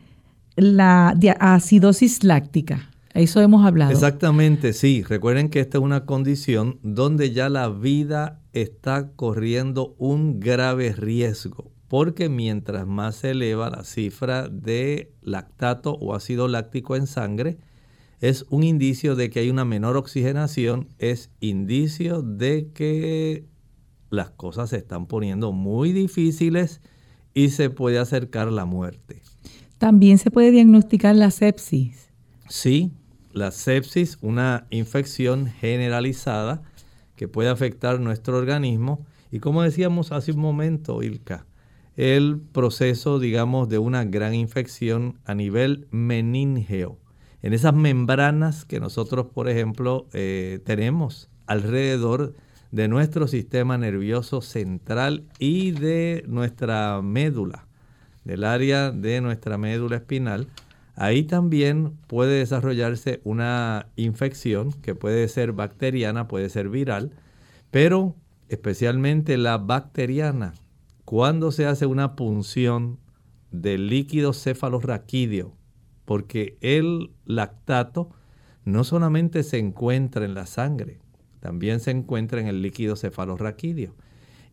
la 0.55 1.15
acidosis 1.39 2.23
láctica. 2.23 2.89
Eso 3.13 3.41
hemos 3.41 3.65
hablado. 3.65 3.91
Exactamente, 3.91 4.73
sí. 4.73 5.03
Recuerden 5.03 5.49
que 5.49 5.61
esta 5.61 5.77
es 5.77 5.83
una 5.83 6.05
condición 6.05 6.79
donde 6.83 7.31
ya 7.31 7.49
la 7.49 7.69
vida 7.69 8.41
está 8.53 9.11
corriendo 9.15 9.95
un 9.97 10.39
grave 10.39 10.93
riesgo 10.93 11.71
porque 11.89 12.29
mientras 12.29 12.85
más 12.85 13.15
se 13.15 13.31
eleva 13.31 13.69
la 13.69 13.83
cifra 13.83 14.47
de 14.47 15.11
lactato 15.21 15.93
o 15.95 16.13
ácido 16.13 16.47
láctico 16.47 16.95
en 16.95 17.07
sangre, 17.07 17.57
es 18.21 18.45
un 18.49 18.63
indicio 18.63 19.15
de 19.15 19.29
que 19.29 19.39
hay 19.39 19.49
una 19.49 19.65
menor 19.65 19.97
oxigenación, 19.97 20.87
es 20.97 21.29
indicio 21.39 22.21
de 22.21 22.69
que 22.73 23.45
las 24.09 24.31
cosas 24.31 24.71
se 24.71 24.77
están 24.77 25.05
poniendo 25.05 25.51
muy 25.51 25.93
difíciles 25.93 26.81
y 27.33 27.49
se 27.49 27.69
puede 27.69 27.99
acercar 27.99 28.51
la 28.51 28.65
muerte. 28.65 29.21
También 29.77 30.17
se 30.17 30.31
puede 30.31 30.51
diagnosticar 30.51 31.15
la 31.15 31.31
sepsis. 31.31 32.09
Sí, 32.49 32.91
la 33.31 33.51
sepsis, 33.51 34.17
una 34.21 34.67
infección 34.71 35.47
generalizada 35.47 36.61
que 37.15 37.27
puede 37.27 37.49
afectar 37.49 37.99
nuestro 37.99 38.37
organismo. 38.37 39.05
Y 39.31 39.39
como 39.39 39.61
decíamos 39.61 40.11
hace 40.11 40.31
un 40.31 40.39
momento, 40.39 41.03
Ilka, 41.03 41.45
el 41.95 42.41
proceso, 42.51 43.19
digamos, 43.19 43.69
de 43.69 43.77
una 43.77 44.03
gran 44.03 44.33
infección 44.33 45.19
a 45.25 45.35
nivel 45.35 45.87
meningeo. 45.91 46.97
En 47.41 47.53
esas 47.53 47.73
membranas 47.73 48.65
que 48.65 48.79
nosotros, 48.79 49.27
por 49.27 49.47
ejemplo, 49.49 50.07
eh, 50.13 50.59
tenemos 50.65 51.29
alrededor 51.47 52.35
de 52.71 52.87
nuestro 52.87 53.27
sistema 53.27 53.77
nervioso 53.77 54.41
central 54.41 55.23
y 55.39 55.71
de 55.71 56.23
nuestra 56.27 57.01
médula, 57.01 57.65
del 58.25 58.43
área 58.43 58.91
de 58.91 59.21
nuestra 59.21 59.57
médula 59.57 59.95
espinal, 59.95 60.47
ahí 60.95 61.23
también 61.23 61.93
puede 62.07 62.39
desarrollarse 62.39 63.21
una 63.23 63.87
infección 63.95 64.73
que 64.73 64.93
puede 64.93 65.27
ser 65.29 65.53
bacteriana, 65.53 66.27
puede 66.27 66.49
ser 66.49 66.69
viral, 66.69 67.11
pero 67.71 68.15
especialmente 68.49 69.37
la 69.37 69.57
bacteriana. 69.57 70.53
Cuando 71.05 71.51
se 71.51 71.65
hace 71.65 71.85
una 71.85 72.15
punción 72.15 72.99
del 73.49 73.87
líquido 73.87 74.33
cefalorraquídeo, 74.33 75.53
porque 76.09 76.57
el 76.61 77.11
lactato 77.25 78.09
no 78.65 78.83
solamente 78.83 79.43
se 79.43 79.59
encuentra 79.59 80.25
en 80.25 80.33
la 80.33 80.47
sangre, 80.47 80.97
también 81.39 81.79
se 81.79 81.91
encuentra 81.91 82.41
en 82.41 82.47
el 82.47 82.63
líquido 82.63 82.95
cefalorraquídeo. 82.95 83.93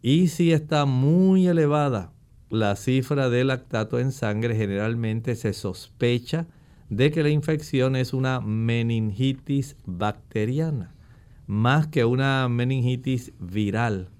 Y 0.02 0.28
si 0.28 0.52
está 0.52 0.84
muy 0.84 1.46
elevada 1.46 2.12
la 2.50 2.76
cifra 2.76 3.30
de 3.30 3.44
lactato 3.44 3.98
en 3.98 4.12
sangre, 4.12 4.54
generalmente 4.54 5.34
se 5.34 5.54
sospecha 5.54 6.46
de 6.90 7.10
que 7.10 7.22
la 7.22 7.30
infección 7.30 7.96
es 7.96 8.12
una 8.12 8.42
meningitis 8.42 9.78
bacteriana, 9.86 10.94
más 11.46 11.86
que 11.86 12.04
una 12.04 12.50
meningitis 12.50 13.32
viral. 13.40 14.10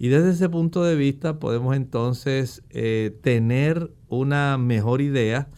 Y 0.00 0.08
desde 0.08 0.32
ese 0.32 0.48
punto 0.48 0.82
de 0.82 0.96
vista 0.96 1.38
podemos 1.38 1.76
entonces 1.76 2.64
eh, 2.70 3.16
tener 3.22 3.92
una 4.08 4.58
mejor 4.58 5.00
idea 5.00 5.48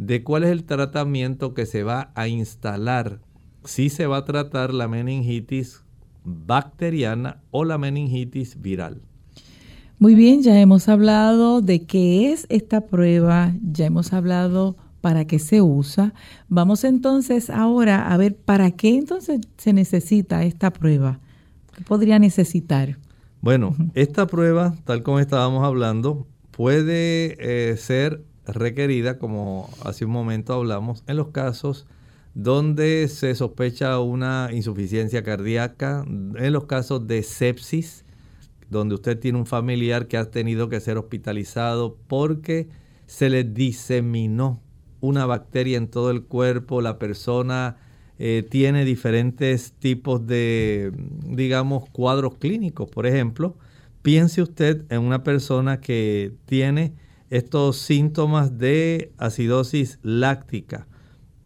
de 0.00 0.24
cuál 0.24 0.44
es 0.44 0.50
el 0.50 0.64
tratamiento 0.64 1.52
que 1.52 1.66
se 1.66 1.82
va 1.82 2.10
a 2.14 2.26
instalar, 2.26 3.20
si 3.64 3.90
se 3.90 4.06
va 4.06 4.16
a 4.16 4.24
tratar 4.24 4.72
la 4.72 4.88
meningitis 4.88 5.84
bacteriana 6.24 7.42
o 7.50 7.66
la 7.66 7.76
meningitis 7.76 8.62
viral. 8.62 9.02
Muy 9.98 10.14
bien, 10.14 10.42
ya 10.42 10.58
hemos 10.58 10.88
hablado 10.88 11.60
de 11.60 11.84
qué 11.84 12.32
es 12.32 12.46
esta 12.48 12.86
prueba, 12.86 13.52
ya 13.62 13.84
hemos 13.84 14.14
hablado 14.14 14.74
para 15.02 15.26
qué 15.26 15.38
se 15.38 15.60
usa. 15.60 16.14
Vamos 16.48 16.84
entonces 16.84 17.50
ahora 17.50 18.10
a 18.10 18.16
ver 18.16 18.34
para 18.36 18.70
qué 18.70 18.96
entonces 18.96 19.42
se 19.58 19.74
necesita 19.74 20.44
esta 20.44 20.72
prueba. 20.72 21.20
¿Qué 21.76 21.84
podría 21.84 22.18
necesitar? 22.18 22.96
Bueno, 23.42 23.76
esta 23.92 24.26
prueba, 24.26 24.74
tal 24.84 25.02
como 25.02 25.20
estábamos 25.20 25.62
hablando, 25.62 26.26
puede 26.52 27.36
eh, 27.38 27.76
ser 27.76 28.24
requerida, 28.54 29.18
como 29.18 29.68
hace 29.84 30.04
un 30.04 30.12
momento 30.12 30.54
hablamos, 30.54 31.02
en 31.06 31.16
los 31.16 31.28
casos 31.28 31.86
donde 32.34 33.08
se 33.08 33.34
sospecha 33.34 33.98
una 33.98 34.50
insuficiencia 34.52 35.22
cardíaca, 35.22 36.04
en 36.06 36.52
los 36.52 36.66
casos 36.66 37.06
de 37.06 37.22
sepsis, 37.22 38.04
donde 38.68 38.94
usted 38.94 39.18
tiene 39.18 39.38
un 39.38 39.46
familiar 39.46 40.06
que 40.06 40.16
ha 40.16 40.30
tenido 40.30 40.68
que 40.68 40.80
ser 40.80 40.96
hospitalizado 40.96 41.96
porque 42.06 42.68
se 43.06 43.28
le 43.28 43.42
diseminó 43.42 44.62
una 45.00 45.26
bacteria 45.26 45.76
en 45.76 45.88
todo 45.88 46.10
el 46.10 46.22
cuerpo, 46.24 46.80
la 46.80 46.98
persona 46.98 47.76
eh, 48.18 48.46
tiene 48.48 48.84
diferentes 48.84 49.72
tipos 49.72 50.26
de, 50.26 50.92
digamos, 51.24 51.88
cuadros 51.90 52.36
clínicos. 52.36 52.88
Por 52.90 53.06
ejemplo, 53.06 53.56
piense 54.02 54.42
usted 54.42 54.84
en 54.90 55.00
una 55.00 55.24
persona 55.24 55.80
que 55.80 56.34
tiene 56.44 56.94
estos 57.30 57.76
síntomas 57.78 58.58
de 58.58 59.12
acidosis 59.16 59.98
láctica. 60.02 60.86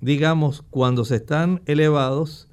Digamos, 0.01 0.65
cuando 0.71 1.05
se 1.05 1.17
están 1.17 1.63
elevados, 1.67 2.49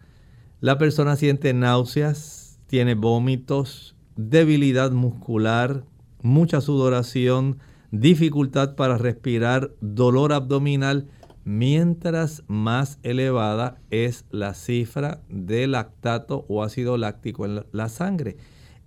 la 0.59 0.77
persona 0.77 1.15
siente 1.15 1.53
náuseas, 1.53 2.59
tiene 2.67 2.93
vómitos, 2.93 3.95
debilidad 4.15 4.91
muscular, 4.91 5.83
mucha 6.21 6.61
sudoración, 6.61 7.57
dificultad 7.91 8.75
para 8.75 8.97
respirar, 8.97 9.71
dolor 9.81 10.33
abdominal, 10.33 11.07
mientras 11.43 12.43
más 12.47 12.99
elevada 13.01 13.81
es 13.89 14.25
la 14.29 14.53
cifra 14.53 15.21
de 15.29 15.67
lactato 15.67 16.45
o 16.47 16.63
ácido 16.63 16.97
láctico 16.97 17.45
en 17.45 17.65
la 17.71 17.89
sangre. 17.89 18.37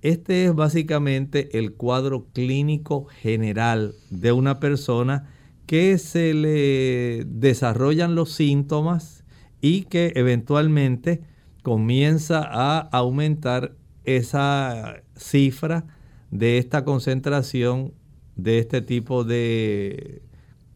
Este 0.05 0.45
es 0.45 0.55
básicamente 0.55 1.57
el 1.59 1.73
cuadro 1.73 2.27
clínico 2.35 3.07
general 3.07 3.95
de 4.11 4.33
una 4.33 4.61
persona 4.61 5.31
que 5.65 5.97
se 5.97 6.35
le 6.35 7.25
desarrollan 7.25 8.15
los 8.15 8.31
síntomas 8.31 9.25
y 9.63 9.85
que 9.85 10.13
eventualmente 10.15 11.23
comienza 11.63 12.43
a 12.45 12.81
aumentar 12.81 13.77
esa 14.05 14.97
cifra 15.17 15.87
de 16.31 16.59
esta 16.59 16.85
concentración 16.85 17.95
de 18.37 18.59
este 18.59 18.83
tipo 18.83 19.25
de 19.25 20.21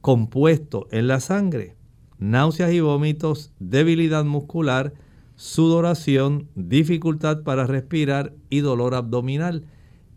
compuesto 0.00 0.88
en 0.90 1.06
la 1.06 1.20
sangre. 1.20 1.76
Náuseas 2.16 2.72
y 2.72 2.80
vómitos, 2.80 3.52
debilidad 3.58 4.24
muscular, 4.24 4.94
sudoración, 5.38 6.48
dificultad 6.56 7.44
para 7.44 7.64
respirar 7.64 8.34
y 8.50 8.58
dolor 8.58 8.96
abdominal. 8.96 9.64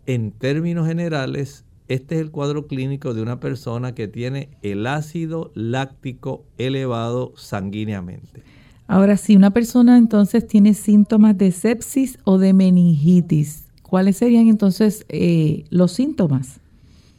En 0.04 0.32
términos 0.32 0.88
generales, 0.88 1.64
este 1.86 2.16
es 2.16 2.22
el 2.22 2.32
cuadro 2.32 2.66
clínico 2.66 3.14
de 3.14 3.22
una 3.22 3.38
persona 3.38 3.94
que 3.94 4.08
tiene 4.08 4.50
el 4.62 4.84
ácido 4.84 5.52
láctico 5.54 6.44
elevado 6.58 7.32
sanguíneamente. 7.36 8.42
Ahora, 8.88 9.16
si 9.16 9.36
una 9.36 9.52
persona 9.52 9.96
entonces 9.96 10.46
tiene 10.46 10.74
síntomas 10.74 11.38
de 11.38 11.52
sepsis 11.52 12.18
o 12.24 12.38
de 12.38 12.52
meningitis, 12.52 13.68
¿cuáles 13.82 14.16
serían 14.16 14.48
entonces 14.48 15.06
eh, 15.08 15.64
los 15.70 15.92
síntomas? 15.92 16.58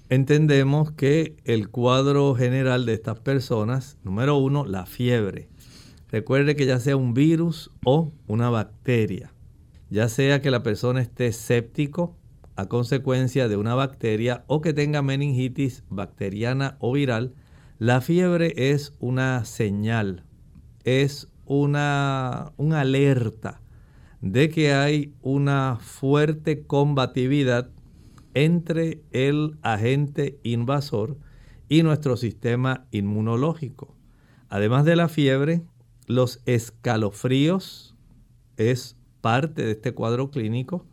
Entendemos 0.10 0.92
que 0.92 1.38
el 1.46 1.70
cuadro 1.70 2.36
general 2.36 2.86
de 2.86 2.96
estas 2.96 3.20
personas, 3.22 3.96
número 4.04 4.36
uno, 4.36 4.66
la 4.66 4.86
fiebre. 4.86 5.48
Recuerde 6.14 6.56
que 6.56 6.68
ya 6.68 6.80
sea 6.80 6.96
un 6.96 7.16
virus 7.16 7.72
o 7.84 8.14
una 8.28 8.52
bacteria, 8.52 9.34
ya 9.90 10.08
sea 10.10 10.44
que 10.44 10.52
la 10.52 10.62
persona 10.62 11.02
esté 11.02 11.32
séptico 11.32 12.16
a 12.56 12.68
consecuencia 12.68 13.48
de 13.48 13.58
una 13.58 13.74
bacteria 13.74 14.44
o 14.46 14.62
que 14.62 14.74
tenga 14.74 15.02
meningitis 15.02 15.84
bacteriana 15.90 16.78
o 16.78 16.92
viral, 16.92 17.34
la 17.80 18.00
fiebre 18.00 18.54
es 18.56 18.94
una 19.00 19.44
señal, 19.44 20.24
es 20.84 21.30
una, 21.46 22.52
una 22.58 22.82
alerta 22.82 23.64
de 24.22 24.50
que 24.50 24.72
hay 24.72 25.16
una 25.24 25.80
fuerte 25.82 26.62
combatividad 26.62 27.72
entre 28.36 29.02
el 29.10 29.58
agente 29.64 30.38
invasor 30.44 31.18
y 31.70 31.82
nuestro 31.82 32.18
sistema 32.18 32.86
inmunológico. 32.92 33.96
Además 34.48 34.86
de 34.86 34.96
la 34.96 35.10
fiebre, 35.10 35.64
los 36.08 36.42
escalofríos 36.46 37.96
es 38.58 38.98
parte 39.22 39.66
de 39.66 39.72
este 39.72 39.94
cuadro 39.94 40.30
clínico. 40.30 40.86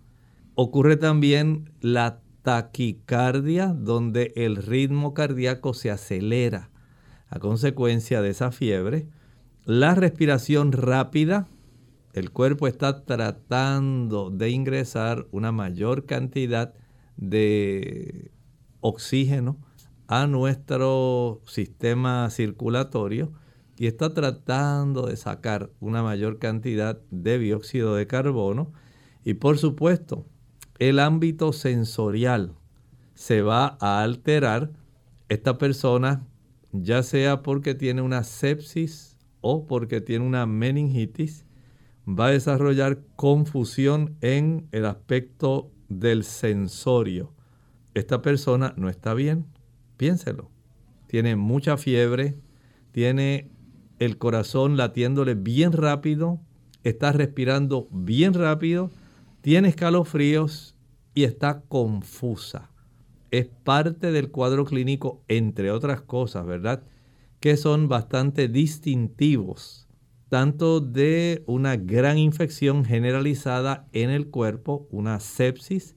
Ocurre 0.54 0.96
también 0.96 1.70
la 1.80 2.20
taquicardia, 2.42 3.68
donde 3.68 4.32
el 4.36 4.56
ritmo 4.56 5.14
cardíaco 5.14 5.74
se 5.74 5.90
acelera 5.90 6.70
a 7.28 7.38
consecuencia 7.38 8.22
de 8.22 8.30
esa 8.30 8.50
fiebre. 8.50 9.08
La 9.64 9.94
respiración 9.94 10.72
rápida, 10.72 11.48
el 12.12 12.30
cuerpo 12.30 12.66
está 12.66 13.04
tratando 13.04 14.30
de 14.30 14.50
ingresar 14.50 15.26
una 15.30 15.52
mayor 15.52 16.06
cantidad 16.06 16.74
de 17.16 18.30
oxígeno 18.80 19.58
a 20.08 20.26
nuestro 20.26 21.40
sistema 21.46 22.28
circulatorio 22.30 23.32
y 23.80 23.86
está 23.86 24.12
tratando 24.12 25.06
de 25.06 25.16
sacar 25.16 25.70
una 25.80 26.02
mayor 26.02 26.38
cantidad 26.38 27.00
de 27.10 27.38
dióxido 27.38 27.94
de 27.94 28.06
carbono 28.06 28.74
y 29.24 29.32
por 29.32 29.56
supuesto 29.56 30.26
el 30.78 30.98
ámbito 30.98 31.54
sensorial 31.54 32.52
se 33.14 33.40
va 33.40 33.78
a 33.80 34.02
alterar. 34.02 34.70
Esta 35.30 35.56
persona, 35.56 36.26
ya 36.72 37.02
sea 37.02 37.40
porque 37.40 37.74
tiene 37.74 38.02
una 38.02 38.22
sepsis 38.22 39.16
o 39.40 39.66
porque 39.66 40.02
tiene 40.02 40.26
una 40.26 40.44
meningitis, 40.44 41.46
va 42.06 42.26
a 42.26 42.32
desarrollar 42.32 43.00
confusión 43.16 44.14
en 44.20 44.68
el 44.72 44.84
aspecto 44.84 45.72
del 45.88 46.24
sensorio. 46.24 47.32
Esta 47.94 48.20
persona 48.20 48.74
no 48.76 48.90
está 48.90 49.14
bien, 49.14 49.46
piénselo. 49.96 50.50
Tiene 51.06 51.34
mucha 51.34 51.78
fiebre, 51.78 52.36
tiene 52.92 53.50
el 54.00 54.18
corazón 54.18 54.76
latiéndole 54.76 55.34
bien 55.34 55.70
rápido, 55.72 56.40
está 56.82 57.12
respirando 57.12 57.86
bien 57.92 58.34
rápido, 58.34 58.90
tiene 59.40 59.68
escalofríos 59.68 60.74
y 61.14 61.22
está 61.22 61.60
confusa. 61.68 62.72
Es 63.30 63.46
parte 63.46 64.10
del 64.10 64.32
cuadro 64.32 64.64
clínico, 64.64 65.22
entre 65.28 65.70
otras 65.70 66.00
cosas, 66.00 66.44
¿verdad? 66.44 66.82
Que 67.38 67.56
son 67.56 67.88
bastante 67.88 68.48
distintivos 68.48 69.86
tanto 70.30 70.80
de 70.80 71.42
una 71.46 71.76
gran 71.76 72.16
infección 72.16 72.84
generalizada 72.84 73.88
en 73.92 74.10
el 74.10 74.28
cuerpo, 74.28 74.86
una 74.92 75.18
sepsis, 75.18 75.96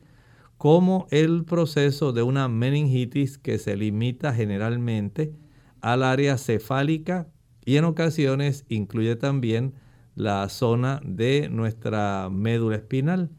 como 0.58 1.06
el 1.12 1.46
proceso 1.46 2.14
de 2.14 2.24
una 2.24 2.48
meningitis 2.48 3.38
que 3.38 3.60
se 3.60 3.78
limita 3.78 4.34
generalmente 4.34 5.36
al 5.82 6.02
área 6.02 6.40
cefálica 6.40 7.28
y 7.66 7.78
en 7.78 7.86
ocasiones 7.86 8.66
incluye 8.70 9.16
también 9.16 9.74
la 10.16 10.48
zona 10.50 11.02
de 11.04 11.50
nuestra 11.50 12.30
médula 12.32 12.78
espinal. 12.78 13.30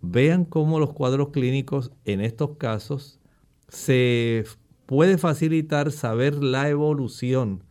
Vean 0.00 0.44
cómo 0.44 0.78
los 0.78 0.92
cuadros 0.92 1.30
clínicos 1.30 1.90
en 2.04 2.20
estos 2.20 2.56
casos 2.56 3.20
se 3.68 4.44
puede 4.86 5.18
facilitar 5.18 5.92
saber 5.92 6.42
la 6.42 6.68
evolución 6.68 7.64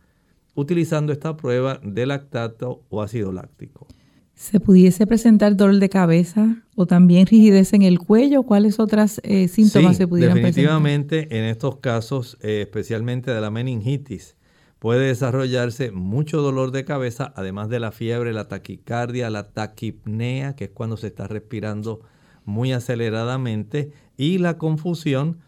utilizando 0.54 1.12
esta 1.12 1.36
prueba 1.36 1.80
de 1.82 2.06
lactato 2.06 2.82
o 2.88 3.02
ácido 3.02 3.32
láctico. 3.32 3.86
¿Se 4.34 4.60
pudiese 4.60 5.04
presentar 5.06 5.56
dolor 5.56 5.80
de 5.80 5.88
cabeza 5.88 6.62
o 6.76 6.86
también 6.86 7.26
rigidez 7.26 7.72
en 7.72 7.82
el 7.82 7.98
cuello? 7.98 8.44
¿Cuáles 8.44 8.78
otras 8.78 9.20
eh, 9.24 9.48
síntomas 9.48 9.96
se 9.96 10.06
pudieran 10.06 10.36
definitivamente 10.36 11.36
en 11.36 11.44
estos 11.44 11.78
casos, 11.78 12.38
eh, 12.40 12.62
especialmente 12.62 13.32
de 13.32 13.40
la 13.40 13.50
meningitis, 13.50 14.36
puede 14.78 15.08
desarrollarse 15.08 15.90
mucho 15.90 16.40
dolor 16.40 16.70
de 16.70 16.84
cabeza, 16.84 17.32
además 17.36 17.68
de 17.68 17.80
la 17.80 17.92
fiebre, 17.92 18.32
la 18.32 18.48
taquicardia, 18.48 19.30
la 19.30 19.50
taquipnea, 19.50 20.54
que 20.54 20.64
es 20.64 20.70
cuando 20.70 20.96
se 20.96 21.08
está 21.08 21.26
respirando 21.26 22.00
muy 22.44 22.72
aceleradamente, 22.72 23.92
y 24.16 24.38
la 24.38 24.58
confusión, 24.58 25.40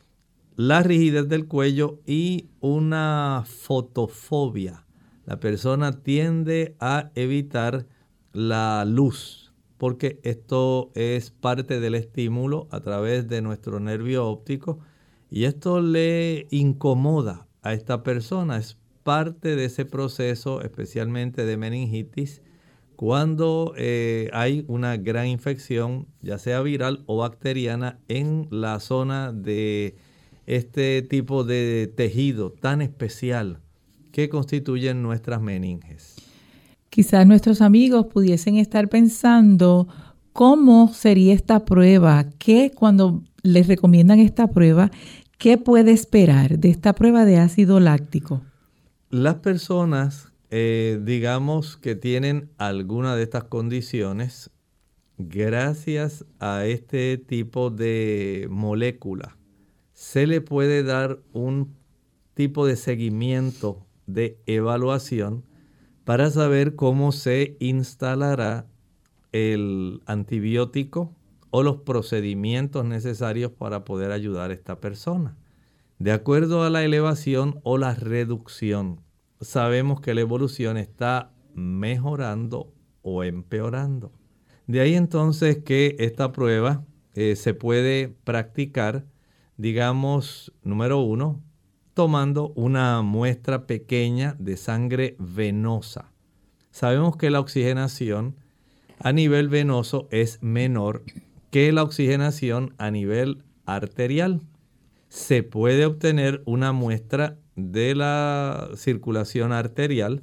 la 0.57 0.83
rigidez 0.83 1.29
del 1.29 1.47
cuello 1.47 2.01
y 2.07 2.51
una 2.61 3.45
fotofobia. 3.47 4.85
La 5.25 5.39
persona 5.39 6.03
tiende 6.03 6.75
a 6.81 7.11
evitar 7.15 7.87
la 8.33 8.85
luz, 8.85 9.53
porque 9.79 10.21
esto 10.25 10.91
es 10.95 11.31
parte 11.31 11.81
del 11.81 11.95
estímulo 11.95 12.69
a 12.71 12.81
través 12.81 13.29
de 13.29 13.43
nuestro 13.43 13.81
nervio 13.81 14.27
óptico 14.27 14.81
y 15.31 15.45
esto 15.45 15.81
le 15.81 16.49
incomoda 16.51 17.47
a 17.63 17.73
esta 17.73 18.03
persona, 18.03 18.57
es 18.57 18.77
parte 19.03 19.57
de 19.57 19.67
ese 19.67 19.85
proceso, 19.85 20.63
especialmente 20.63 21.45
de 21.45 21.57
meningitis, 21.57 22.43
cuando 22.97 23.73
eh, 23.79 24.29
hay 24.35 24.65
una 24.69 24.99
gran 24.99 25.27
infección, 25.27 26.07
ya 26.21 26.37
sea 26.37 26.61
viral 26.61 27.03
o 27.07 27.17
bacteriana, 27.17 27.99
en 28.09 28.47
la 28.51 28.79
zona 28.79 29.33
de 29.33 29.97
este 30.47 31.01
tipo 31.01 31.45
de 31.45 31.91
tejido 31.97 32.51
tan 32.51 32.83
especial 32.83 33.61
que 34.13 34.29
constituyen 34.29 35.03
nuestras 35.03 35.41
meninges. 35.41 36.17
Quizás 36.91 37.27
nuestros 37.27 37.63
amigos 37.63 38.07
pudiesen 38.07 38.57
estar 38.57 38.89
pensando 38.89 39.89
cómo 40.33 40.93
sería 40.93 41.33
esta 41.33 41.65
prueba, 41.65 42.27
qué 42.39 42.73
cuando 42.75 43.23
les 43.43 43.67
recomiendan 43.67 44.19
esta 44.19 44.49
prueba, 44.49 44.91
qué 45.39 45.57
puede 45.57 45.93
esperar 45.93 46.59
de 46.59 46.69
esta 46.69 46.95
prueba 46.95 47.25
de 47.25 47.39
ácido 47.39 47.81
láctico. 47.81 48.43
Las 49.11 49.39
personas, 49.39 50.33
eh, 50.51 51.01
digamos 51.03 51.77
que 51.77 51.97
tienen 51.97 52.49
alguna 52.59 53.17
de 53.17 53.25
estas 53.25 53.43
condiciones, 53.43 54.53
gracias 55.19 56.25
a 56.39 56.65
este 56.65 57.19
tipo 57.19 57.71
de 57.71 58.47
molécula, 58.49 59.37
se 59.95 60.29
le 60.29 60.41
puede 60.41 60.85
dar 60.85 61.19
un 61.33 61.75
tipo 62.35 62.65
de 62.67 62.77
seguimiento 62.77 63.85
de 64.07 64.39
evaluación 64.47 65.45
para 66.05 66.31
saber 66.31 66.77
cómo 66.77 67.11
se 67.11 67.57
instalará 67.59 68.69
el 69.33 70.03
antibiótico 70.07 71.17
o 71.51 71.65
los 71.65 71.79
procedimientos 71.79 72.85
necesarios 72.85 73.51
para 73.51 73.85
poder 73.85 74.13
ayudar 74.13 74.53
a 74.53 74.55
esta 74.55 74.79
persona. 74.79 75.37
De 76.01 76.13
acuerdo 76.13 76.63
a 76.63 76.71
la 76.71 76.83
elevación 76.83 77.61
o 77.63 77.77
la 77.77 77.95
reducción, 77.95 79.03
sabemos 79.43 80.01
que 80.01 80.15
la 80.15 80.23
evolución 80.23 80.79
está 80.79 81.31
mejorando 81.53 82.73
o 83.03 83.23
empeorando. 83.23 84.11
De 84.67 84.81
ahí 84.81 84.95
entonces 84.95 85.59
que 85.59 85.97
esta 85.99 86.33
prueba 86.33 86.87
eh, 87.13 87.37
se 87.37 87.53
puede 87.53 88.09
practicar, 88.25 89.05
digamos, 89.59 90.55
número 90.63 91.01
uno, 91.01 91.43
tomando 91.93 92.55
una 92.57 93.03
muestra 93.03 93.67
pequeña 93.67 94.37
de 94.39 94.57
sangre 94.57 95.17
venosa. 95.19 96.11
Sabemos 96.71 97.19
que 97.19 97.29
la 97.29 97.41
oxigenación 97.41 98.37
a 99.01 99.13
nivel 99.13 99.51
venoso 99.51 100.09
es 100.11 100.43
menor 100.43 101.03
que 101.51 101.71
la 101.73 101.83
oxigenación 101.83 102.75
a 102.79 102.91
nivel 102.91 103.45
arterial. 103.67 104.41
Se 105.11 105.43
puede 105.43 105.85
obtener 105.85 106.43
una 106.47 106.73
muestra 106.73 107.37
de 107.57 107.95
la 107.95 108.71
circulación 108.77 109.53
arterial. 109.53 110.23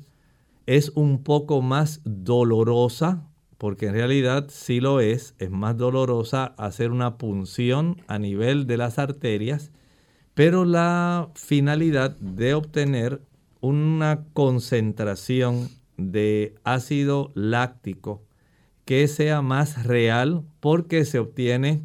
Es 0.66 0.90
un 0.96 1.24
poco 1.24 1.62
más 1.62 2.02
dolorosa, 2.04 3.28
porque 3.60 3.86
en 3.86 3.94
realidad 3.94 4.48
sí 4.50 4.80
lo 4.80 5.00
es, 5.00 5.36
es 5.38 5.52
más 5.52 5.78
dolorosa 5.78 6.56
hacer 6.58 6.90
una 6.90 7.20
punción 7.20 8.02
a 8.08 8.18
nivel 8.18 8.66
de 8.66 8.78
las 8.78 8.98
arterias 8.98 9.72
pero 10.38 10.66
la 10.66 11.32
finalidad 11.34 12.16
de 12.18 12.54
obtener 12.54 13.24
una 13.60 14.24
concentración 14.34 15.68
de 15.98 16.54
ácido 16.64 17.32
láctico 17.34 18.22
que 18.86 19.08
sea 19.08 19.42
más 19.42 19.84
real 19.84 20.44
porque 20.60 21.06
se 21.06 21.18
obtiene 21.18 21.82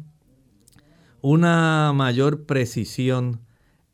una 1.23 1.93
mayor 1.95 2.45
precisión 2.45 3.39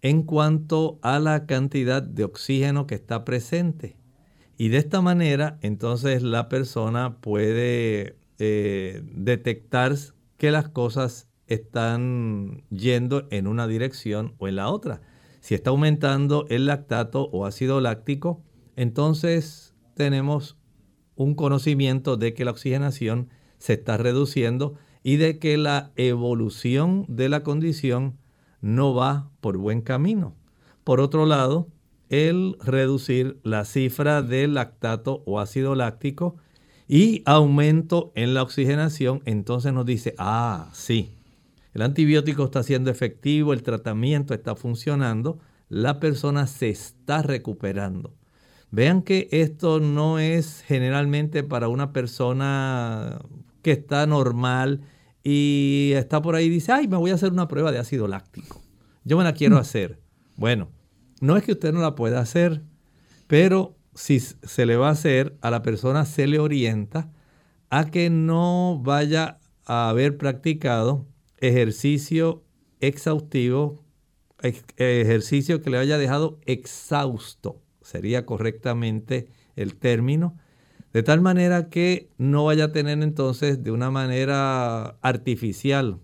en 0.02 0.24
cuanto 0.24 0.98
a 1.04 1.20
la 1.20 1.46
cantidad 1.46 2.02
de 2.02 2.24
oxígeno 2.24 2.88
que 2.88 2.96
está 2.96 3.24
presente. 3.24 3.98
Y 4.58 4.70
de 4.70 4.78
esta 4.78 5.00
manera, 5.00 5.60
entonces 5.62 6.24
la 6.24 6.50
persona 6.50 7.18
puede 7.22 8.18
eh, 8.40 9.04
detectar 9.14 9.96
que 10.38 10.50
las 10.50 10.70
cosas 10.70 11.30
están 11.46 12.64
yendo 12.72 13.28
en 13.30 13.46
una 13.46 13.68
dirección 13.68 14.34
o 14.40 14.48
en 14.48 14.56
la 14.56 14.70
otra. 14.70 15.02
Si 15.40 15.54
está 15.54 15.70
aumentando 15.70 16.48
el 16.50 16.66
lactato 16.66 17.30
o 17.32 17.46
ácido 17.46 17.80
láctico, 17.80 18.42
entonces 18.76 19.76
tenemos 19.94 20.58
un 21.16 21.36
conocimiento 21.36 22.18
de 22.18 22.34
que 22.34 22.44
la 22.44 22.52
oxigenación 22.52 23.30
se 23.60 23.74
está 23.74 23.98
reduciendo 23.98 24.80
y 25.10 25.18
de 25.18 25.39
que 25.39 25.57
la 25.57 25.91
evolución 25.95 27.03
de 27.07 27.30
la 27.30 27.41
condición 27.41 28.20
no 28.62 28.93
va 28.93 29.32
por 29.41 29.57
buen 29.57 29.82
camino. 29.82 30.36
Por 30.84 30.99
otro 30.99 31.26
lado, 31.26 31.68
el 32.10 32.55
reducir 32.64 33.39
la 33.41 33.66
cifra 33.66 34.22
de 34.22 34.47
lactato 34.47 35.24
o 35.26 35.39
ácido 35.39 35.74
láctico 35.74 36.36
y 36.88 37.24
aumento 37.26 38.12
en 38.14 38.36
la 38.36 38.43
oxigenación, 38.43 39.24
entonces 39.26 39.74
nos 39.74 39.88
dice, 39.88 40.14
ah, 40.20 40.70
sí, 40.74 41.16
el 41.74 41.82
antibiótico 41.82 42.43
está 42.43 42.62
siendo 42.62 42.91
efectivo, 42.91 43.53
el 43.53 43.64
tratamiento 43.64 44.36
está 44.36 44.55
funcionando, 44.55 45.39
la 45.70 45.99
persona 45.99 46.45
se 46.45 46.70
está 46.70 47.24
recuperando. 47.24 48.14
Vean 48.70 49.01
que 49.01 49.28
esto 49.32 49.80
no 49.80 50.20
es 50.20 50.64
generalmente 50.68 51.41
para 51.41 51.68
una 51.68 51.93
persona 51.93 53.22
que 53.64 53.72
está 53.72 54.05
normal 54.05 54.82
y 55.32 55.94
está 55.94 56.24
por 56.24 56.34
ahí 56.34 56.46
y 56.46 56.50
dice, 56.50 56.72
ay, 56.72 56.88
me 56.88 56.98
voy 56.98 57.12
a 57.12 57.14
hacer 57.14 57.32
una 57.32 57.48
prueba 57.48 57.72
de 57.72 57.78
ácido 57.78 58.08
láctico. 58.08 58.64
Yo 59.04 59.16
me 59.16 59.24
la 59.24 59.34
quiero 59.34 59.58
mm. 59.58 59.60
hacer. 59.60 60.00
Bueno, 60.38 60.72
no 61.22 61.38
es 61.38 61.44
que 61.44 61.52
usted 61.52 61.72
no 61.72 61.82
la 61.82 61.94
pueda 61.94 62.20
hacer, 62.20 62.64
pero 63.28 63.78
si 63.94 64.20
se 64.20 64.66
le 64.66 64.76
va 64.76 64.88
a 64.88 64.94
hacer, 64.94 65.38
a 65.42 65.52
la 65.52 65.62
persona 65.62 66.06
se 66.06 66.26
le 66.26 66.40
orienta 66.40 67.12
a 67.70 67.92
que 67.92 68.10
no 68.10 68.82
vaya 68.84 69.38
a 69.66 69.90
haber 69.90 70.18
practicado 70.18 71.06
ejercicio 71.38 72.44
exhaustivo, 72.80 73.84
ejercicio 74.42 75.62
que 75.62 75.70
le 75.70 75.78
haya 75.78 76.00
dejado 76.00 76.40
exhausto, 76.48 77.62
sería 77.84 78.26
correctamente 78.26 79.28
el 79.56 79.76
término, 79.76 80.40
de 80.94 81.04
tal 81.04 81.22
manera 81.22 81.70
que 81.70 82.10
no 82.18 82.46
vaya 82.46 82.66
a 82.66 82.72
tener 82.72 83.02
entonces 83.02 83.64
de 83.64 83.72
una 83.72 83.92
manera 83.92 84.98
artificial, 85.02 86.00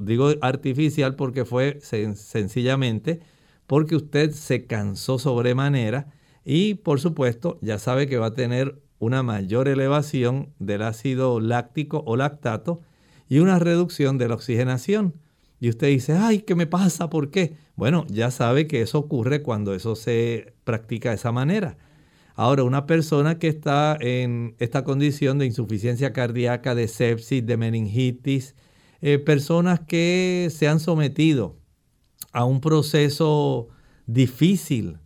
digo 0.00 0.30
artificial 0.40 1.14
porque 1.14 1.44
fue 1.44 1.78
sencillamente 1.80 3.20
porque 3.66 3.96
usted 3.96 4.32
se 4.32 4.66
cansó 4.66 5.18
sobremanera 5.18 6.12
y 6.44 6.74
por 6.74 7.00
supuesto 7.00 7.58
ya 7.60 7.78
sabe 7.78 8.06
que 8.06 8.16
va 8.16 8.26
a 8.26 8.34
tener 8.34 8.80
una 8.98 9.22
mayor 9.22 9.68
elevación 9.68 10.54
del 10.58 10.82
ácido 10.82 11.40
láctico 11.40 12.02
o 12.06 12.16
lactato 12.16 12.80
y 13.28 13.38
una 13.38 13.58
reducción 13.58 14.18
de 14.18 14.28
la 14.28 14.34
oxigenación. 14.34 15.14
Y 15.60 15.68
usted 15.68 15.88
dice, 15.88 16.14
ay, 16.14 16.40
¿qué 16.40 16.54
me 16.54 16.66
pasa? 16.66 17.10
¿Por 17.10 17.30
qué? 17.30 17.56
Bueno, 17.76 18.06
ya 18.08 18.30
sabe 18.30 18.66
que 18.66 18.80
eso 18.80 18.98
ocurre 18.98 19.42
cuando 19.42 19.74
eso 19.74 19.96
se 19.96 20.54
practica 20.64 21.10
de 21.10 21.16
esa 21.16 21.32
manera. 21.32 21.76
Ahora, 22.40 22.62
una 22.62 22.86
persona 22.86 23.40
que 23.40 23.48
está 23.48 23.98
en 24.00 24.54
esta 24.60 24.84
condición 24.84 25.40
de 25.40 25.46
insuficiencia 25.46 26.12
cardíaca, 26.12 26.76
de 26.76 26.86
sepsis, 26.86 27.44
de 27.44 27.56
meningitis, 27.56 28.54
eh, 29.00 29.18
personas 29.18 29.80
que 29.80 30.46
se 30.52 30.68
han 30.68 30.78
sometido 30.78 31.56
a 32.30 32.44
un 32.44 32.60
proceso 32.60 33.70
difícil, 34.06 34.98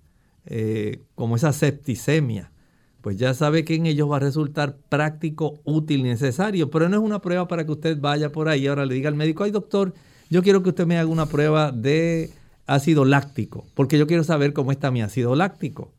eh, 0.44 1.04
como 1.14 1.36
esa 1.36 1.54
septicemia, 1.54 2.52
pues 3.00 3.16
ya 3.16 3.32
sabe 3.32 3.64
que 3.64 3.76
en 3.76 3.86
ellos 3.86 4.10
va 4.10 4.16
a 4.16 4.20
resultar 4.20 4.76
práctico, 4.90 5.58
útil 5.64 6.00
y 6.00 6.02
necesario. 6.02 6.70
Pero 6.70 6.90
no 6.90 6.98
es 6.98 7.02
una 7.02 7.22
prueba 7.22 7.48
para 7.48 7.64
que 7.64 7.72
usted 7.72 7.98
vaya 7.98 8.30
por 8.30 8.50
ahí 8.50 8.64
y 8.64 8.66
ahora 8.66 8.84
le 8.84 8.92
diga 8.92 9.08
al 9.08 9.14
médico, 9.16 9.42
ay 9.44 9.52
doctor, 9.52 9.94
yo 10.28 10.42
quiero 10.42 10.62
que 10.62 10.68
usted 10.68 10.86
me 10.86 10.98
haga 10.98 11.08
una 11.08 11.24
prueba 11.24 11.72
de 11.72 12.28
ácido 12.66 13.06
láctico, 13.06 13.64
porque 13.72 13.96
yo 13.96 14.06
quiero 14.06 14.22
saber 14.22 14.52
cómo 14.52 14.70
está 14.70 14.90
mi 14.90 15.00
ácido 15.00 15.34
láctico. 15.34 15.94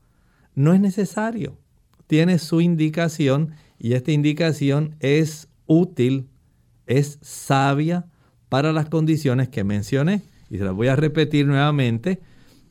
No 0.55 0.73
es 0.73 0.79
necesario. 0.79 1.57
Tiene 2.07 2.39
su 2.39 2.61
indicación 2.61 3.53
y 3.79 3.93
esta 3.93 4.11
indicación 4.11 4.95
es 4.99 5.47
útil, 5.65 6.27
es 6.85 7.19
sabia 7.21 8.05
para 8.49 8.71
las 8.71 8.89
condiciones 8.89 9.49
que 9.49 9.63
mencioné. 9.63 10.21
Y 10.49 10.57
se 10.57 10.63
las 10.63 10.73
voy 10.73 10.87
a 10.87 10.95
repetir 10.95 11.47
nuevamente. 11.47 12.21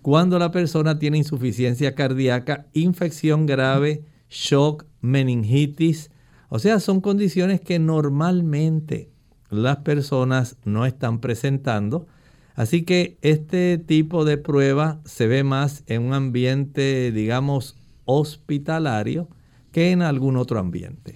Cuando 0.03 0.39
la 0.39 0.51
persona 0.51 0.99
tiene 0.99 1.19
insuficiencia 1.19 1.95
cardíaca, 1.95 2.67
infección 2.73 3.47
grave, 3.47 4.05
shock, 4.29 4.85
meningitis, 5.01 6.11
o 6.49 6.59
sea, 6.59 6.81
son 6.81 7.01
condiciones 7.01 7.61
que 7.61 7.79
normalmente 7.79 9.11
las 9.49 9.79
personas 9.79 10.57
no 10.65 10.87
están 10.87 11.21
presentando. 11.21 12.07
Así 12.55 12.85
que 12.85 13.17
este 13.23 13.79
tipo 13.79 14.25
de 14.25 14.39
prueba 14.39 15.01
se 15.05 15.27
ve 15.27 15.43
más 15.45 15.85
en 15.87 16.03
un 16.03 16.13
ambiente, 16.13 17.11
digamos, 17.13 17.77
hospitalario 18.05 19.29
que 19.73 19.91
en 19.91 20.03
algún 20.03 20.37
otro 20.37 20.59
ambiente. 20.59 21.15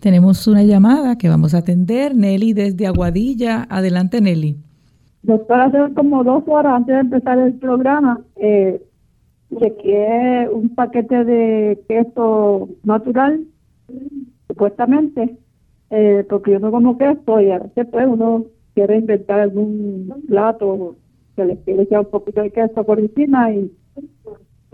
Tenemos 0.00 0.46
una 0.46 0.62
llamada 0.64 1.16
que 1.16 1.28
vamos 1.28 1.54
a 1.54 1.58
atender. 1.58 2.14
Nelly 2.14 2.52
desde 2.52 2.86
Aguadilla. 2.86 3.66
Adelante, 3.70 4.20
Nelly. 4.20 4.58
Doctor, 5.22 5.60
hace 5.60 5.94
como 5.94 6.22
dos 6.22 6.44
horas 6.46 6.74
antes 6.74 6.94
de 6.94 7.00
empezar 7.00 7.38
el 7.38 7.54
programa, 7.54 8.20
eh, 8.36 8.82
chequeé 9.58 10.48
un 10.50 10.74
paquete 10.74 11.24
de 11.24 11.82
queso 11.88 12.68
natural, 12.82 13.46
supuestamente, 14.48 15.38
eh, 15.88 16.26
porque 16.28 16.52
yo 16.52 16.58
no 16.58 16.70
como 16.70 16.98
queso 16.98 17.40
y 17.40 17.50
a 17.50 17.60
veces 17.60 17.86
pues 17.90 18.06
uno 18.06 18.44
quiere 18.74 18.98
inventar 18.98 19.40
algún 19.40 20.22
plato 20.28 20.96
que 21.36 21.44
le 21.44 21.56
quiere 21.58 21.82
echar 21.82 22.00
un 22.00 22.10
poquito 22.10 22.42
de 22.42 22.50
queso 22.50 22.84
por 22.84 23.00
encima 23.00 23.52
y 23.52 23.70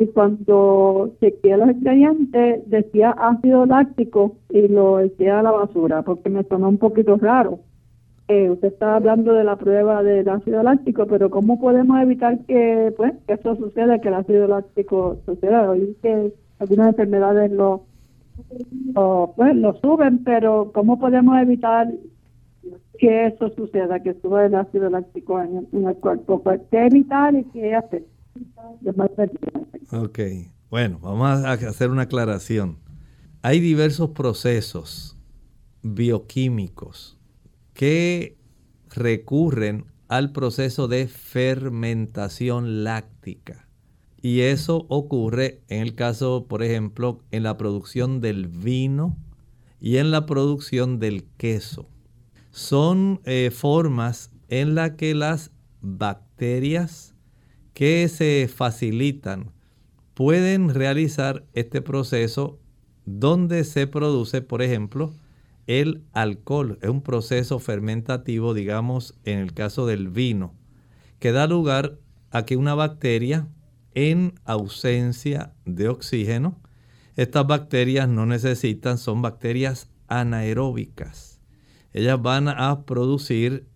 y 0.01 0.07
cuando 0.07 1.12
chequeé 1.20 1.59
los 1.59 1.70
ingredientes 1.70 2.68
decía 2.70 3.11
ácido 3.11 3.66
láctico 3.66 4.36
y 4.48 4.66
lo 4.66 4.98
eché 4.98 5.30
a 5.30 5.42
la 5.42 5.51
basura 5.51 6.03
porque 6.03 6.30
me 6.30 6.42
sonó 6.44 6.70
un 6.70 6.78
poquito 6.78 7.16
raro. 7.18 7.61
Eh, 8.28 8.48
usted 8.48 8.68
está 8.68 8.96
hablando 8.96 9.34
de 9.34 9.44
la 9.44 9.57
prueba 9.57 10.03
del 10.03 10.28
ácido 10.28 10.62
láctico, 10.62 11.07
pero 11.07 11.28
¿cómo 11.28 11.61
podemos 11.61 12.01
evitar 12.01 12.38
que 12.46 12.94
pues 12.96 13.12
que 13.26 13.34
eso 13.34 13.57
suceda, 13.57 14.01
que 14.01 14.09
el 14.09 14.14
ácido 14.14 14.46
láctico 14.46 15.18
suceda? 15.26 15.68
Oí 15.68 15.94
que 16.01 16.32
algunas 16.61 16.88
enfermedades 16.88 17.53
lo, 17.53 17.82
pues, 19.36 19.55
lo 19.55 19.74
suben, 19.80 20.24
pero 20.24 20.70
¿cómo 20.72 20.98
podemos 20.98 21.36
evitar 21.42 21.88
que 23.01 23.26
eso 23.26 23.51
suceda, 23.57 24.03
que 24.03 24.14
suba 24.20 24.44
el 24.44 24.55
ácido 24.55 24.90
láctico 24.90 25.40
en, 25.40 25.66
el 25.72 25.96
cuerpo? 25.96 26.42
Pues, 26.42 26.61
¿Qué 26.70 26.86
evitar 26.86 27.34
y 27.34 27.44
qué 27.44 27.74
hacer? 27.74 28.05
Ok, 29.90 30.18
bueno, 30.70 30.98
vamos 31.01 31.44
a 31.44 31.53
hacer 31.53 31.90
una 31.90 32.03
aclaración. 32.03 32.76
Hay 33.42 33.59
diversos 33.61 34.11
procesos 34.11 35.16
bioquímicos 35.82 37.18
que 37.72 38.36
recurren 38.94 39.86
al 40.09 40.32
proceso 40.32 40.86
de 40.86 41.09
fermentación 41.09 42.84
láctica. 42.84 43.66
Y 44.20 44.40
eso 44.40 44.84
ocurre 44.88 45.62
en 45.68 45.80
el 45.80 45.94
caso, 45.94 46.44
por 46.46 46.62
ejemplo, 46.62 47.20
en 47.30 47.44
la 47.44 47.57
producción 47.57 48.20
del 48.20 48.46
vino 48.48 49.16
y 49.80 49.96
en 49.96 50.11
la 50.11 50.26
producción 50.26 50.98
del 50.98 51.24
queso. 51.38 51.89
Son 52.51 53.20
eh, 53.24 53.51
formas 53.53 54.30
en 54.48 54.74
las 54.74 54.92
que 54.92 55.14
las 55.14 55.53
bacterias 55.80 57.14
que 57.74 58.09
se 58.09 58.48
facilitan 58.53 59.53
pueden 60.14 60.74
realizar 60.74 61.46
este 61.55 61.80
proceso 61.80 62.59
donde 63.07 63.64
se 63.64 63.86
produce, 63.86 64.42
por 64.42 64.62
ejemplo, 64.62 65.12
el 65.66 66.03
alcohol. 66.12 66.78
Es 66.82 66.90
un 66.90 67.03
proceso 67.03 67.59
fermentativo, 67.59 68.55
digamos, 68.55 69.14
en 69.24 69.38
el 69.38 69.55
caso 69.55 69.86
del 69.86 70.09
vino, 70.09 70.53
que 71.20 71.32
da 71.32 71.46
lugar 71.46 71.98
a 72.30 72.44
que 72.44 72.57
una 72.57 72.74
bacteria 72.74 73.48
en 73.94 74.34
ausencia 74.44 75.53
de 75.64 75.88
oxígeno, 75.88 76.59
estas 77.16 77.46
bacterias 77.46 78.09
no 78.09 78.26
necesitan, 78.26 78.98
son 78.98 79.22
bacterias 79.22 79.88
anaeróbicas. 80.09 81.30
Ellas 81.93 82.20
van 82.20 82.49
a 82.49 82.82
producir 82.84 83.66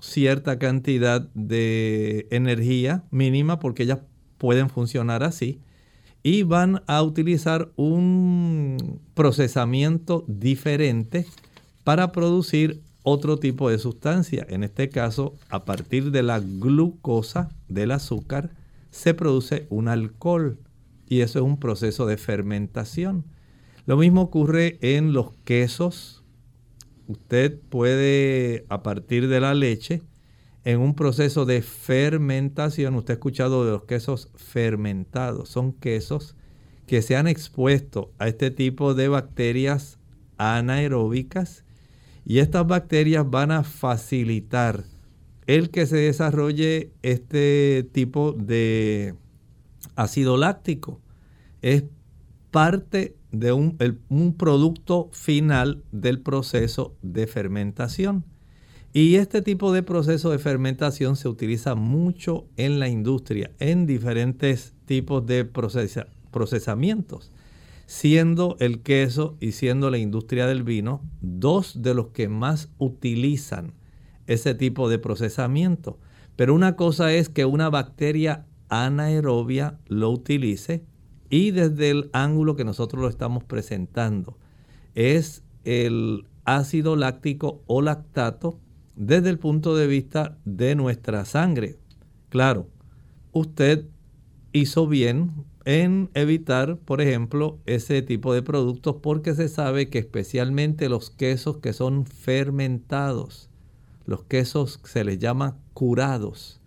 cierta 0.00 0.58
cantidad 0.58 1.28
de 1.34 2.26
energía 2.30 3.04
mínima 3.10 3.58
porque 3.58 3.84
ellas 3.84 4.00
pueden 4.38 4.68
funcionar 4.68 5.22
así 5.22 5.60
y 6.22 6.42
van 6.42 6.82
a 6.86 7.02
utilizar 7.02 7.70
un 7.76 9.00
procesamiento 9.14 10.24
diferente 10.26 11.26
para 11.84 12.12
producir 12.12 12.82
otro 13.02 13.38
tipo 13.38 13.68
de 13.68 13.78
sustancia. 13.78 14.46
En 14.48 14.64
este 14.64 14.88
caso, 14.88 15.34
a 15.50 15.64
partir 15.66 16.10
de 16.10 16.22
la 16.22 16.40
glucosa 16.40 17.50
del 17.68 17.90
azúcar, 17.90 18.50
se 18.90 19.12
produce 19.12 19.66
un 19.68 19.88
alcohol 19.88 20.58
y 21.06 21.20
eso 21.20 21.38
es 21.38 21.44
un 21.44 21.58
proceso 21.58 22.06
de 22.06 22.16
fermentación. 22.16 23.24
Lo 23.86 23.98
mismo 23.98 24.22
ocurre 24.22 24.78
en 24.80 25.12
los 25.12 25.32
quesos, 25.44 26.23
usted 27.06 27.58
puede, 27.68 28.64
a 28.68 28.82
partir 28.82 29.28
de 29.28 29.40
la 29.40 29.54
leche, 29.54 30.02
en 30.64 30.80
un 30.80 30.94
proceso 30.94 31.44
de 31.44 31.60
fermentación, 31.62 32.94
usted 32.94 33.12
ha 33.12 33.14
escuchado 33.14 33.64
de 33.64 33.72
los 33.72 33.84
quesos 33.84 34.30
fermentados, 34.34 35.48
son 35.50 35.72
quesos 35.72 36.36
que 36.86 37.02
se 37.02 37.16
han 37.16 37.28
expuesto 37.28 38.12
a 38.18 38.28
este 38.28 38.50
tipo 38.50 38.94
de 38.94 39.08
bacterias 39.08 39.98
anaeróbicas 40.38 41.64
y 42.24 42.38
estas 42.38 42.66
bacterias 42.66 43.28
van 43.28 43.52
a 43.52 43.62
facilitar 43.62 44.84
el 45.46 45.70
que 45.70 45.86
se 45.86 45.96
desarrolle 45.96 46.92
este 47.02 47.86
tipo 47.92 48.32
de 48.32 49.14
ácido 49.96 50.36
láctico. 50.36 51.00
Parte 52.54 53.16
de 53.32 53.52
un, 53.52 53.76
producto 54.38 55.10
final 55.10 55.82
del 55.90 56.20
proceso 56.20 56.96
de 57.02 57.26
fermentación. 57.26 58.24
Y 58.92 59.16
este 59.16 59.42
tipo 59.42 59.72
de 59.72 59.82
proceso 59.82 60.30
de 60.30 60.38
fermentación 60.38 61.16
se 61.16 61.26
utiliza 61.26 61.74
mucho 61.74 62.46
en 62.56 62.78
la 62.78 62.88
industria, 62.88 63.50
en 63.58 63.86
diferentes 63.86 64.72
tipos 64.86 65.26
de 65.26 65.44
procesamientos, 65.44 67.32
siendo 67.86 68.56
el 68.60 68.82
queso 68.82 69.36
y 69.40 69.50
siendo 69.50 69.90
la 69.90 69.98
industria 69.98 70.46
del 70.46 70.62
vino 70.62 71.02
dos 71.20 71.82
de 71.82 71.94
los 71.94 72.10
que 72.10 72.28
más 72.28 72.68
utilizan 72.78 73.74
ese 74.28 74.54
tipo 74.54 74.88
de 74.88 75.00
procesamiento. 75.00 75.98
Pero 76.36 76.54
una 76.54 76.76
cosa 76.76 77.12
es 77.12 77.28
que 77.28 77.46
una 77.46 77.68
bacteria 77.68 78.46
anaerobia 78.68 79.80
lo 79.88 80.10
utilice 80.10 80.84
y 81.34 81.50
desde 81.50 81.90
el 81.90 82.10
ángulo 82.12 82.54
que 82.54 82.64
nosotros 82.64 83.02
lo 83.02 83.08
estamos 83.08 83.42
presentando 83.42 84.38
es 84.94 85.42
el 85.64 86.28
ácido 86.44 86.94
láctico 86.94 87.64
o 87.66 87.82
lactato 87.82 88.60
desde 88.94 89.30
el 89.30 89.40
punto 89.40 89.74
de 89.74 89.88
vista 89.88 90.38
de 90.44 90.76
nuestra 90.76 91.24
sangre. 91.24 91.80
Claro, 92.28 92.68
usted 93.32 93.88
hizo 94.52 94.86
bien 94.86 95.44
en 95.64 96.08
evitar, 96.14 96.76
por 96.76 97.00
ejemplo, 97.00 97.58
ese 97.66 98.00
tipo 98.02 98.32
de 98.32 98.42
productos 98.42 98.98
porque 99.02 99.34
se 99.34 99.48
sabe 99.48 99.90
que 99.90 99.98
especialmente 99.98 100.88
los 100.88 101.10
quesos 101.10 101.56
que 101.56 101.72
son 101.72 102.06
fermentados, 102.06 103.50
los 104.06 104.22
quesos 104.22 104.78
se 104.84 105.02
les 105.02 105.18
llama 105.18 105.58
curados, 105.72 106.60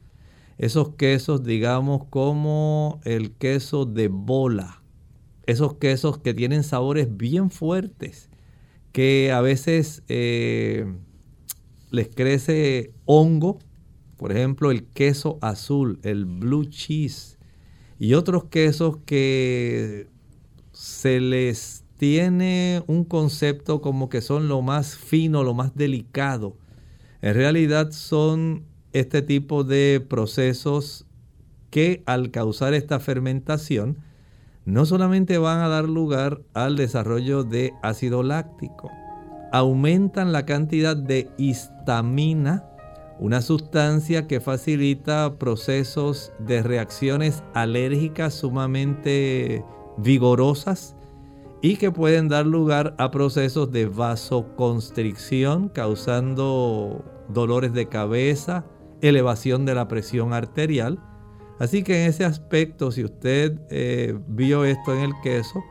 esos 0.58 0.96
quesos, 0.96 1.44
digamos, 1.44 2.06
como 2.10 3.00
el 3.04 3.32
queso 3.32 3.86
de 3.86 4.08
bola, 4.08 4.82
esos 5.46 5.76
quesos 5.76 6.18
que 6.18 6.34
tienen 6.34 6.64
sabores 6.64 7.16
bien 7.16 7.52
fuertes, 7.52 8.30
que 8.92 9.32
a 9.32 9.42
veces 9.42 10.04
eh, 10.08 10.86
les 11.92 12.10
crece 12.10 12.92
hongo, 13.06 13.60
por 14.18 14.32
ejemplo, 14.32 14.72
el 14.72 14.86
queso 14.86 15.38
azul, 15.42 16.00
el 16.02 16.26
blue 16.26 16.66
cheese, 16.66 17.38
y 18.00 18.16
otros 18.16 18.46
quesos 18.46 18.98
que 19.06 20.08
se 20.72 21.20
les 21.20 21.84
tiene 21.98 22.84
un 22.88 23.04
concepto 23.04 23.82
como 23.82 24.10
que 24.10 24.22
son 24.22 24.48
lo 24.48 24.62
más 24.62 24.96
fino, 24.96 25.44
lo 25.44 25.54
más 25.54 25.76
delicado. 25.76 26.56
En 27.22 27.34
realidad 27.34 27.92
son 27.92 28.64
este 29.00 29.22
tipo 29.22 29.64
de 29.64 30.06
procesos 30.08 31.06
que 31.70 32.04
al 32.06 32.32
causar 32.32 32.74
esta 32.74 33.00
fermentación 33.00 33.98
no 34.66 34.86
solamente 34.86 35.38
van 35.38 35.60
a 35.60 35.70
dar 35.70 35.86
lugar 35.86 36.42
al 36.54 36.76
desarrollo 36.76 37.44
de 37.44 37.74
ácido 37.82 38.22
láctico, 38.22 38.92
aumentan 39.52 40.34
la 40.34 40.46
cantidad 40.46 40.98
de 40.98 41.30
histamina, 41.38 42.66
una 43.20 43.42
sustancia 43.42 44.28
que 44.28 44.42
facilita 44.42 45.38
procesos 45.40 46.34
de 46.40 46.64
reacciones 46.64 47.44
alérgicas 47.54 48.34
sumamente 48.34 49.64
vigorosas 49.98 50.96
y 51.62 51.78
que 51.78 51.92
pueden 51.92 52.28
dar 52.28 52.46
lugar 52.46 52.94
a 52.98 53.10
procesos 53.10 53.72
de 53.72 53.88
vasoconstricción 53.88 55.70
causando 55.70 57.04
dolores 57.30 57.74
de 57.74 57.88
cabeza, 57.88 58.66
elevación 59.02 59.66
de 59.66 59.76
la 59.76 59.88
presión 59.88 60.34
arterial. 60.34 61.00
Así 61.60 61.84
que 61.84 62.04
en 62.04 62.10
ese 62.10 62.26
aspecto, 62.26 62.92
si 62.92 63.04
usted 63.04 63.60
eh, 63.70 64.18
vio 64.28 64.66
esto 64.66 64.94
en 64.94 65.02
el 65.02 65.14
queso 65.24 65.64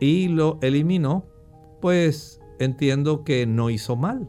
y 0.00 0.28
lo 0.28 0.58
eliminó, 0.62 1.26
pues 1.80 2.40
entiendo 2.58 3.24
que 3.24 3.46
no 3.46 3.70
hizo 3.70 3.96
mal. 3.96 4.28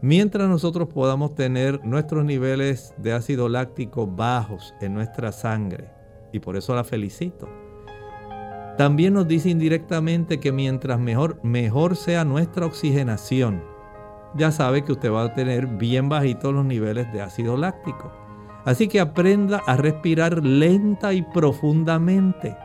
Mientras 0.00 0.48
nosotros 0.48 0.88
podamos 0.88 1.34
tener 1.34 1.84
nuestros 1.84 2.24
niveles 2.24 2.94
de 2.98 3.12
ácido 3.12 3.48
láctico 3.48 4.06
bajos 4.06 4.74
en 4.80 4.94
nuestra 4.94 5.32
sangre, 5.32 5.90
y 6.32 6.38
por 6.38 6.56
eso 6.56 6.74
la 6.74 6.84
felicito. 6.84 7.48
También 8.76 9.14
nos 9.14 9.26
dice 9.26 9.48
indirectamente 9.48 10.38
que 10.38 10.52
mientras 10.52 11.00
mejor, 11.00 11.40
mejor 11.42 11.96
sea 11.96 12.24
nuestra 12.24 12.64
oxigenación, 12.64 13.60
ya 14.34 14.50
sabe 14.50 14.84
que 14.84 14.92
usted 14.92 15.12
va 15.12 15.24
a 15.24 15.34
tener 15.34 15.66
bien 15.66 16.08
bajitos 16.08 16.52
los 16.52 16.64
niveles 16.64 17.12
de 17.12 17.22
ácido 17.22 17.56
láctico. 17.56 18.12
Así 18.64 18.88
que 18.88 19.00
aprenda 19.00 19.62
a 19.66 19.76
respirar 19.76 20.44
lenta 20.44 21.12
y 21.12 21.22
profundamente, 21.22 22.56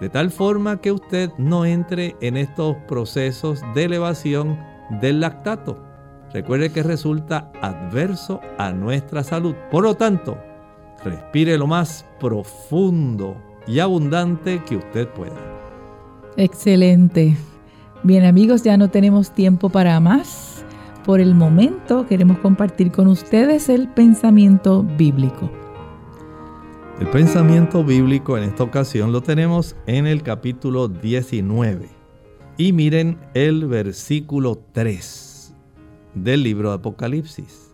de 0.00 0.08
tal 0.08 0.30
forma 0.30 0.80
que 0.80 0.92
usted 0.92 1.30
no 1.36 1.64
entre 1.66 2.16
en 2.20 2.36
estos 2.36 2.76
procesos 2.88 3.62
de 3.74 3.84
elevación 3.84 4.58
del 5.00 5.20
lactato. 5.20 5.82
Recuerde 6.32 6.70
que 6.70 6.82
resulta 6.82 7.50
adverso 7.60 8.40
a 8.58 8.72
nuestra 8.72 9.22
salud. 9.22 9.54
Por 9.70 9.84
lo 9.84 9.94
tanto, 9.94 10.38
respire 11.04 11.58
lo 11.58 11.66
más 11.66 12.06
profundo 12.20 13.36
y 13.66 13.78
abundante 13.78 14.62
que 14.64 14.76
usted 14.76 15.08
pueda. 15.08 15.36
Excelente. 16.36 17.36
Bien 18.02 18.24
amigos, 18.24 18.62
ya 18.62 18.76
no 18.76 18.88
tenemos 18.88 19.32
tiempo 19.32 19.68
para 19.70 19.98
más. 20.00 20.55
Por 21.06 21.20
el 21.20 21.36
momento 21.36 22.04
queremos 22.04 22.40
compartir 22.40 22.90
con 22.90 23.06
ustedes 23.06 23.68
el 23.68 23.86
pensamiento 23.86 24.82
bíblico. 24.82 25.48
El 26.98 27.06
pensamiento 27.10 27.84
bíblico 27.84 28.36
en 28.36 28.42
esta 28.42 28.64
ocasión 28.64 29.12
lo 29.12 29.20
tenemos 29.20 29.76
en 29.86 30.08
el 30.08 30.24
capítulo 30.24 30.88
19. 30.88 31.88
Y 32.56 32.72
miren 32.72 33.20
el 33.34 33.68
versículo 33.68 34.60
3 34.72 35.54
del 36.14 36.42
libro 36.42 36.70
de 36.70 36.74
Apocalipsis. 36.74 37.70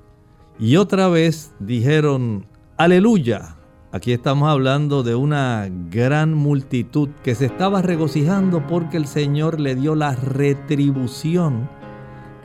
Y 0.59 0.77
otra 0.77 1.09
vez 1.09 1.55
dijeron, 1.59 2.45
aleluya. 2.77 3.57
Aquí 3.93 4.13
estamos 4.13 4.51
hablando 4.51 5.03
de 5.03 5.15
una 5.15 5.71
gran 5.91 6.35
multitud 6.35 7.09
que 7.23 7.35
se 7.35 7.47
estaba 7.47 7.81
regocijando 7.81 8.67
porque 8.67 8.99
el 8.99 9.07
Señor 9.07 9.59
le 9.59 9.75
dio 9.75 9.95
la 9.95 10.17
retribución 10.17 11.71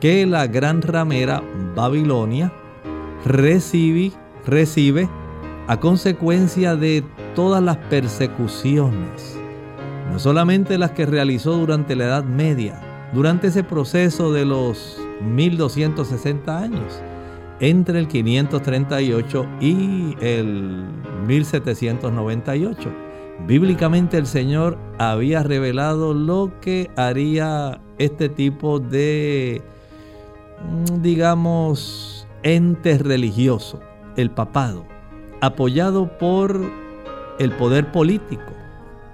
que 0.00 0.26
la 0.26 0.46
gran 0.46 0.82
ramera 0.82 1.42
Babilonia 1.74 2.52
recibe, 3.24 4.12
recibe 4.46 5.08
a 5.66 5.78
consecuencia 5.80 6.76
de 6.76 7.04
todas 7.34 7.62
las 7.62 7.76
persecuciones, 7.76 9.38
no 10.10 10.18
solamente 10.18 10.78
las 10.78 10.92
que 10.92 11.06
realizó 11.06 11.56
durante 11.56 11.96
la 11.96 12.04
Edad 12.04 12.24
Media, 12.24 12.80
durante 13.12 13.48
ese 13.48 13.64
proceso 13.64 14.32
de 14.32 14.44
los 14.44 15.00
1260 15.20 16.58
años, 16.58 17.02
entre 17.60 17.98
el 17.98 18.08
538 18.08 19.46
y 19.60 20.16
el 20.20 20.86
1798. 21.26 22.90
Bíblicamente 23.46 24.16
el 24.16 24.26
Señor 24.26 24.78
había 24.98 25.42
revelado 25.42 26.14
lo 26.14 26.52
que 26.60 26.90
haría 26.96 27.80
este 27.98 28.28
tipo 28.28 28.78
de 28.80 29.62
digamos, 31.00 32.26
ente 32.42 32.98
religioso, 32.98 33.80
el 34.16 34.30
papado, 34.30 34.84
apoyado 35.40 36.18
por 36.18 36.60
el 37.38 37.52
poder 37.52 37.92
político, 37.92 38.52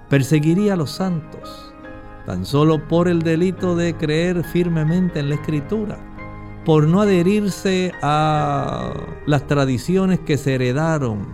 perseguiría 0.09 0.73
a 0.73 0.77
los 0.77 0.91
santos, 0.91 1.73
tan 2.25 2.45
solo 2.45 2.87
por 2.87 3.07
el 3.07 3.21
delito 3.21 3.75
de 3.75 3.95
creer 3.95 4.43
firmemente 4.43 5.19
en 5.19 5.29
la 5.29 5.35
escritura, 5.35 5.97
por 6.65 6.87
no 6.87 7.01
adherirse 7.01 7.91
a 8.01 8.91
las 9.27 9.45
tradiciones 9.45 10.19
que 10.19 10.37
se 10.37 10.55
heredaron 10.55 11.27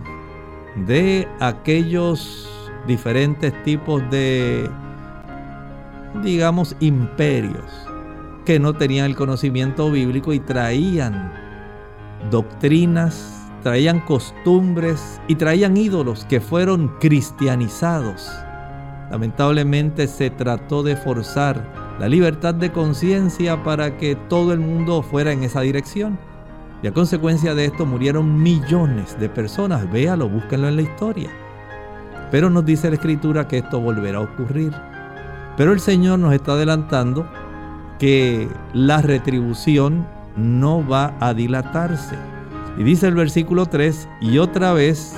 de 0.86 1.26
aquellos 1.40 2.48
diferentes 2.86 3.52
tipos 3.62 4.02
de, 4.10 4.68
digamos, 6.22 6.76
imperios 6.80 7.64
que 8.44 8.58
no 8.58 8.74
tenían 8.74 9.06
el 9.06 9.16
conocimiento 9.16 9.90
bíblico 9.90 10.32
y 10.32 10.40
traían 10.40 11.32
doctrinas, 12.30 13.50
traían 13.62 14.00
costumbres 14.00 15.20
y 15.28 15.36
traían 15.36 15.76
ídolos 15.76 16.24
que 16.24 16.40
fueron 16.40 16.88
cristianizados. 17.00 18.30
Lamentablemente 19.10 20.06
se 20.06 20.30
trató 20.30 20.82
de 20.82 20.96
forzar 20.96 21.96
la 21.98 22.08
libertad 22.08 22.54
de 22.54 22.72
conciencia 22.72 23.62
para 23.62 23.96
que 23.96 24.16
todo 24.16 24.52
el 24.52 24.60
mundo 24.60 25.02
fuera 25.02 25.32
en 25.32 25.42
esa 25.42 25.60
dirección. 25.60 26.18
Y 26.82 26.88
a 26.88 26.92
consecuencia 26.92 27.54
de 27.54 27.66
esto 27.66 27.86
murieron 27.86 28.42
millones 28.42 29.18
de 29.20 29.28
personas. 29.28 29.90
Véalo, 29.92 30.28
búsquenlo 30.28 30.68
en 30.68 30.76
la 30.76 30.82
historia. 30.82 31.30
Pero 32.30 32.50
nos 32.50 32.64
dice 32.64 32.88
la 32.88 32.96
escritura 32.96 33.46
que 33.46 33.58
esto 33.58 33.80
volverá 33.80 34.18
a 34.18 34.22
ocurrir. 34.22 34.72
Pero 35.56 35.72
el 35.72 35.80
Señor 35.80 36.18
nos 36.18 36.32
está 36.32 36.52
adelantando 36.52 37.28
que 38.02 38.48
la 38.74 39.00
retribución 39.00 40.04
no 40.36 40.84
va 40.84 41.16
a 41.20 41.34
dilatarse. 41.34 42.16
Y 42.76 42.82
dice 42.82 43.06
el 43.06 43.14
versículo 43.14 43.66
3, 43.66 44.08
y 44.20 44.38
otra 44.38 44.72
vez 44.72 45.14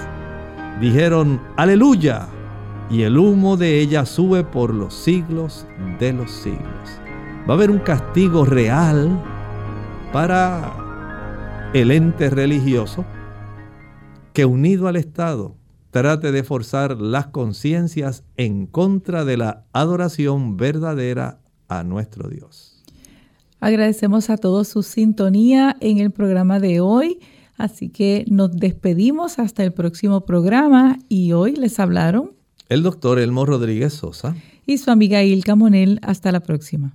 dijeron, 0.82 1.40
aleluya, 1.56 2.28
y 2.90 3.00
el 3.00 3.16
humo 3.16 3.56
de 3.56 3.80
ella 3.80 4.04
sube 4.04 4.44
por 4.44 4.74
los 4.74 4.92
siglos 4.92 5.66
de 5.98 6.12
los 6.12 6.30
siglos. 6.30 7.00
Va 7.48 7.54
a 7.54 7.56
haber 7.56 7.70
un 7.70 7.78
castigo 7.78 8.44
real 8.44 9.18
para 10.12 11.70
el 11.72 11.90
ente 11.90 12.28
religioso 12.28 13.06
que 14.34 14.44
unido 14.44 14.88
al 14.88 14.96
Estado 14.96 15.56
trate 15.90 16.32
de 16.32 16.44
forzar 16.44 17.00
las 17.00 17.28
conciencias 17.28 18.24
en 18.36 18.66
contra 18.66 19.24
de 19.24 19.38
la 19.38 19.64
adoración 19.72 20.58
verdadera 20.58 21.40
a 21.66 21.82
nuestro 21.82 22.28
Dios. 22.28 22.73
Agradecemos 23.64 24.28
a 24.28 24.36
todos 24.36 24.68
su 24.68 24.82
sintonía 24.82 25.74
en 25.80 25.96
el 25.96 26.10
programa 26.10 26.60
de 26.60 26.80
hoy. 26.80 27.18
Así 27.56 27.88
que 27.88 28.26
nos 28.28 28.54
despedimos 28.54 29.38
hasta 29.38 29.64
el 29.64 29.72
próximo 29.72 30.26
programa 30.26 30.98
y 31.08 31.32
hoy 31.32 31.56
les 31.56 31.80
hablaron 31.80 32.32
el 32.68 32.82
doctor 32.82 33.18
Elmo 33.18 33.46
Rodríguez 33.46 33.94
Sosa 33.94 34.36
y 34.66 34.76
su 34.76 34.90
amiga 34.90 35.22
Ilka 35.22 35.54
Monel. 35.54 35.98
Hasta 36.02 36.30
la 36.30 36.40
próxima. 36.40 36.94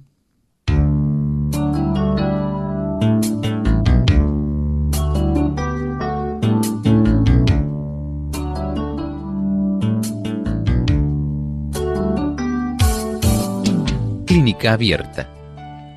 Clínica 14.28 14.74
Abierta 14.74 15.39